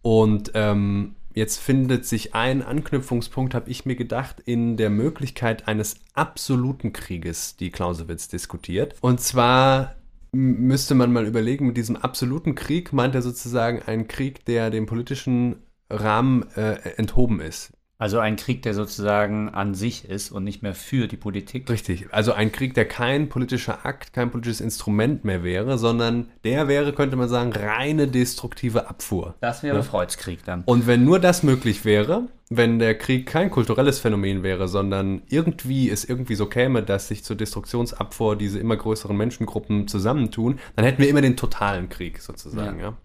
[0.00, 5.96] Und ähm, jetzt findet sich ein Anknüpfungspunkt, habe ich mir gedacht, in der Möglichkeit eines
[6.14, 8.94] absoluten Krieges, die Clausewitz diskutiert.
[9.00, 9.96] Und zwar
[10.32, 14.86] müsste man mal überlegen, mit diesem absoluten Krieg meint er sozusagen einen Krieg, der dem
[14.86, 15.56] politischen
[15.90, 17.72] Rahmen äh, enthoben ist.
[17.96, 21.70] Also ein Krieg, der sozusagen an sich ist und nicht mehr für die Politik.
[21.70, 22.08] Richtig.
[22.10, 26.92] Also ein Krieg, der kein politischer Akt, kein politisches Instrument mehr wäre, sondern der wäre,
[26.92, 29.36] könnte man sagen, reine destruktive Abfuhr.
[29.40, 30.64] Das wäre Freuds Krieg dann.
[30.66, 35.88] Und wenn nur das möglich wäre, wenn der Krieg kein kulturelles Phänomen wäre, sondern irgendwie
[35.88, 41.00] es irgendwie so käme, dass sich zur Destruktionsabfuhr diese immer größeren Menschengruppen zusammentun, dann hätten
[41.00, 42.96] wir immer den totalen Krieg sozusagen, ja.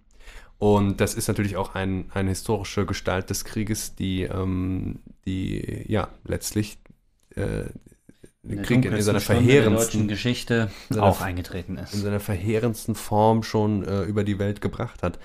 [0.59, 6.09] Und das ist natürlich auch ein, eine historische Gestalt des Krieges, die, ähm, die ja
[6.25, 6.77] letztlich
[7.35, 7.63] äh,
[8.43, 11.93] den Krieg in, in seiner verheerendsten Geschichte seiner- auch eingetreten in ist.
[11.93, 15.17] seiner verheerendsten Form schon äh, über die Welt gebracht hat.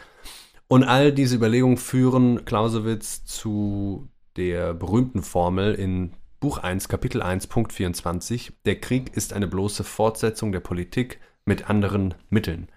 [0.68, 7.48] Und all diese Überlegungen führen Clausewitz zu der berühmten Formel in Buch 1, Kapitel 1,
[7.48, 8.52] Punkt 24.
[8.66, 12.68] Der Krieg ist eine bloße Fortsetzung der Politik mit anderen Mitteln.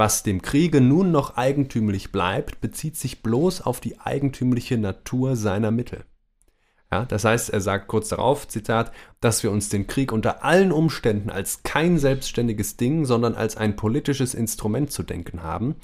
[0.00, 5.70] Was dem Kriege nun noch eigentümlich bleibt, bezieht sich bloß auf die eigentümliche Natur seiner
[5.70, 6.06] Mittel.
[6.90, 10.72] Ja, das heißt, er sagt kurz darauf, Zitat, dass wir uns den Krieg unter allen
[10.72, 15.76] Umständen als kein selbstständiges Ding, sondern als ein politisches Instrument zu denken haben.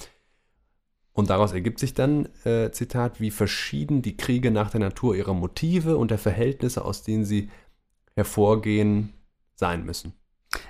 [1.12, 5.34] Und daraus ergibt sich dann, äh, Zitat, wie verschieden die Kriege nach der Natur ihrer
[5.34, 7.50] Motive und der Verhältnisse, aus denen sie
[8.14, 9.12] hervorgehen,
[9.56, 10.14] sein müssen.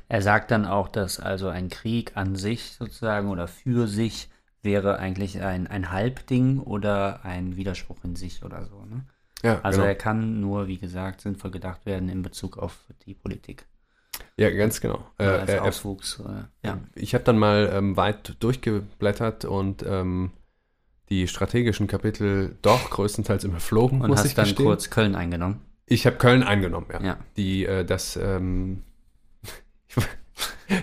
[0.08, 4.28] Er sagt dann auch, dass also ein Krieg an sich sozusagen oder für sich
[4.62, 8.84] wäre eigentlich ein, ein Halbding oder ein Widerspruch in sich oder so.
[8.84, 9.04] Ne?
[9.42, 9.88] Ja, Also genau.
[9.88, 13.66] er kann nur, wie gesagt, sinnvoll gedacht werden in Bezug auf die Politik.
[14.36, 15.06] ja ganz genau.
[15.18, 16.20] Äh, Oder als er, Auswuchs.
[16.20, 16.78] Äh, ja.
[16.94, 20.32] Ich habe dann mal ähm, weit durchgeblättert und ähm,
[21.10, 24.66] die strategischen Kapitel doch größtenteils überflogen, Und muss hast ich dann gestehen.
[24.66, 25.60] kurz Köln eingenommen.
[25.86, 27.00] Ich habe Köln eingenommen, ja.
[27.02, 27.16] Ja.
[27.36, 28.82] Die, äh, das, ähm,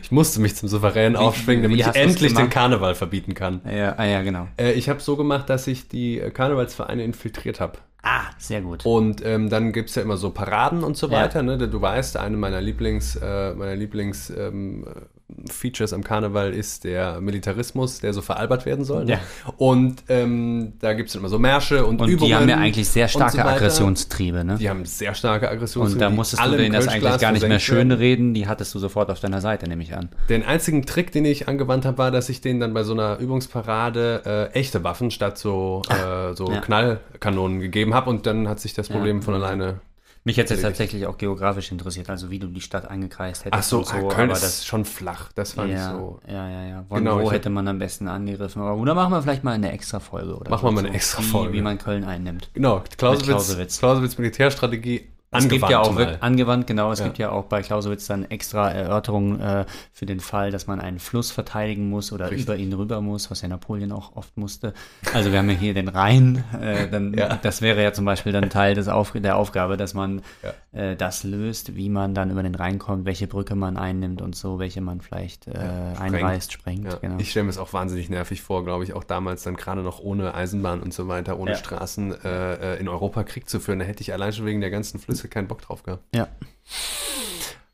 [0.01, 2.49] ich musste mich zum Souverän aufschwingen, damit ich endlich den?
[2.49, 3.61] Karneval verbieten kann.
[3.69, 4.47] Ja, ah, ja, genau.
[4.57, 7.79] Äh, ich habe so gemacht, dass ich die äh, Karnevalsvereine infiltriert habe.
[8.01, 8.85] Ah, sehr gut.
[8.85, 11.13] Und ähm, dann gibt es ja immer so Paraden und so Ja.
[11.21, 11.41] weiter.
[11.41, 11.57] Ne?
[11.57, 15.01] Du weißt, eine meiner Lieblings, äh, meiner Lieblings ähm, äh,
[15.49, 19.05] Features am Karneval ist der Militarismus, der so veralbert werden soll.
[19.05, 19.13] Ne?
[19.13, 19.19] Ja.
[19.57, 22.29] Und ähm, da gibt es immer so Märsche und, Und Übungen.
[22.29, 23.49] die haben ja eigentlich sehr starke so weiter.
[23.51, 24.57] Agressionstriebe, ne?
[24.57, 26.05] Die haben sehr starke Aggressionstriebe.
[26.05, 28.79] Und da musstest du denen das eigentlich gar nicht mehr schön reden, die hattest du
[28.79, 30.09] sofort auf deiner Seite, nehme ich an.
[30.29, 33.17] Den einzigen Trick, den ich angewandt habe, war, dass ich denen dann bei so einer
[33.19, 36.61] Übungsparade äh, echte Waffen statt so, äh, so ja.
[36.61, 39.79] Knallkanonen gegeben habe und dann hat sich das Problem von alleine.
[40.25, 40.79] Mich hätte jetzt Erledigt.
[40.79, 43.59] tatsächlich auch geografisch interessiert, also wie du die Stadt eingekreist hättest.
[43.59, 45.33] Ach so, so Köln aber ist das schon flach.
[45.33, 46.21] Das fand ich ja, so.
[46.25, 46.85] ja, ja, ja.
[46.87, 48.61] Von Genau, ich wo hätte man am besten angegriffen?
[48.61, 50.95] Aber oder machen wir vielleicht mal eine extra Folge oder Machen wir so, mal eine
[50.95, 51.53] extra wie, Folge.
[51.53, 52.49] Wie man Köln einnimmt.
[52.53, 53.79] Genau, Clausewitz, Clausewitz.
[53.79, 54.17] Clausewitz.
[54.17, 56.17] Militärstrategie Es gibt angewandt ja auch mal.
[56.21, 56.91] angewandt, genau.
[56.91, 57.05] Es Ja.
[57.05, 60.99] gibt ja auch bei Clausewitz dann extra Erörterungen äh, für den Fall, dass man einen
[60.99, 62.45] Fluss verteidigen muss oder Richtig.
[62.45, 64.73] über ihn rüber muss, was ja Napoleon auch oft musste.
[65.13, 66.43] Also wir haben ja hier den Rhein.
[66.61, 67.39] Äh, dann, Ja.
[67.41, 70.79] Das wäre ja zum Beispiel dann Teil des Auf der Aufgabe, dass man Ja.
[70.79, 74.35] äh, das löst, wie man dann über den Rhein kommt, welche Brücke man einnimmt und
[74.35, 75.53] so, welche man vielleicht äh,
[75.99, 77.01] einreißt, sprengt.
[77.01, 77.15] Genau.
[77.19, 79.99] Ich stelle mir es auch wahnsinnig nervig vor, glaube ich, auch damals dann gerade noch
[79.99, 81.53] ohne Eisenbahn und so weiter, ohne.
[81.55, 83.79] Straßen äh, äh, in Europa Krieg zu führen.
[83.79, 86.03] Da hätte ich allein schon wegen der ganzen Flüsse keinen Bock drauf gehabt.
[86.15, 86.27] ja.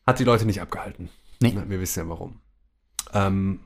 [0.08, 1.10] Hat die Leute nicht abgehalten.
[1.40, 1.56] Nee.
[1.68, 2.40] Wir wissen ja warum.
[3.14, 3.60] Ähm,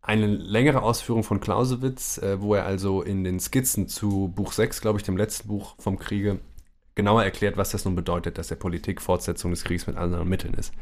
[0.00, 4.80] eine längere Ausführung von Clausewitz, äh, wo er also in den Skizzen zu Buch 6,
[4.80, 6.40] glaube ich, dem letzten Buch vom Kriege,
[6.94, 10.54] genauer erklärt, was das nun bedeutet, dass der Politik Fortsetzung des Kriegs mit anderen Mitteln
[10.54, 10.72] ist.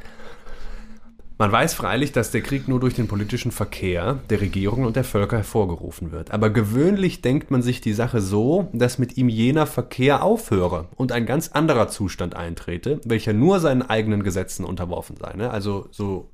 [1.41, 5.05] Man weiß freilich, dass der Krieg nur durch den politischen Verkehr der Regierungen und der
[5.05, 6.33] Völker hervorgerufen wird.
[6.33, 11.13] Aber gewöhnlich denkt man sich die Sache so, dass mit ihm jener Verkehr aufhöre und
[11.13, 15.33] ein ganz anderer Zustand eintrete, welcher nur seinen eigenen Gesetzen unterworfen sei.
[15.33, 15.51] Ne?
[15.51, 16.29] Also so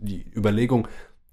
[0.00, 0.88] die Überlegung,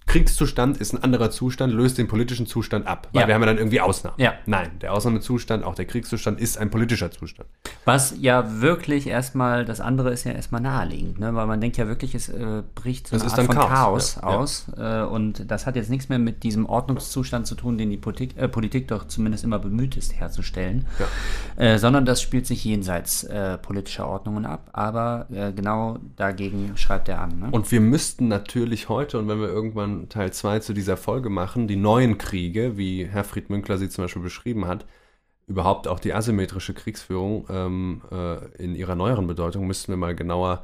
[0.08, 3.10] Kriegszustand ist ein anderer Zustand, löst den politischen Zustand ab.
[3.12, 3.28] Weil Ja.
[3.28, 4.16] wir haben ja dann irgendwie Ausnahmen.
[4.20, 4.34] Ja.
[4.46, 7.50] Nein, der Ausnahmezustand, auch der Kriegszustand, ist ein politischer Zustand.
[7.84, 11.36] Was ja wirklich erstmal, das andere ist ja erstmal naheliegend, ne?
[11.36, 14.18] weil man denkt ja wirklich, es äh, bricht so Es eine Art von Chaos, Chaos,
[14.22, 14.38] ja, ja.
[14.38, 14.66] aus.
[14.78, 18.38] Äh, und das hat jetzt nichts mehr mit diesem Ordnungszustand zu tun, den die Politik,
[18.38, 20.86] äh, Politik doch zumindest immer bemüht ist herzustellen,
[21.58, 24.70] äh, sondern das spielt sich jenseits äh, politischer Ordnungen ab.
[24.72, 27.40] Aber äh, genau dagegen schreibt er an.
[27.40, 27.48] Ne?
[27.52, 31.68] Und wir müssten natürlich heute, und wenn wir irgendwann Teil 2 zu dieser Folge machen,
[31.68, 34.86] die neuen Kriege, wie Herfried Münkler sie zum Beispiel beschrieben hat,
[35.48, 40.64] überhaupt auch die asymmetrische Kriegsführung ähm, äh, in ihrer neueren Bedeutung, müssten wir mal genauer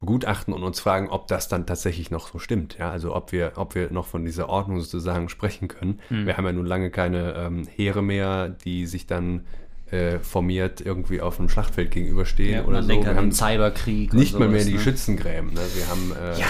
[0.00, 2.78] begutachten und uns fragen, ob das dann tatsächlich noch so stimmt.
[2.78, 6.00] Ja, also ob wir, ob wir noch von dieser Ordnung sozusagen sprechen können.
[6.08, 6.26] Hm.
[6.26, 9.44] Wir haben ja nun lange keine ähm, Heere mehr, die sich dann
[9.90, 12.88] äh, formiert irgendwie auf einem Schlachtfeld gegenüberstehen Ja, oder so.
[12.88, 14.14] Wir an haben Cyberkrieg.
[14.14, 14.80] nicht mal mehr die ne?
[14.80, 15.52] Schützengräben.
[15.52, 15.60] Ne?
[15.74, 16.40] Wir haben, äh,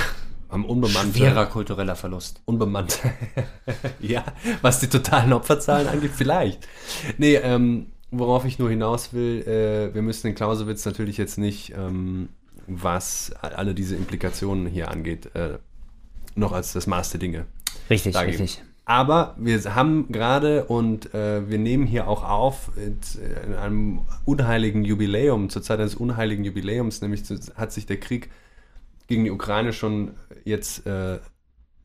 [0.51, 2.43] haben unbemannte, Schwerer kultureller Verlust.
[2.45, 2.99] unbemannte.
[4.01, 4.25] ja,
[4.63, 6.67] was die totalen Opferzahlen angeht, vielleicht.
[7.19, 11.73] Nee, ähm, worauf ich nur hinaus will, äh, wir müssen den Clausewitz natürlich jetzt nicht,
[11.77, 12.29] ähm,
[12.67, 15.59] was alle diese Implikationen hier angeht, äh,
[16.35, 17.47] noch als das Maß der Dinge
[17.89, 18.39] Richtig, dargeben.
[18.43, 18.65] richtig.
[18.85, 24.85] Aber wir haben gerade und äh, wir nehmen hier auch auf äh, in einem unheiligen
[24.85, 28.31] Jubiläum, zur Zeit eines unheiligen Jubiläums, nämlich zu, hat sich der Krieg
[29.11, 30.13] gegen die Ukraine schon
[30.45, 31.19] jetzt äh,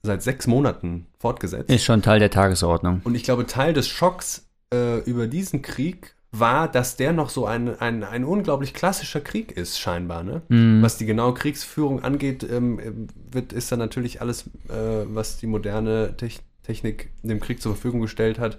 [0.03, 1.69] seit sechs Monaten fortgesetzt.
[1.69, 3.01] Ist schon Teil der Tagesordnung.
[3.03, 7.45] Und ich glaube, Teil des Schocks äh, über diesen Krieg war, dass der noch so
[7.45, 10.23] ein, ein, ein unglaublich klassischer Krieg ist, scheinbar.
[10.23, 10.41] Ne?
[10.81, 16.15] Was die genaue Kriegsführung angeht, ähm, wird, ist dann natürlich alles, äh, was die moderne
[16.17, 18.57] Tech Technik dem Krieg zur Verfügung gestellt hat,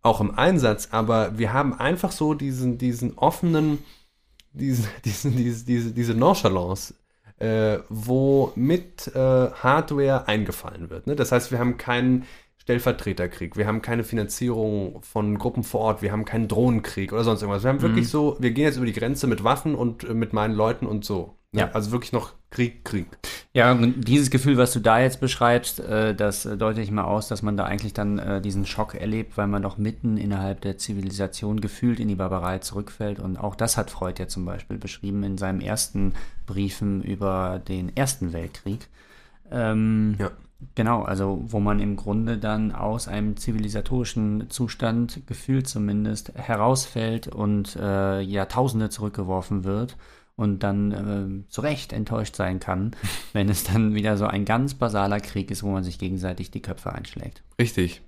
[0.00, 0.88] auch im Einsatz.
[0.92, 3.78] Aber wir haben einfach so diesen, diesen offenen,
[4.52, 6.94] diesen, diesen, diese, diese, diese Nonchalance,
[7.42, 11.08] äh, wo mit äh, Hardware eingefallen wird.
[11.08, 11.16] Ne?
[11.16, 12.24] Das heißt, wir haben keinen
[12.58, 17.42] Stellvertreterkrieg, wir haben keine Finanzierung von Gruppen vor Ort, wir haben keinen Drohnenkrieg oder sonst
[17.42, 17.64] irgendwas.
[17.64, 20.32] Wir haben wirklich so, wir gehen jetzt über die Grenze mit Waffen und äh, mit
[20.32, 21.36] meinen Leuten und so.
[21.50, 21.62] Ne?
[21.62, 21.70] Ja.
[21.72, 23.06] Also wirklich noch Krieg, Krieg.
[23.54, 27.04] Ja, und dieses Gefühl, was du da jetzt beschreibst, äh, das äh, deutet ich mal
[27.04, 30.60] aus, dass man da eigentlich dann äh, diesen Schock erlebt, weil man doch mitten innerhalb
[30.60, 33.20] der Zivilisation gefühlt in die Barbarei zurückfällt.
[33.20, 36.12] Und auch das hat Freud ja zum Beispiel beschrieben in seinem ersten
[36.46, 38.86] Briefen über den Ersten Weltkrieg.
[39.50, 40.30] Ähm, Ja.
[40.76, 47.74] Genau, also wo man im Grunde dann aus einem zivilisatorischen Zustand, gefühlt zumindest, herausfällt und
[47.74, 49.96] äh, Jahrtausende zurückgeworfen wird
[50.36, 52.92] und dann äh, zu Recht enttäuscht sein kann,
[53.32, 56.62] wenn es dann wieder so ein ganz basaler Krieg ist, wo man sich gegenseitig die
[56.62, 57.42] Köpfe einschlägt.
[57.58, 58.02] Richtig.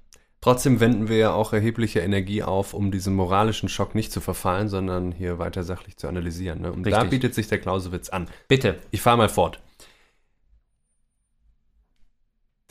[0.44, 4.68] Trotzdem wenden wir ja auch erhebliche Energie auf, um diesem moralischen Schock nicht zu verfallen,
[4.68, 6.60] sondern hier weiter sachlich zu analysieren.
[6.60, 6.70] Ne?
[6.70, 7.10] Und da Richtig.
[7.10, 8.26] bietet sich der Clausewitz an.
[8.46, 8.76] Bitte.
[8.90, 9.62] Ich fahre mal fort.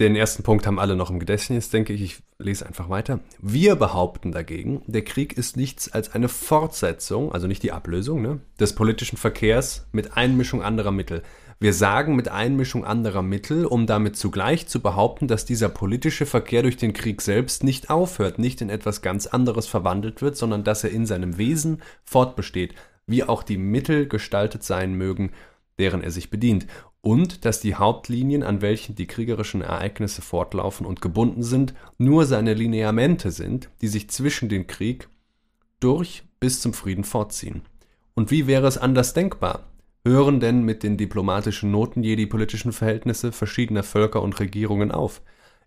[0.04, 2.02] Den ersten Punkt haben alle noch im Gedächtnis, denke ich.
[2.02, 3.22] Ich lese einfach weiter.
[3.42, 8.42] Wir behaupten dagegen, der Krieg ist nichts als eine Fortsetzung, also nicht die Ablösung, ne,
[8.60, 11.24] des politischen Verkehrs mit Einmischung anderer Mittel.
[11.62, 16.64] Wir sagen mit Einmischung anderer Mittel, um damit zugleich zu behaupten, dass dieser politische Verkehr
[16.64, 20.84] durch den Krieg selbst nicht aufhört, nicht in etwas ganz anderes verwandelt wird, sondern dass
[20.84, 22.76] er in seinem Wesen fortbesteht,
[23.08, 25.32] wie auch die Mittel gestaltet sein mögen,
[25.80, 26.68] deren er sich bedient,
[27.04, 32.54] und dass die Hauptlinien, an welchen die kriegerischen Ereignisse fortlaufen und gebunden sind, nur seine
[32.54, 35.10] Lineamente sind, die sich zwischen den Krieg
[35.82, 37.64] durch bis zum Frieden fortziehen.
[38.14, 39.68] Und wie wäre es anders denkbar?
[40.06, 45.22] Hören denn mit den diplomatischen Noten je die politischen Verhältnisse verschiedener Völker und Regierungen auf?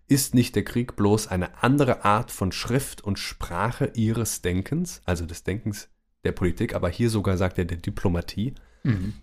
[0.07, 5.27] Ist nicht der Krieg bloß eine andere Art von Schrift und Sprache ihres Denkens, also
[5.27, 5.89] des Denkens
[6.23, 8.55] der Politik, aber hier sogar sagt er der Diplomatie?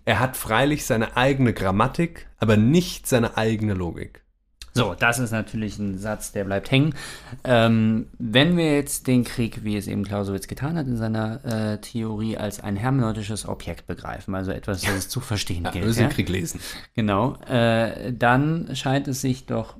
[0.05, 4.21] Er hat freilich seine eigene Grammatik, aber nicht seine eigene Logik.
[4.77, 6.93] So, das ist natürlich ein Satz, der bleibt hängen.
[7.45, 11.79] Ähm, wenn wir jetzt den Krieg, wie es eben Clausewitz getan hat in seiner äh,
[11.79, 15.85] Theorie, als ein hermeneutisches Objekt begreifen, also etwas, das es zu verstehen Ja, wir gilt.
[15.85, 16.07] müssen Ja?
[16.09, 16.59] den Krieg lesen.
[16.93, 19.77] Genau, äh, dann scheint es sich doch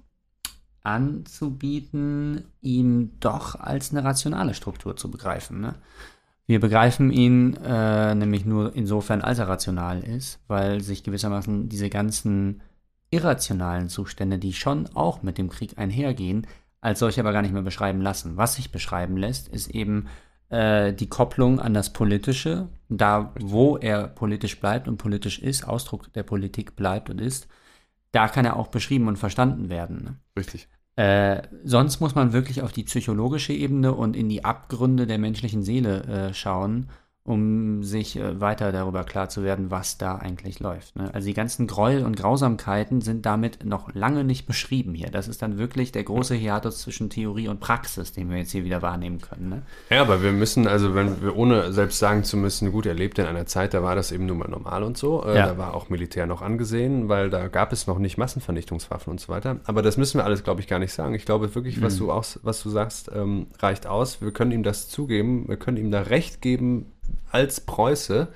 [0.84, 5.60] anzubieten, ihn doch als eine rationale Struktur zu begreifen.
[5.62, 5.76] Ne?
[6.48, 11.90] Wir begreifen ihn äh, nämlich nur insofern, als er rational ist, weil sich gewissermaßen diese
[11.90, 12.62] ganzen
[13.10, 16.46] irrationalen Zustände, die schon auch mit dem Krieg einhergehen,
[16.82, 18.38] als solche aber gar nicht mehr beschreiben lassen.
[18.38, 20.08] Was sich beschreiben lässt, ist eben
[20.50, 26.14] äh, die Kopplung an das Politische, da wo er politisch bleibt und politisch ist, Ausdruck
[26.14, 27.48] der Politik bleibt und ist,
[28.12, 30.04] da kann er auch beschrieben und verstanden werden.
[30.04, 30.16] Ne?
[30.38, 30.68] Richtig.
[30.96, 35.64] Äh, sonst muss man wirklich auf die psychologische Ebene und in die Abgründe der menschlichen
[35.64, 36.90] Seele äh, schauen
[37.26, 40.96] um sich äh, weiter darüber klar zu werden, was da eigentlich läuft.
[40.96, 41.10] Ne?
[41.12, 45.10] Also die ganzen Gräuel und Grausamkeiten sind damit noch lange nicht beschrieben hier.
[45.10, 48.64] Das ist dann wirklich der große Hiatus zwischen Theorie und Praxis, den wir jetzt hier
[48.64, 49.50] wieder wahrnehmen können.
[49.50, 49.62] Ne?
[49.90, 53.24] Ja, aber wir müssen, also wenn wir ohne selbst sagen zu müssen, gut, er lebte
[53.24, 55.26] in einer Zeit, da war das eben nun mal normal und so.
[55.26, 55.48] Äh, ja.
[55.48, 59.30] Da war auch Militär noch angesehen, weil da gab es noch nicht Massenvernichtungswaffen und so
[59.30, 59.58] weiter.
[59.66, 61.16] Aber das müssen wir alles, glaube ich, gar nicht sagen.
[61.16, 62.00] Ich glaube wirklich, was mhm.
[62.00, 64.22] du auch, was du sagst, ähm, reicht aus.
[64.22, 66.92] Wir können ihm das zugeben, wir können ihm da Recht geben,
[67.36, 68.30] als Preuße,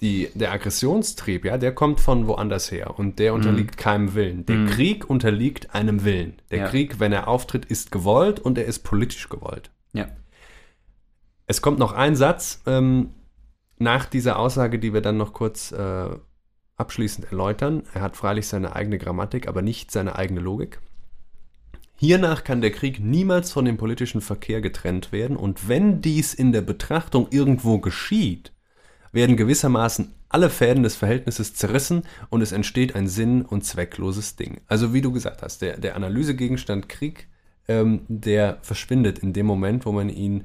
[0.00, 3.80] die, der Aggressionstrieb, ja, der kommt von woanders her und der unterliegt mhm.
[3.82, 4.46] keinem Willen.
[4.46, 4.66] Der mhm.
[4.68, 6.34] Krieg unterliegt einem Willen.
[6.52, 6.68] Der ja.
[6.68, 9.72] Krieg, wenn er auftritt, ist gewollt und er ist politisch gewollt.
[9.92, 10.06] Ja.
[11.46, 13.10] Es kommt noch ein Satz ähm,
[13.78, 16.10] nach dieser Aussage, die wir dann noch kurz äh,
[16.76, 17.82] abschließend erläutern.
[17.94, 20.78] Er hat freilich seine eigene Grammatik, aber nicht seine eigene Logik.
[21.96, 26.52] Hiernach kann der Krieg niemals von dem politischen Verkehr getrennt werden, und wenn dies in
[26.52, 28.52] der Betrachtung irgendwo geschieht,
[29.12, 34.60] werden gewissermaßen alle Fäden des Verhältnisses zerrissen und es entsteht ein sinn- und zweckloses Ding.
[34.66, 37.28] Also wie du gesagt hast, der, der Analysegegenstand Krieg,
[37.68, 40.44] ähm, der verschwindet in dem Moment, wo man ihn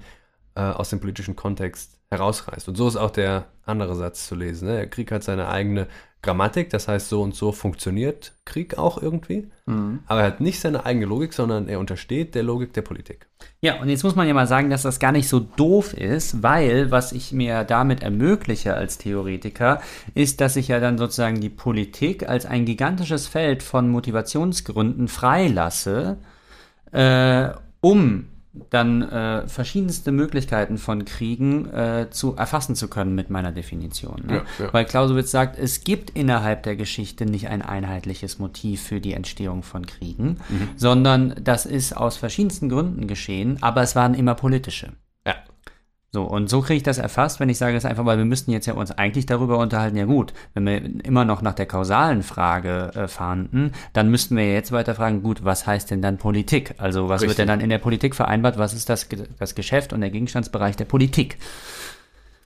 [0.60, 2.68] äh, aus dem politischen Kontext herausreißt.
[2.68, 4.68] Und so ist auch der andere Satz zu lesen.
[4.68, 4.76] Ne?
[4.76, 5.88] Der Krieg hat seine eigene
[6.22, 9.48] Grammatik, das heißt, so und so funktioniert Krieg auch irgendwie.
[9.68, 10.00] Mhm.
[10.08, 13.28] Aber er hat nicht seine eigene Logik, sondern er untersteht der Logik der Politik.
[13.62, 16.44] Ja, und jetzt muss man ja mal sagen, dass das gar nicht so doof ist,
[16.44, 19.82] weil was ich mir damit ermögliche als Theoretiker,
[20.14, 26.18] ist, dass ich ja dann sozusagen die Politik als ein gigantisches Feld von Motivationsgründen freilasse,
[26.92, 27.50] äh,
[27.80, 28.26] um
[28.70, 34.24] dann äh, verschiedenste Möglichkeiten von Kriegen äh, zu erfassen zu können mit meiner Definition.
[34.26, 34.34] Ne?
[34.58, 34.74] Ja, ja.
[34.74, 39.64] Weil Clausewitz sagt, es gibt innerhalb der Geschichte nicht ein einheitliches Motiv für die Entstehung
[39.64, 40.70] von Kriegen, mhm.
[40.76, 44.94] sondern das ist aus verschiedensten Gründen geschehen, aber es waren immer politische.
[46.12, 48.52] So, und so kriege ich das erfasst, wenn ich sage es einfach, weil wir müssten
[48.52, 52.24] jetzt ja uns eigentlich darüber unterhalten, ja gut, wenn wir immer noch nach der kausalen
[52.24, 56.74] Frage äh, fahnden, dann müssten wir jetzt weiter fragen, gut, was heißt denn dann Politik?
[56.78, 57.30] Also was Richtig.
[57.30, 58.58] wird denn dann in der Politik vereinbart?
[58.58, 59.08] Was ist das,
[59.38, 61.38] das Geschäft und der Gegenstandsbereich der Politik?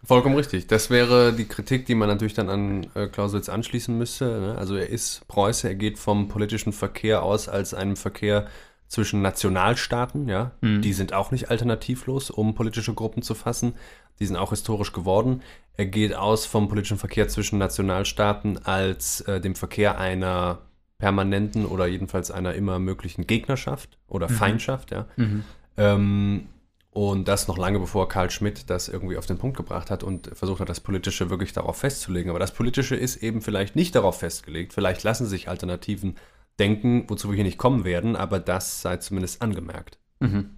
[0.06, 0.68] Vollkommen richtig.
[0.68, 4.26] Das wäre die Kritik, die man natürlich dann an äh, Clausewitz anschließen müsste.
[4.26, 4.56] Ne?
[4.58, 8.48] Also er ist Preuße, er geht vom politischen Verkehr aus als einem Verkehr
[8.94, 10.84] zwischen Nationalstaaten, ja, mhm.
[10.84, 13.74] die sind auch nicht alternativlos, um politische Gruppen zu fassen.
[14.20, 15.42] Die sind auch historisch geworden.
[15.76, 20.60] Er geht aus vom politischen Verkehr zwischen Nationalstaaten als äh, dem Verkehr einer
[21.00, 24.34] permanenten oder jedenfalls einer immer möglichen Gegnerschaft oder mhm.
[24.36, 25.08] Feindschaft, ja.
[25.16, 25.44] Mhm.
[25.76, 26.48] Ähm,
[26.92, 30.30] und das noch lange bevor Karl Schmidt das irgendwie auf den Punkt gebracht hat und
[30.38, 32.30] versucht hat, das Politische wirklich darauf festzulegen.
[32.30, 34.72] Aber das Politische ist eben vielleicht nicht darauf festgelegt.
[34.72, 36.18] Vielleicht lassen sich Alternativen
[36.60, 39.98] denken, wozu wir hier nicht kommen werden, aber das sei zumindest angemerkt.
[40.20, 40.52] Mhm.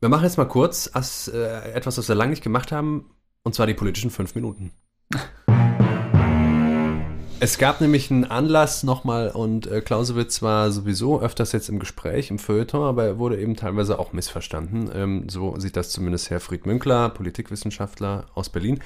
[0.00, 3.10] Wir machen jetzt mal kurz als, äh, etwas, was wir lange nicht gemacht haben,
[3.42, 4.72] und zwar die politischen fünf Minuten.
[7.42, 12.30] Es gab nämlich einen Anlass nochmal und äh, Clausewitz war sowieso öfters jetzt im Gespräch,
[12.30, 14.90] im Feuilleton, aber er wurde eben teilweise auch missverstanden.
[14.94, 18.80] Ähm, so sieht das zumindest Herr Fried Münkler, Politikwissenschaftler aus Berlin,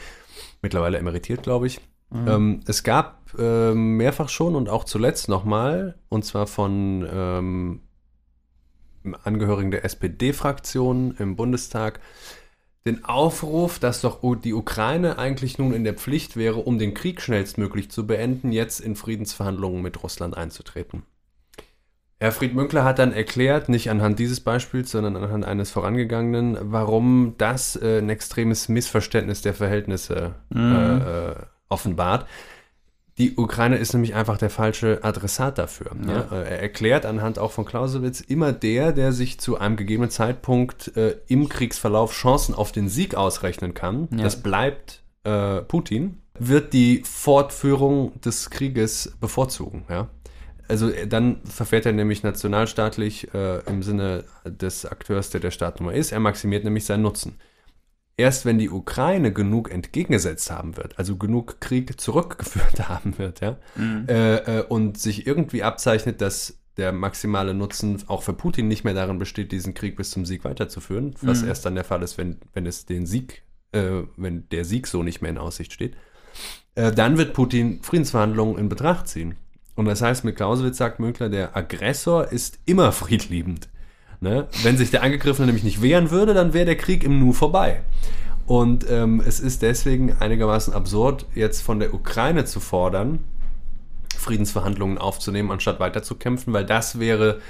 [0.63, 1.81] mittlerweile emeritiert, glaube ich.
[2.15, 2.29] Mhm.
[2.29, 7.81] Ähm, es gab äh, mehrfach schon und auch zuletzt nochmal, und zwar von ähm,
[9.25, 12.01] Angehörigen der SPD-Fraktion im Bundestag,
[12.87, 17.21] den Aufruf, dass doch die Ukraine eigentlich nun in der Pflicht wäre, um den Krieg
[17.21, 21.03] schnellstmöglich zu beenden, jetzt in Friedensverhandlungen mit Russland einzutreten.
[22.21, 27.35] Herr Fried Münkler hat dann erklärt, nicht anhand dieses Beispiels, sondern anhand eines vorangegangenen, warum
[27.39, 30.73] das äh, ein extremes Missverständnis der Verhältnisse mhm.
[30.73, 30.99] äh,
[31.31, 31.35] äh
[31.75, 32.27] offenbart.
[33.19, 35.93] Die Ukraine ist nämlich einfach der falsche Adressat dafür.
[36.05, 36.27] Ja.
[36.31, 36.43] Ja.
[36.43, 41.19] Er erklärt anhand auch von Clausewitz immer der, der sich zu einem gegebenen Zeitpunkt äh,
[41.29, 44.09] im Kriegsverlauf Chancen auf den Sieg ausrechnen kann.
[44.11, 44.25] Ja.
[44.25, 49.85] Das bleibt äh, Putin, wird die Fortführung des Krieges bevorzugen.
[50.67, 55.93] Also äh, dann verfährt er nämlich nationalstaatlich äh, im Sinne des Akteurs, der der Staatnummer
[55.93, 56.11] ist.
[56.11, 57.39] Er maximiert nämlich seinen Nutzen
[58.17, 63.57] erst wenn die Ukraine genug entgegengesetzt haben wird, also genug Krieg zurückgeführt haben wird, ja,
[63.77, 64.07] mhm.
[64.09, 68.95] äh, äh, und sich irgendwie abzeichnet, dass der maximale Nutzen auch für Putin nicht mehr
[68.95, 71.49] darin besteht, diesen Krieg bis zum Sieg weiterzuführen, was mhm.
[71.49, 73.43] erst dann der Fall ist, wenn, wenn es den Sieg,
[73.73, 75.97] äh, wenn der Sieg so nicht mehr in Aussicht steht,
[76.75, 79.37] äh, dann wird Putin Friedensverhandlungen in Betracht ziehen.
[79.77, 83.69] Und das heißt, mit Clausewitz sagt Mönkler, der Aggressor ist immer friedliebend.
[84.21, 84.47] Ne?
[84.63, 87.81] Wenn sich der Angegriffene nämlich nicht wehren würde, dann wäre der Krieg im Nu vorbei.
[88.47, 93.21] Und ähm, es ist deswegen einigermaßen absurd, jetzt von der Ukraine zu fordern,
[94.17, 97.41] Friedensverhandlungen aufzunehmen, anstatt weiterzukämpfen, weil das wäre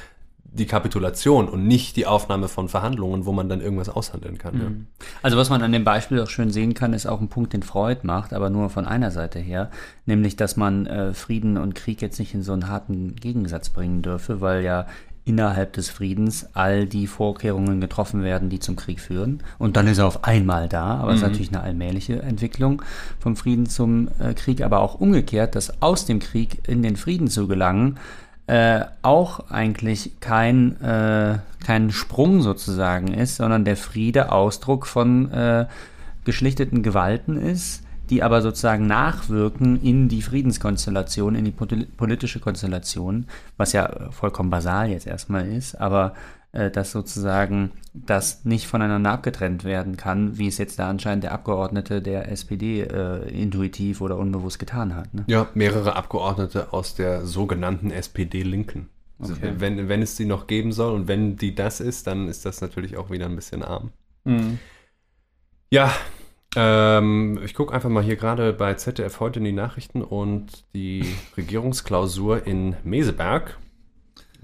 [0.54, 4.54] die Kapitulation und nicht die Aufnahme von Verhandlungen, wo man dann irgendwas aushandeln kann.
[4.54, 5.06] Ja.
[5.20, 7.64] Also was man an dem Beispiel auch schön sehen kann, ist auch ein Punkt, den
[7.64, 9.70] Freud macht, aber nur von einer Seite her,
[10.06, 14.02] nämlich dass man äh, Frieden und Krieg jetzt nicht in so einen harten Gegensatz bringen
[14.02, 14.86] dürfe, weil ja
[15.24, 19.42] innerhalb des Friedens all die Vorkehrungen getroffen werden, die zum Krieg führen.
[19.58, 22.82] Und dann ist er auf einmal da, aber es ist natürlich eine allmähliche Entwicklung
[23.20, 27.28] vom Frieden zum äh, Krieg, aber auch umgekehrt, dass aus dem Krieg in den Frieden
[27.28, 27.98] zu gelangen,
[28.46, 35.66] äh, auch eigentlich kein, äh, kein Sprung sozusagen ist, sondern der Friede Ausdruck von äh,
[36.24, 43.26] geschlichteten Gewalten ist, die aber sozusagen nachwirken in die Friedenskonstellation, in die politische Konstellation,
[43.56, 46.14] was ja vollkommen basal jetzt erstmal ist, aber
[46.52, 51.32] äh, dass sozusagen das nicht voneinander abgetrennt werden kann, wie es jetzt da anscheinend der
[51.32, 55.12] Abgeordnete der SPD äh, intuitiv oder unbewusst getan hat.
[55.14, 55.24] Ne?
[55.26, 58.88] Ja, mehrere Abgeordnete aus der sogenannten SPD-Linken.
[59.18, 59.54] Also okay.
[59.58, 62.60] wenn, wenn es sie noch geben soll und wenn die das ist, dann ist das
[62.60, 63.90] natürlich auch wieder ein bisschen arm.
[64.24, 64.58] Mhm.
[65.70, 65.92] Ja,
[66.56, 71.04] ähm, ich gucke einfach mal hier gerade bei ZDF heute in die Nachrichten und die
[71.36, 73.58] Regierungsklausur in Meseberg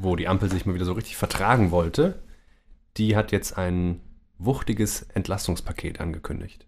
[0.02, 2.22] wo die Ampel sich mal wieder so richtig vertragen wollte,
[2.96, 4.00] die hat jetzt ein
[4.38, 6.66] wuchtiges Entlastungspaket angekündigt.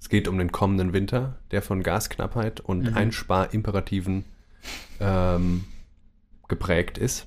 [0.00, 2.96] Es geht um den kommenden Winter, der von Gasknappheit und mhm.
[2.96, 4.24] Einsparimperativen
[5.00, 5.64] ähm,
[6.48, 7.26] geprägt ist.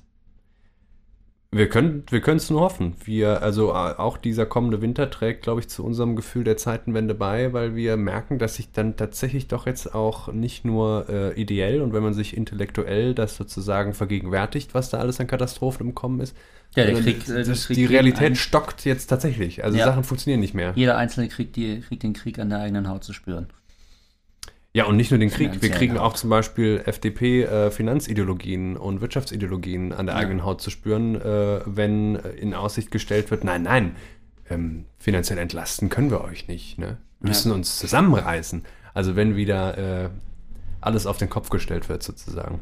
[1.50, 2.94] Wir können wir es nur hoffen.
[3.04, 7.54] Wir, also auch dieser kommende Winter trägt, glaube ich, zu unserem Gefühl der Zeitenwende bei,
[7.54, 11.94] weil wir merken, dass sich dann tatsächlich doch jetzt auch nicht nur äh, ideell und
[11.94, 16.36] wenn man sich intellektuell das sozusagen vergegenwärtigt, was da alles an Katastrophen im Kommen ist,
[16.76, 19.64] ja, der Krieg, das, das Krieg die Realität stockt jetzt tatsächlich.
[19.64, 19.86] Also ja.
[19.86, 20.72] Sachen funktionieren nicht mehr.
[20.76, 23.46] Jeder Einzelne kriegt, die, kriegt den Krieg an der eigenen Haut zu spüren.
[24.78, 25.60] Ja, und nicht nur den Krieg.
[25.60, 30.20] Wir kriegen auch zum Beispiel FDP-Finanzideologien äh, und Wirtschaftsideologien an der ja.
[30.20, 33.96] eigenen Haut zu spüren, äh, wenn in Aussicht gestellt wird, nein, nein,
[34.48, 36.78] ähm, finanziell entlasten können wir euch nicht.
[36.78, 36.98] Ne?
[37.18, 38.64] Wir müssen uns zusammenreißen.
[38.94, 40.10] Also wenn wieder äh,
[40.80, 42.60] alles auf den Kopf gestellt wird, sozusagen.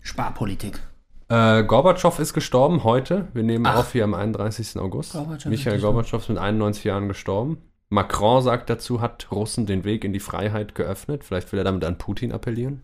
[0.00, 0.80] Sparpolitik.
[1.28, 3.28] Äh, Gorbatschow ist gestorben heute.
[3.34, 3.76] Wir nehmen Ach.
[3.76, 4.78] auf hier am 31.
[4.78, 5.12] August.
[5.12, 7.58] Gorbatschow Michael Gorbatschow ist mit 91 Jahren gestorben.
[7.90, 11.24] Macron sagt dazu, hat Russen den Weg in die Freiheit geöffnet.
[11.24, 12.82] Vielleicht will er damit an Putin appellieren.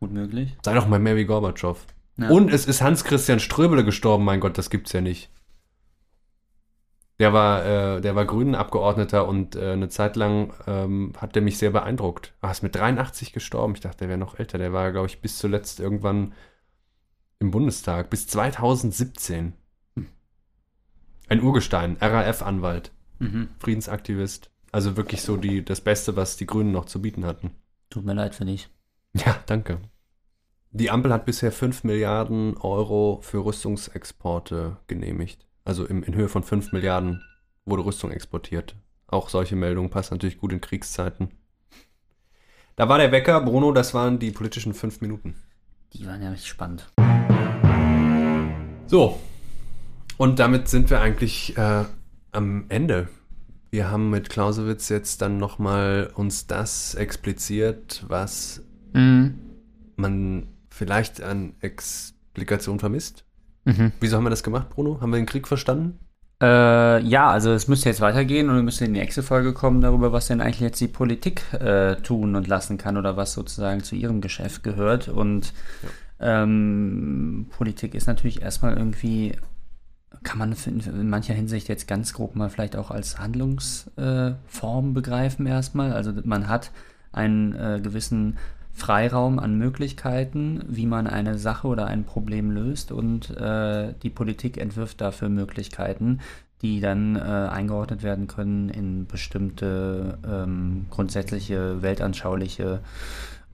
[0.00, 0.56] Gut möglich.
[0.64, 1.84] Sei doch mal mehr wie Gorbatschow.
[2.16, 2.30] Ja.
[2.30, 5.30] Und es ist Hans-Christian Ströbele gestorben, mein Gott, das gibt's ja nicht.
[7.20, 11.58] Der war, äh, der war Grünen-Abgeordneter und äh, eine Zeit lang ähm, hat der mich
[11.58, 12.32] sehr beeindruckt.
[12.40, 13.74] Er ist mit 83 gestorben.
[13.74, 14.56] Ich dachte, der wäre noch älter.
[14.56, 16.32] Der war, glaube ich, bis zuletzt irgendwann
[17.40, 18.08] im Bundestag.
[18.08, 19.52] Bis 2017.
[19.96, 20.06] Hm.
[21.28, 23.48] Ein Urgestein, RAF-Anwalt mhm.
[23.58, 24.50] Friedensaktivist.
[24.70, 27.52] Also wirklich so die, das Beste, was die Grünen noch zu bieten hatten.
[27.90, 28.68] Tut mir leid für dich.
[29.14, 29.78] Ja, danke.
[30.70, 35.46] Die Ampel hat bisher 5 Milliarden Euro für Rüstungsexporte genehmigt.
[35.64, 37.22] Also im, in Höhe von 5 Milliarden
[37.64, 38.76] wurde Rüstung exportiert.
[39.06, 41.30] Auch solche Meldungen passen natürlich gut in Kriegszeiten.
[42.76, 45.34] Da war der Wecker, Bruno, das waren die politischen 5 Minuten.
[45.94, 46.92] Die waren ja richtig spannend.
[48.86, 49.18] So,
[50.18, 51.84] und damit sind wir eigentlich äh,
[52.32, 53.08] am Ende.
[53.70, 58.62] Wir haben mit Clausewitz jetzt dann nochmal uns das expliziert, was
[58.94, 59.38] mhm.
[59.96, 63.24] man vielleicht an Explikation vermisst.
[63.64, 63.92] Mhm.
[64.00, 65.00] Wieso haben wir das gemacht, Bruno?
[65.00, 65.98] Haben wir den Krieg verstanden?
[66.40, 69.80] Äh, ja, also es müsste jetzt weitergehen und wir müssen in die nächste Folge kommen
[69.80, 73.82] darüber, was denn eigentlich jetzt die Politik äh, tun und lassen kann oder was sozusagen
[73.82, 75.08] zu ihrem Geschäft gehört.
[75.08, 75.52] Und
[76.20, 76.42] ja.
[76.44, 79.32] ähm, Politik ist natürlich erstmal irgendwie
[80.22, 85.46] kann man in mancher Hinsicht jetzt ganz grob mal vielleicht auch als Handlungsform äh, begreifen
[85.46, 85.92] erstmal.
[85.92, 86.70] Also man hat
[87.12, 88.36] einen äh, gewissen
[88.72, 94.56] Freiraum an Möglichkeiten, wie man eine Sache oder ein Problem löst und äh, die Politik
[94.56, 96.20] entwirft dafür Möglichkeiten,
[96.62, 102.80] die dann äh, eingeordnet werden können in bestimmte ähm, grundsätzliche, weltanschauliche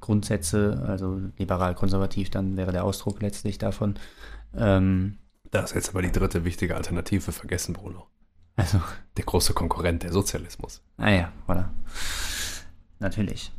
[0.00, 3.94] Grundsätze, also liberal-konservativ, dann wäre der Ausdruck letztlich davon.
[4.54, 5.16] Ähm,
[5.54, 8.06] da ist jetzt aber die dritte wichtige Alternative vergessen, Bruno.
[8.56, 8.80] Also.
[9.16, 10.82] Der große Konkurrent, der Sozialismus.
[10.96, 11.66] Ah ja, voilà.
[12.98, 13.52] Natürlich.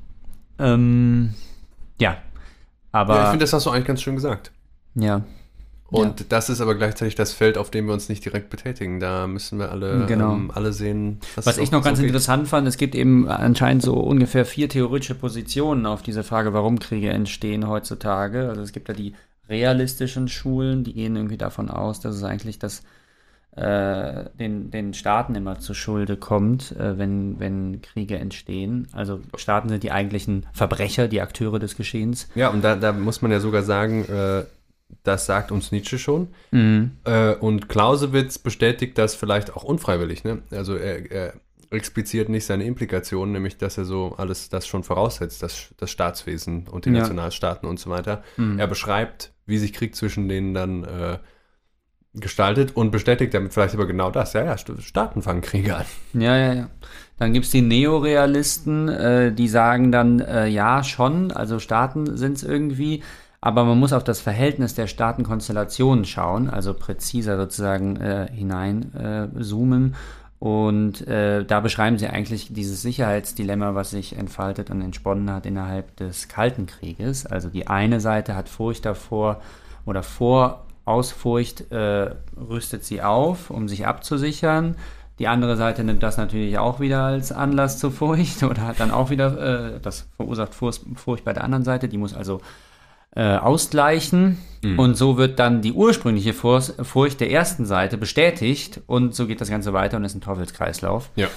[0.59, 1.33] Ähm,
[1.99, 2.17] ja.
[2.91, 3.15] Aber.
[3.15, 4.51] Ja, ich finde, das hast du eigentlich ganz schön gesagt.
[4.95, 5.23] Ja.
[5.87, 6.25] Und ja.
[6.27, 8.99] das ist aber gleichzeitig das Feld, auf dem wir uns nicht direkt betätigen.
[8.99, 10.33] Da müssen wir alle, genau.
[10.33, 11.19] ähm, alle sehen.
[11.35, 15.15] Was ich noch ganz so interessant fand, es gibt eben anscheinend so ungefähr vier theoretische
[15.15, 18.49] Positionen auf diese Frage, warum Kriege entstehen heutzutage.
[18.49, 19.13] Also es gibt ja die
[19.49, 22.83] realistischen Schulen, die gehen irgendwie davon aus, dass es eigentlich das
[23.55, 28.87] äh, den, den Staaten immer zu Schulde kommt, äh, wenn, wenn Kriege entstehen.
[28.91, 32.27] Also Staaten sind die eigentlichen Verbrecher, die Akteure des Geschehens.
[32.35, 34.43] Ja, und da, da muss man ja sogar sagen, äh,
[35.03, 36.27] das sagt uns Nietzsche schon.
[36.51, 36.91] Mhm.
[37.05, 40.25] Äh, und Clausewitz bestätigt das vielleicht auch unfreiwillig.
[40.25, 40.39] Ne?
[40.51, 41.33] Also er, er
[41.71, 46.67] expliziert nicht seine Implikationen, nämlich dass er so alles das schon voraussetzt, das, das Staatswesen
[46.67, 46.99] und die ja.
[46.99, 48.23] Nationalstaaten und so weiter.
[48.37, 48.59] Mhm.
[48.59, 51.19] Er beschreibt, wie sich Krieg zwischen denen dann äh,
[52.13, 54.33] gestaltet und bestätigt damit vielleicht aber genau das.
[54.33, 55.85] Ja, ja, Staaten fangen Kriege an.
[56.13, 56.69] Ja, ja, ja.
[57.17, 62.37] Dann gibt es die Neorealisten, äh, die sagen dann, äh, ja, schon, also Staaten sind
[62.37, 63.03] es irgendwie,
[63.41, 69.95] aber man muss auf das Verhältnis der Staatenkonstellationen schauen, also präziser sozusagen äh, hineinzoomen.
[70.45, 75.95] Und äh, da beschreiben sie eigentlich dieses Sicherheitsdilemma, was sich entfaltet und entsponnen hat innerhalb
[75.95, 77.25] des Kalten Krieges.
[77.25, 79.41] Also die eine Seite hat Furcht davor
[79.87, 84.75] oder vor Ausfurcht äh, rüstet sie auf, um sich abzusichern.
[85.17, 88.91] Die andere Seite nimmt das natürlich auch wieder als Anlass zur Furcht oder hat dann
[88.91, 91.87] auch wieder, äh, das verursacht Furcht bei der anderen Seite.
[91.87, 92.39] Die muss also
[93.15, 94.37] äh, ausgleichen.
[94.61, 94.79] Mhm.
[94.79, 99.49] Und so wird dann die ursprüngliche Furcht der ersten Seite bestätigt und so geht das
[99.49, 101.11] Ganze weiter und ist ein Teufelskreislauf.
[101.15, 101.27] Ja.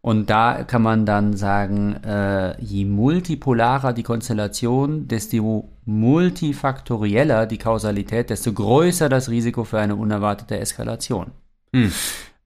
[0.00, 8.30] Und da kann man dann sagen, äh, je multipolarer die Konstellation, desto multifaktorieller die Kausalität,
[8.30, 11.32] desto größer das Risiko für eine unerwartete Eskalation.
[11.72, 11.92] Mhm.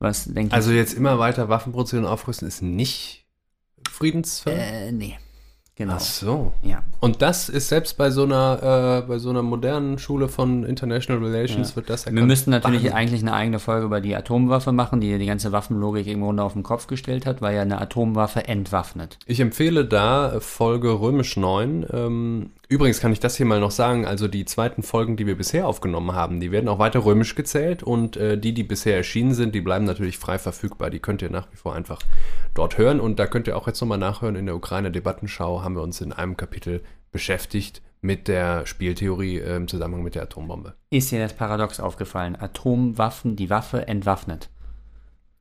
[0.01, 3.27] Was denke Also jetzt immer weiter Waffen produzieren und aufrüsten ist nicht
[3.89, 4.59] friedensfähig?
[4.59, 5.16] Äh, nee.
[5.74, 5.94] Genau.
[5.96, 6.52] Ach so.
[6.62, 6.82] Ja.
[7.00, 11.24] Und das ist selbst bei so einer, äh, bei so einer modernen Schule von International
[11.24, 11.76] Relations ja.
[11.76, 12.16] wird das erkannt.
[12.16, 12.96] Wir müssten natürlich Wahnsinn.
[12.96, 16.52] eigentlich eine eigene Folge über die Atomwaffe machen, die die ganze Waffenlogik im Grunde auf
[16.52, 19.18] den Kopf gestellt hat, weil ja eine Atomwaffe entwaffnet.
[19.24, 21.86] Ich empfehle da Folge Römisch 9.
[21.90, 25.36] Ähm, Übrigens kann ich das hier mal noch sagen, also die zweiten Folgen, die wir
[25.36, 29.34] bisher aufgenommen haben, die werden auch weiter römisch gezählt und äh, die, die bisher erschienen
[29.34, 30.88] sind, die bleiben natürlich frei verfügbar.
[30.88, 32.00] Die könnt ihr nach wie vor einfach
[32.54, 34.36] dort hören und da könnt ihr auch jetzt nochmal nachhören.
[34.36, 39.68] In der Ukraine-Debattenschau haben wir uns in einem Kapitel beschäftigt mit der Spieltheorie äh, im
[39.68, 40.72] Zusammenhang mit der Atombombe.
[40.88, 42.40] Ist dir das Paradox aufgefallen?
[42.40, 44.48] Atomwaffen, die Waffe entwaffnet.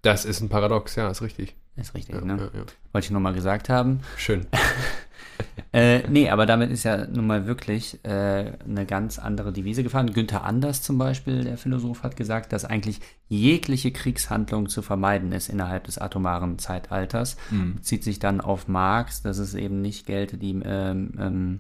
[0.02, 1.56] Das ist ein Paradox, ja, ist richtig.
[1.78, 2.34] Ist richtig, ja, ne?
[2.54, 2.66] Ja, ja.
[2.92, 4.02] Wollte ich nur mal gesagt haben.
[4.18, 4.48] Schön.
[5.74, 10.14] äh, nee, aber damit ist ja nun mal wirklich äh, eine ganz andere Devise gefahren.
[10.14, 15.50] Günther Anders zum Beispiel, der Philosoph, hat gesagt, dass eigentlich jegliche Kriegshandlung zu vermeiden ist
[15.50, 17.38] innerhalb des atomaren Zeitalters.
[17.50, 17.82] Mhm.
[17.82, 21.60] Zieht sich dann auf Marx, dass es eben nicht gelte, die, ähm, ähm,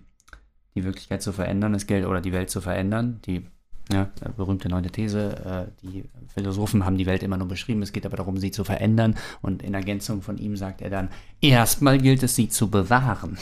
[0.76, 3.20] die Wirklichkeit zu verändern, es gilt oder die Welt zu verändern.
[3.26, 3.46] Die
[3.92, 5.70] ja, berühmte neunte These.
[5.82, 8.64] Äh, die Philosophen haben die Welt immer nur beschrieben, es geht aber darum, sie zu
[8.64, 9.16] verändern.
[9.42, 11.10] Und in Ergänzung von ihm sagt er dann,
[11.42, 13.38] erstmal gilt es, sie zu bewahren.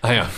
[0.00, 0.30] Ah ja.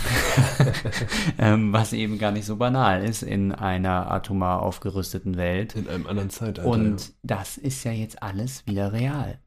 [1.37, 5.75] ähm, was eben gar nicht so banal ist in einer atomar aufgerüsteten Welt.
[5.75, 6.69] In einem anderen Zeitalter.
[6.69, 7.13] Und ja.
[7.23, 9.39] das ist ja jetzt alles wieder real.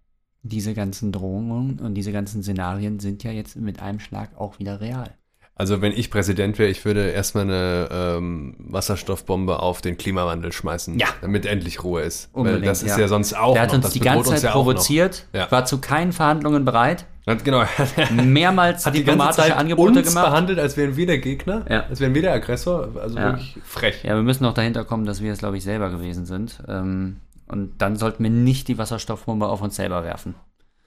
[0.42, 4.80] Diese ganzen Drohungen und diese ganzen Szenarien sind ja jetzt mit einem Schlag auch wieder
[4.80, 5.16] real.
[5.56, 10.98] Also wenn ich Präsident wäre, ich würde erstmal eine ähm, Wasserstoffbombe auf den Klimawandel schmeißen,
[10.98, 11.06] ja.
[11.20, 12.28] damit endlich Ruhe ist.
[12.32, 14.50] Unbedingt, Weil das ist ja, ja sonst auch Der hat noch, uns die ganze Zeit
[14.50, 15.48] provoziert, ja.
[15.52, 17.06] war zu keinen Verhandlungen bereit.
[17.44, 17.64] Genau.
[18.10, 20.26] Mehrmals hat diplomatische Angebote uns gemacht.
[20.26, 21.84] behandelt, als wären wir der Gegner, ja.
[21.86, 22.88] als wären wir der Aggressor.
[23.00, 24.02] Also wirklich frech.
[24.02, 26.62] Ja, wir müssen noch dahinter kommen, dass wir es, glaube ich, selber gewesen sind.
[26.68, 30.34] Ähm, und dann sollten wir nicht die Wasserstoffbombe auf uns selber werfen.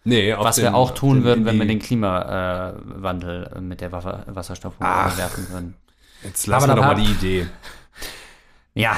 [0.07, 4.23] Nee, Was den, wir auch tun würden, wenn wir den Klimawandel äh, mit der Waffe,
[4.27, 5.73] Wasserstoffbombe werfen würden.
[6.23, 7.47] Jetzt lassen wir doch mal die Idee.
[8.73, 8.95] Ja.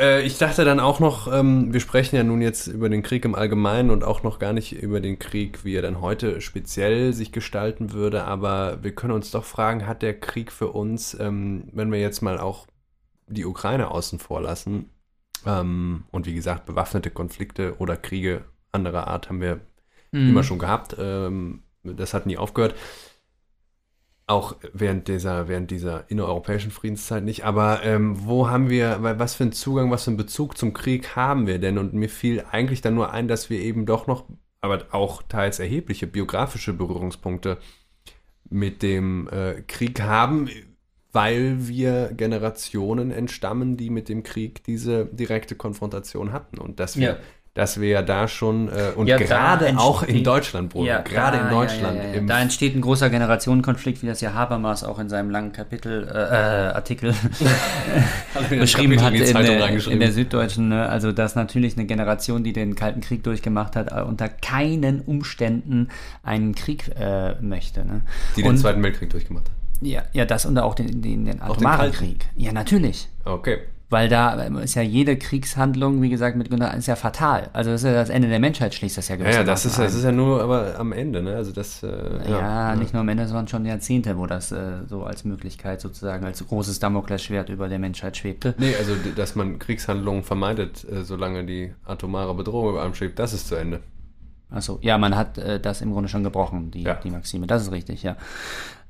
[0.00, 3.26] Äh, ich dachte dann auch noch, ähm, wir sprechen ja nun jetzt über den Krieg
[3.26, 7.12] im Allgemeinen und auch noch gar nicht über den Krieg, wie er dann heute speziell
[7.12, 11.64] sich gestalten würde, aber wir können uns doch fragen, hat der Krieg für uns, ähm,
[11.72, 12.66] wenn wir jetzt mal auch
[13.26, 14.88] die Ukraine außen vor lassen,
[15.44, 19.60] ähm, und wie gesagt, bewaffnete Konflikte oder Kriege anderer Art haben wir
[20.14, 20.30] mhm.
[20.30, 20.96] immer schon gehabt.
[20.98, 22.74] Ähm, das hat nie aufgehört.
[24.26, 27.44] Auch während dieser, während dieser innereuropäischen Friedenszeit nicht.
[27.44, 31.14] Aber ähm, wo haben wir, was für einen Zugang, was für einen Bezug zum Krieg
[31.14, 31.76] haben wir denn?
[31.76, 34.24] Und mir fiel eigentlich dann nur ein, dass wir eben doch noch,
[34.62, 37.58] aber auch teils erhebliche biografische Berührungspunkte
[38.48, 40.48] mit dem äh, Krieg haben,
[41.12, 46.58] weil wir Generationen entstammen, die mit dem Krieg diese direkte Konfrontation hatten.
[46.58, 47.16] Und dass wir ja
[47.54, 51.44] dass wir ja da schon äh, und Ja, gerade auch in Deutschland, Bruder, gerade da-
[51.44, 51.96] in Deutschland.
[51.98, 52.26] Ja, ja, ja, ja.
[52.26, 56.10] Da entsteht ein großer Generationenkonflikt, wie das ja Habermas auch in seinem langen Kapitel, äh,
[56.10, 57.14] äh, Artikel
[58.50, 60.68] beschrieben hat in in, in der Süddeutschen.
[60.68, 60.88] Ne?
[60.88, 65.88] Also, dass natürlich eine Generation, die den Kalten Krieg durchgemacht hat, äh, unter keinen Umständen
[66.22, 67.84] einen Krieg äh, möchte.
[67.84, 68.02] Ne?
[68.36, 69.52] die den Und- Zweiten Weltkrieg durchgemacht hat.
[69.80, 71.92] Ja, ja, das und auch den, den, den atomaren?
[71.92, 72.26] Krieg.
[72.36, 73.08] Ja, natürlich.
[73.24, 73.58] Okay.
[73.90, 74.32] Weil da
[74.62, 77.50] ist ja jede Kriegshandlung, wie gesagt, mit Günther, ist ja fatal.
[77.52, 79.78] Also das ist ja das Ende der Menschheit, schließt das ja Ja, ja, das ist,
[79.78, 81.36] das ist ja nur aber am Ende, ne?
[81.36, 81.88] Also das, äh,
[82.28, 85.80] Ja, ja, nicht nur am Ende, sondern schon Jahrzehnte, wo das äh, so als Möglichkeit
[85.80, 88.54] sozusagen, als großes Damoklesschwert über der Menschheit schwebte.
[88.58, 93.32] Nee, also dass man Kriegshandlungen vermeidet, äh, solange die atomare Bedrohung über einem schwebt, das
[93.34, 93.80] ist zu Ende.
[94.50, 96.94] Achso, ja, man hat äh, das im Grunde schon gebrochen, die, Ja.
[96.94, 97.46] die Maxime.
[97.46, 98.16] Das ist richtig, ja.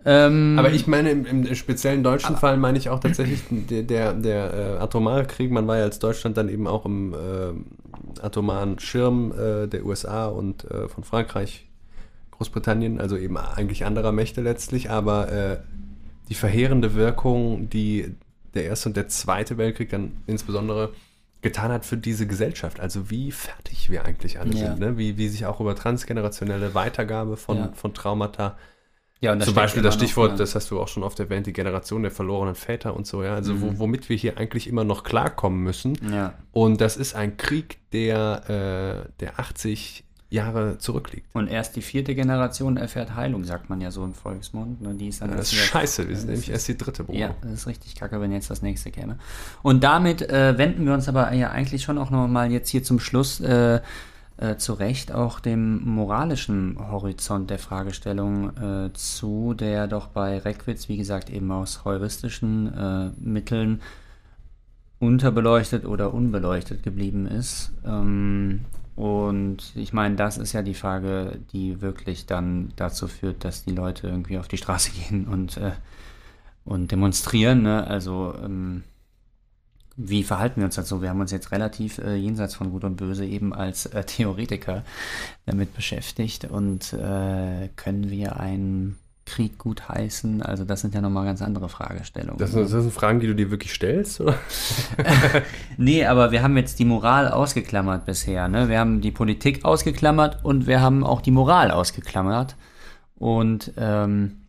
[0.06, 4.12] Ähm, Aber ich meine, im, im speziellen deutschen Fall meine ich auch tatsächlich der, der,
[4.12, 5.50] der äh, atomare Krieg.
[5.50, 10.26] Man war ja als Deutschland dann eben auch im äh, atomaren Schirm äh, der USA
[10.26, 11.66] und äh, von Frankreich,
[12.32, 14.90] Großbritannien, also eben eigentlich anderer Mächte letztlich.
[14.90, 15.56] Aber äh,
[16.28, 18.14] die verheerende Wirkung, die
[18.54, 20.90] der Erste und der Zweite Weltkrieg dann insbesondere
[21.42, 22.80] getan hat für diese Gesellschaft.
[22.80, 24.56] Also wie fertig wir eigentlich alle Ja.
[24.68, 24.96] sind, ne?
[24.98, 27.70] wie, wie sich auch über transgenerationelle Weitergabe von, Ja.
[27.74, 28.56] von Traumata
[29.20, 30.36] ja, und zum Beispiel das noch, Stichwort, ja.
[30.36, 33.34] das hast du auch schon oft erwähnt, die Generation der verlorenen Väter und so, ja.
[33.34, 33.62] Also Mhm.
[33.62, 35.96] wo, womit wir hier eigentlich immer noch klarkommen müssen.
[36.12, 36.34] Ja.
[36.52, 41.28] Und das ist ein Krieg, der, äh, der 80 Jahre zurückliegt.
[41.32, 44.82] Und erst die vierte Generation erfährt Heilung, sagt man ja so im Volksmund.
[44.82, 44.94] Ne?
[44.94, 47.18] Die ist dann Das ist scheiße, wir sind nämlich erst die dritte, Bruder.
[47.18, 49.18] Ja, das ist richtig kacke, wenn jetzt das nächste käme.
[49.62, 52.98] Und damit äh, wenden wir uns aber ja eigentlich schon auch nochmal jetzt hier zum
[52.98, 53.80] Schluss äh,
[54.36, 60.88] äh, zu Recht auch dem moralischen Horizont der Fragestellung äh, zu, der doch bei Reckwitz,
[60.88, 63.80] wie gesagt, eben aus heuristischen äh, Mitteln
[64.98, 67.72] unterbeleuchtet oder unbeleuchtet geblieben ist.
[67.84, 68.62] Ähm,
[68.96, 73.72] und ich meine, das ist ja die Frage, die wirklich dann dazu führt, dass die
[73.72, 75.72] Leute irgendwie auf die Straße gehen und, äh,
[76.64, 77.62] und demonstrieren.
[77.62, 77.86] Ne?
[77.86, 78.84] Also ähm,
[79.96, 81.02] wie verhalten wir uns dazu?
[81.02, 84.82] Wir haben uns jetzt relativ äh, jenseits von Gut und Böse eben als äh, Theoretiker
[85.46, 90.42] damit beschäftigt und äh, können wir einen Krieg gut heißen?
[90.42, 92.36] Also das sind ja nochmal ganz andere Fragestellungen.
[92.38, 94.34] Das, sind- das sind Fragen, die du dir wirklich stellst, oder?
[95.78, 98.48] Nee, aber wir haben jetzt die Moral ausgeklammert bisher.
[98.48, 98.68] Ne?
[98.68, 102.56] Wir haben die Politik ausgeklammert und wir haben auch die Moral ausgeklammert.
[103.16, 104.42] Und ähm,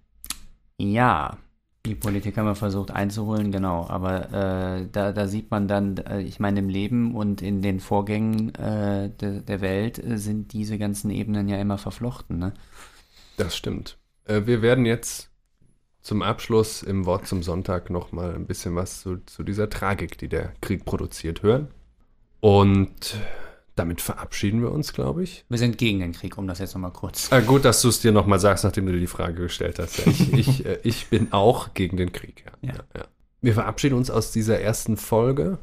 [0.77, 1.37] ja,
[1.85, 3.87] die Politik haben wir versucht einzuholen, genau.
[3.87, 7.79] Aber äh, da, da sieht man dann, äh, ich meine, im Leben und in den
[7.79, 12.39] Vorgängen äh, de, der Welt äh, sind diese ganzen Ebenen ja immer verflochten.
[12.39, 12.53] Ne?
[13.37, 13.97] Das stimmt.
[14.25, 15.29] Äh, wir werden jetzt
[16.01, 20.27] zum Abschluss im Wort zum Sonntag nochmal ein bisschen was zu, zu dieser Tragik, die
[20.27, 21.69] der Krieg produziert, hören.
[22.41, 23.17] Und
[23.75, 25.45] damit verabschieden wir uns, glaube ich.
[25.49, 27.31] Wir sind gegen den Krieg, um das jetzt nochmal kurz.
[27.31, 29.97] Ah, gut, dass du es dir nochmal sagst, nachdem du dir die Frage gestellt hast.
[29.97, 32.45] Ja, ich, ich, äh, ich bin auch gegen den Krieg.
[32.61, 32.69] Ja.
[32.69, 32.75] Ja.
[32.95, 33.05] Ja.
[33.41, 35.59] Wir verabschieden uns aus dieser ersten Folge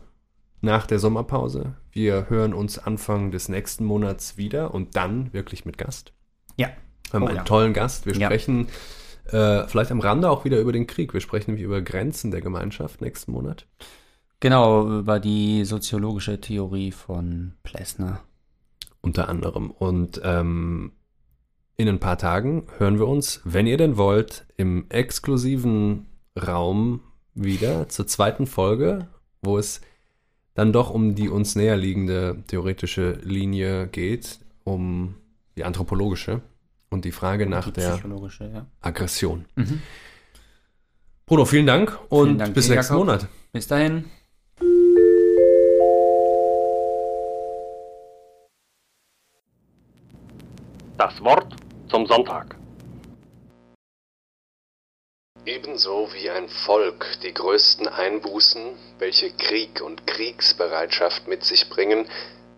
[0.61, 1.75] nach der Sommerpause.
[1.91, 6.13] Wir hören uns Anfang des nächsten Monats wieder und dann wirklich mit Gast.
[6.57, 6.69] Ja.
[7.11, 8.07] Wir haben Oh, einen tollen Gast.
[8.07, 8.69] Wir sprechen
[9.31, 11.13] äh, vielleicht am Rande auch wieder über den Krieg.
[11.15, 13.67] Wir sprechen nämlich über Grenzen der Gemeinschaft nächsten Monat.
[14.43, 18.25] Genau, über die soziologische Theorie von Plessner.
[19.01, 19.71] Unter anderem.
[19.71, 20.91] Und ähm,
[21.77, 26.07] in ein paar Tagen hören wir uns, wenn ihr denn wollt, im exklusiven
[26.37, 27.03] Raum
[27.35, 29.07] wieder zur zweiten Folge,
[29.43, 29.81] wo es
[30.55, 35.15] dann doch um die uns näher liegende theoretische Linie geht, um
[35.57, 36.41] die anthropologische
[36.91, 38.01] und die Frage nach die der
[38.41, 38.67] ja.
[38.81, 39.45] Aggression.
[39.55, 39.83] Mhm.
[41.27, 43.07] Bruno, vielen Dank und Vielen Dank bis nächsten Jakob.
[43.07, 43.29] Monat.
[43.53, 44.07] Bis dahin.
[51.03, 51.53] Das Wort
[51.91, 52.55] zum Sonntag.
[55.45, 62.09] Ebenso wie ein Volk die größten Einbußen, welche Krieg und Kriegsbereitschaft mit sich bringen,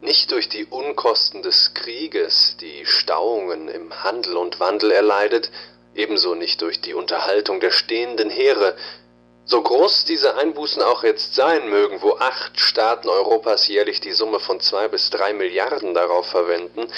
[0.03, 5.51] nicht durch die Unkosten des Krieges, die Stauungen im Handel und Wandel erleidet,
[5.95, 8.77] ebenso nicht durch die Unterhaltung der stehenden Heere,
[9.47, 14.39] so groß diese Einbußen auch jetzt sein mögen, wo acht Staaten Europas jährlich die Summe
[14.39, 16.89] von zwei bis drei Milliarden darauf verwenden,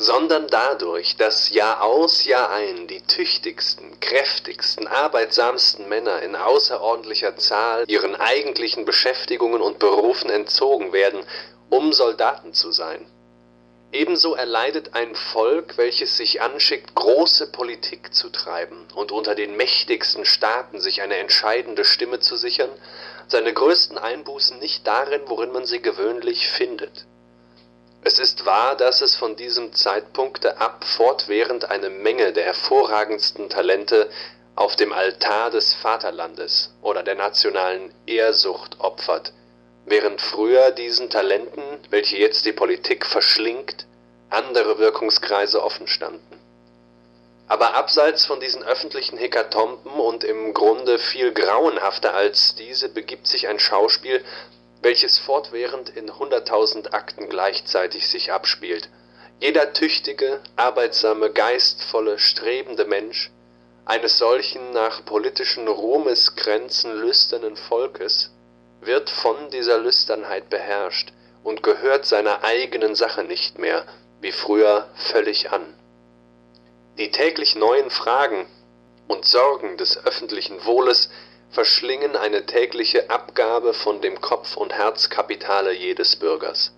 [0.00, 7.84] sondern dadurch, dass Jahr aus, Jahr ein die tüchtigsten, kräftigsten, arbeitsamsten Männer in außerordentlicher Zahl
[7.86, 11.20] ihren eigentlichen Beschäftigungen und Berufen entzogen werden,
[11.68, 13.04] um Soldaten zu sein.
[13.92, 20.24] Ebenso erleidet ein Volk, welches sich anschickt, große Politik zu treiben und unter den mächtigsten
[20.24, 22.70] Staaten sich eine entscheidende Stimme zu sichern,
[23.26, 27.04] seine größten Einbußen nicht darin, worin man sie gewöhnlich findet.
[28.02, 34.08] Es ist wahr, dass es von diesem Zeitpunkte ab fortwährend eine Menge der hervorragendsten Talente
[34.56, 39.32] auf dem Altar des Vaterlandes oder der nationalen Ehrsucht opfert,
[39.84, 43.86] während früher diesen Talenten, welche jetzt die Politik verschlingt,
[44.30, 46.40] andere Wirkungskreise offen standen.
[47.48, 53.48] Aber abseits von diesen öffentlichen Hekatomben und im Grunde viel grauenhafter als diese begibt sich
[53.48, 54.24] ein Schauspiel,
[54.82, 58.88] welches fortwährend in hunderttausend Akten gleichzeitig sich abspielt.
[59.38, 63.30] Jeder tüchtige, arbeitsame, geistvolle, strebende Mensch
[63.90, 68.30] eines solchen nach politischen Ruhmesgrenzen lüsternen Volkes
[68.80, 71.12] wird von dieser Lüsternheit beherrscht
[71.42, 73.84] und gehört seiner eigenen Sache nicht mehr,
[74.20, 75.74] wie früher, völlig an.
[76.98, 78.46] Die täglich neuen Fragen
[79.08, 81.10] und Sorgen des öffentlichen Wohles
[81.50, 86.72] verschlingen eine tägliche Abgabe von dem Kopf- und Herzkapitale jedes Bürgers.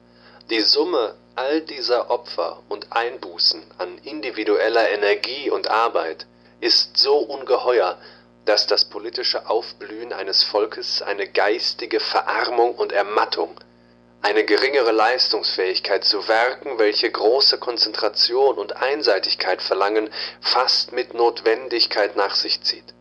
[0.51, 6.27] Die Summe all dieser Opfer und Einbußen an individueller Energie und Arbeit
[6.61, 7.99] ist so ungeheuer,
[8.45, 13.55] dass das politische Aufblühen eines Volkes eine geistige Verarmung und Ermattung,
[14.21, 22.35] eine geringere Leistungsfähigkeit zu Werken, welche große Konzentration und Einseitigkeit verlangen, fast mit Notwendigkeit nach
[22.35, 22.95] sich zieht.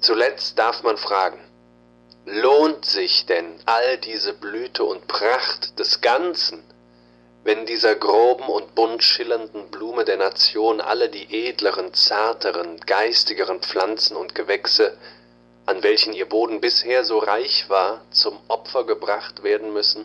[0.00, 1.38] Zuletzt darf man fragen,
[2.24, 6.62] lohnt sich denn all diese Blüte und Pracht des Ganzen,
[7.44, 14.16] wenn dieser groben und bunt schillernden Blume der Nation alle die edleren, zarteren, geistigeren Pflanzen
[14.16, 14.96] und Gewächse,
[15.66, 20.04] an welchen ihr Boden bisher so reich war, zum Opfer gebracht werden müssen?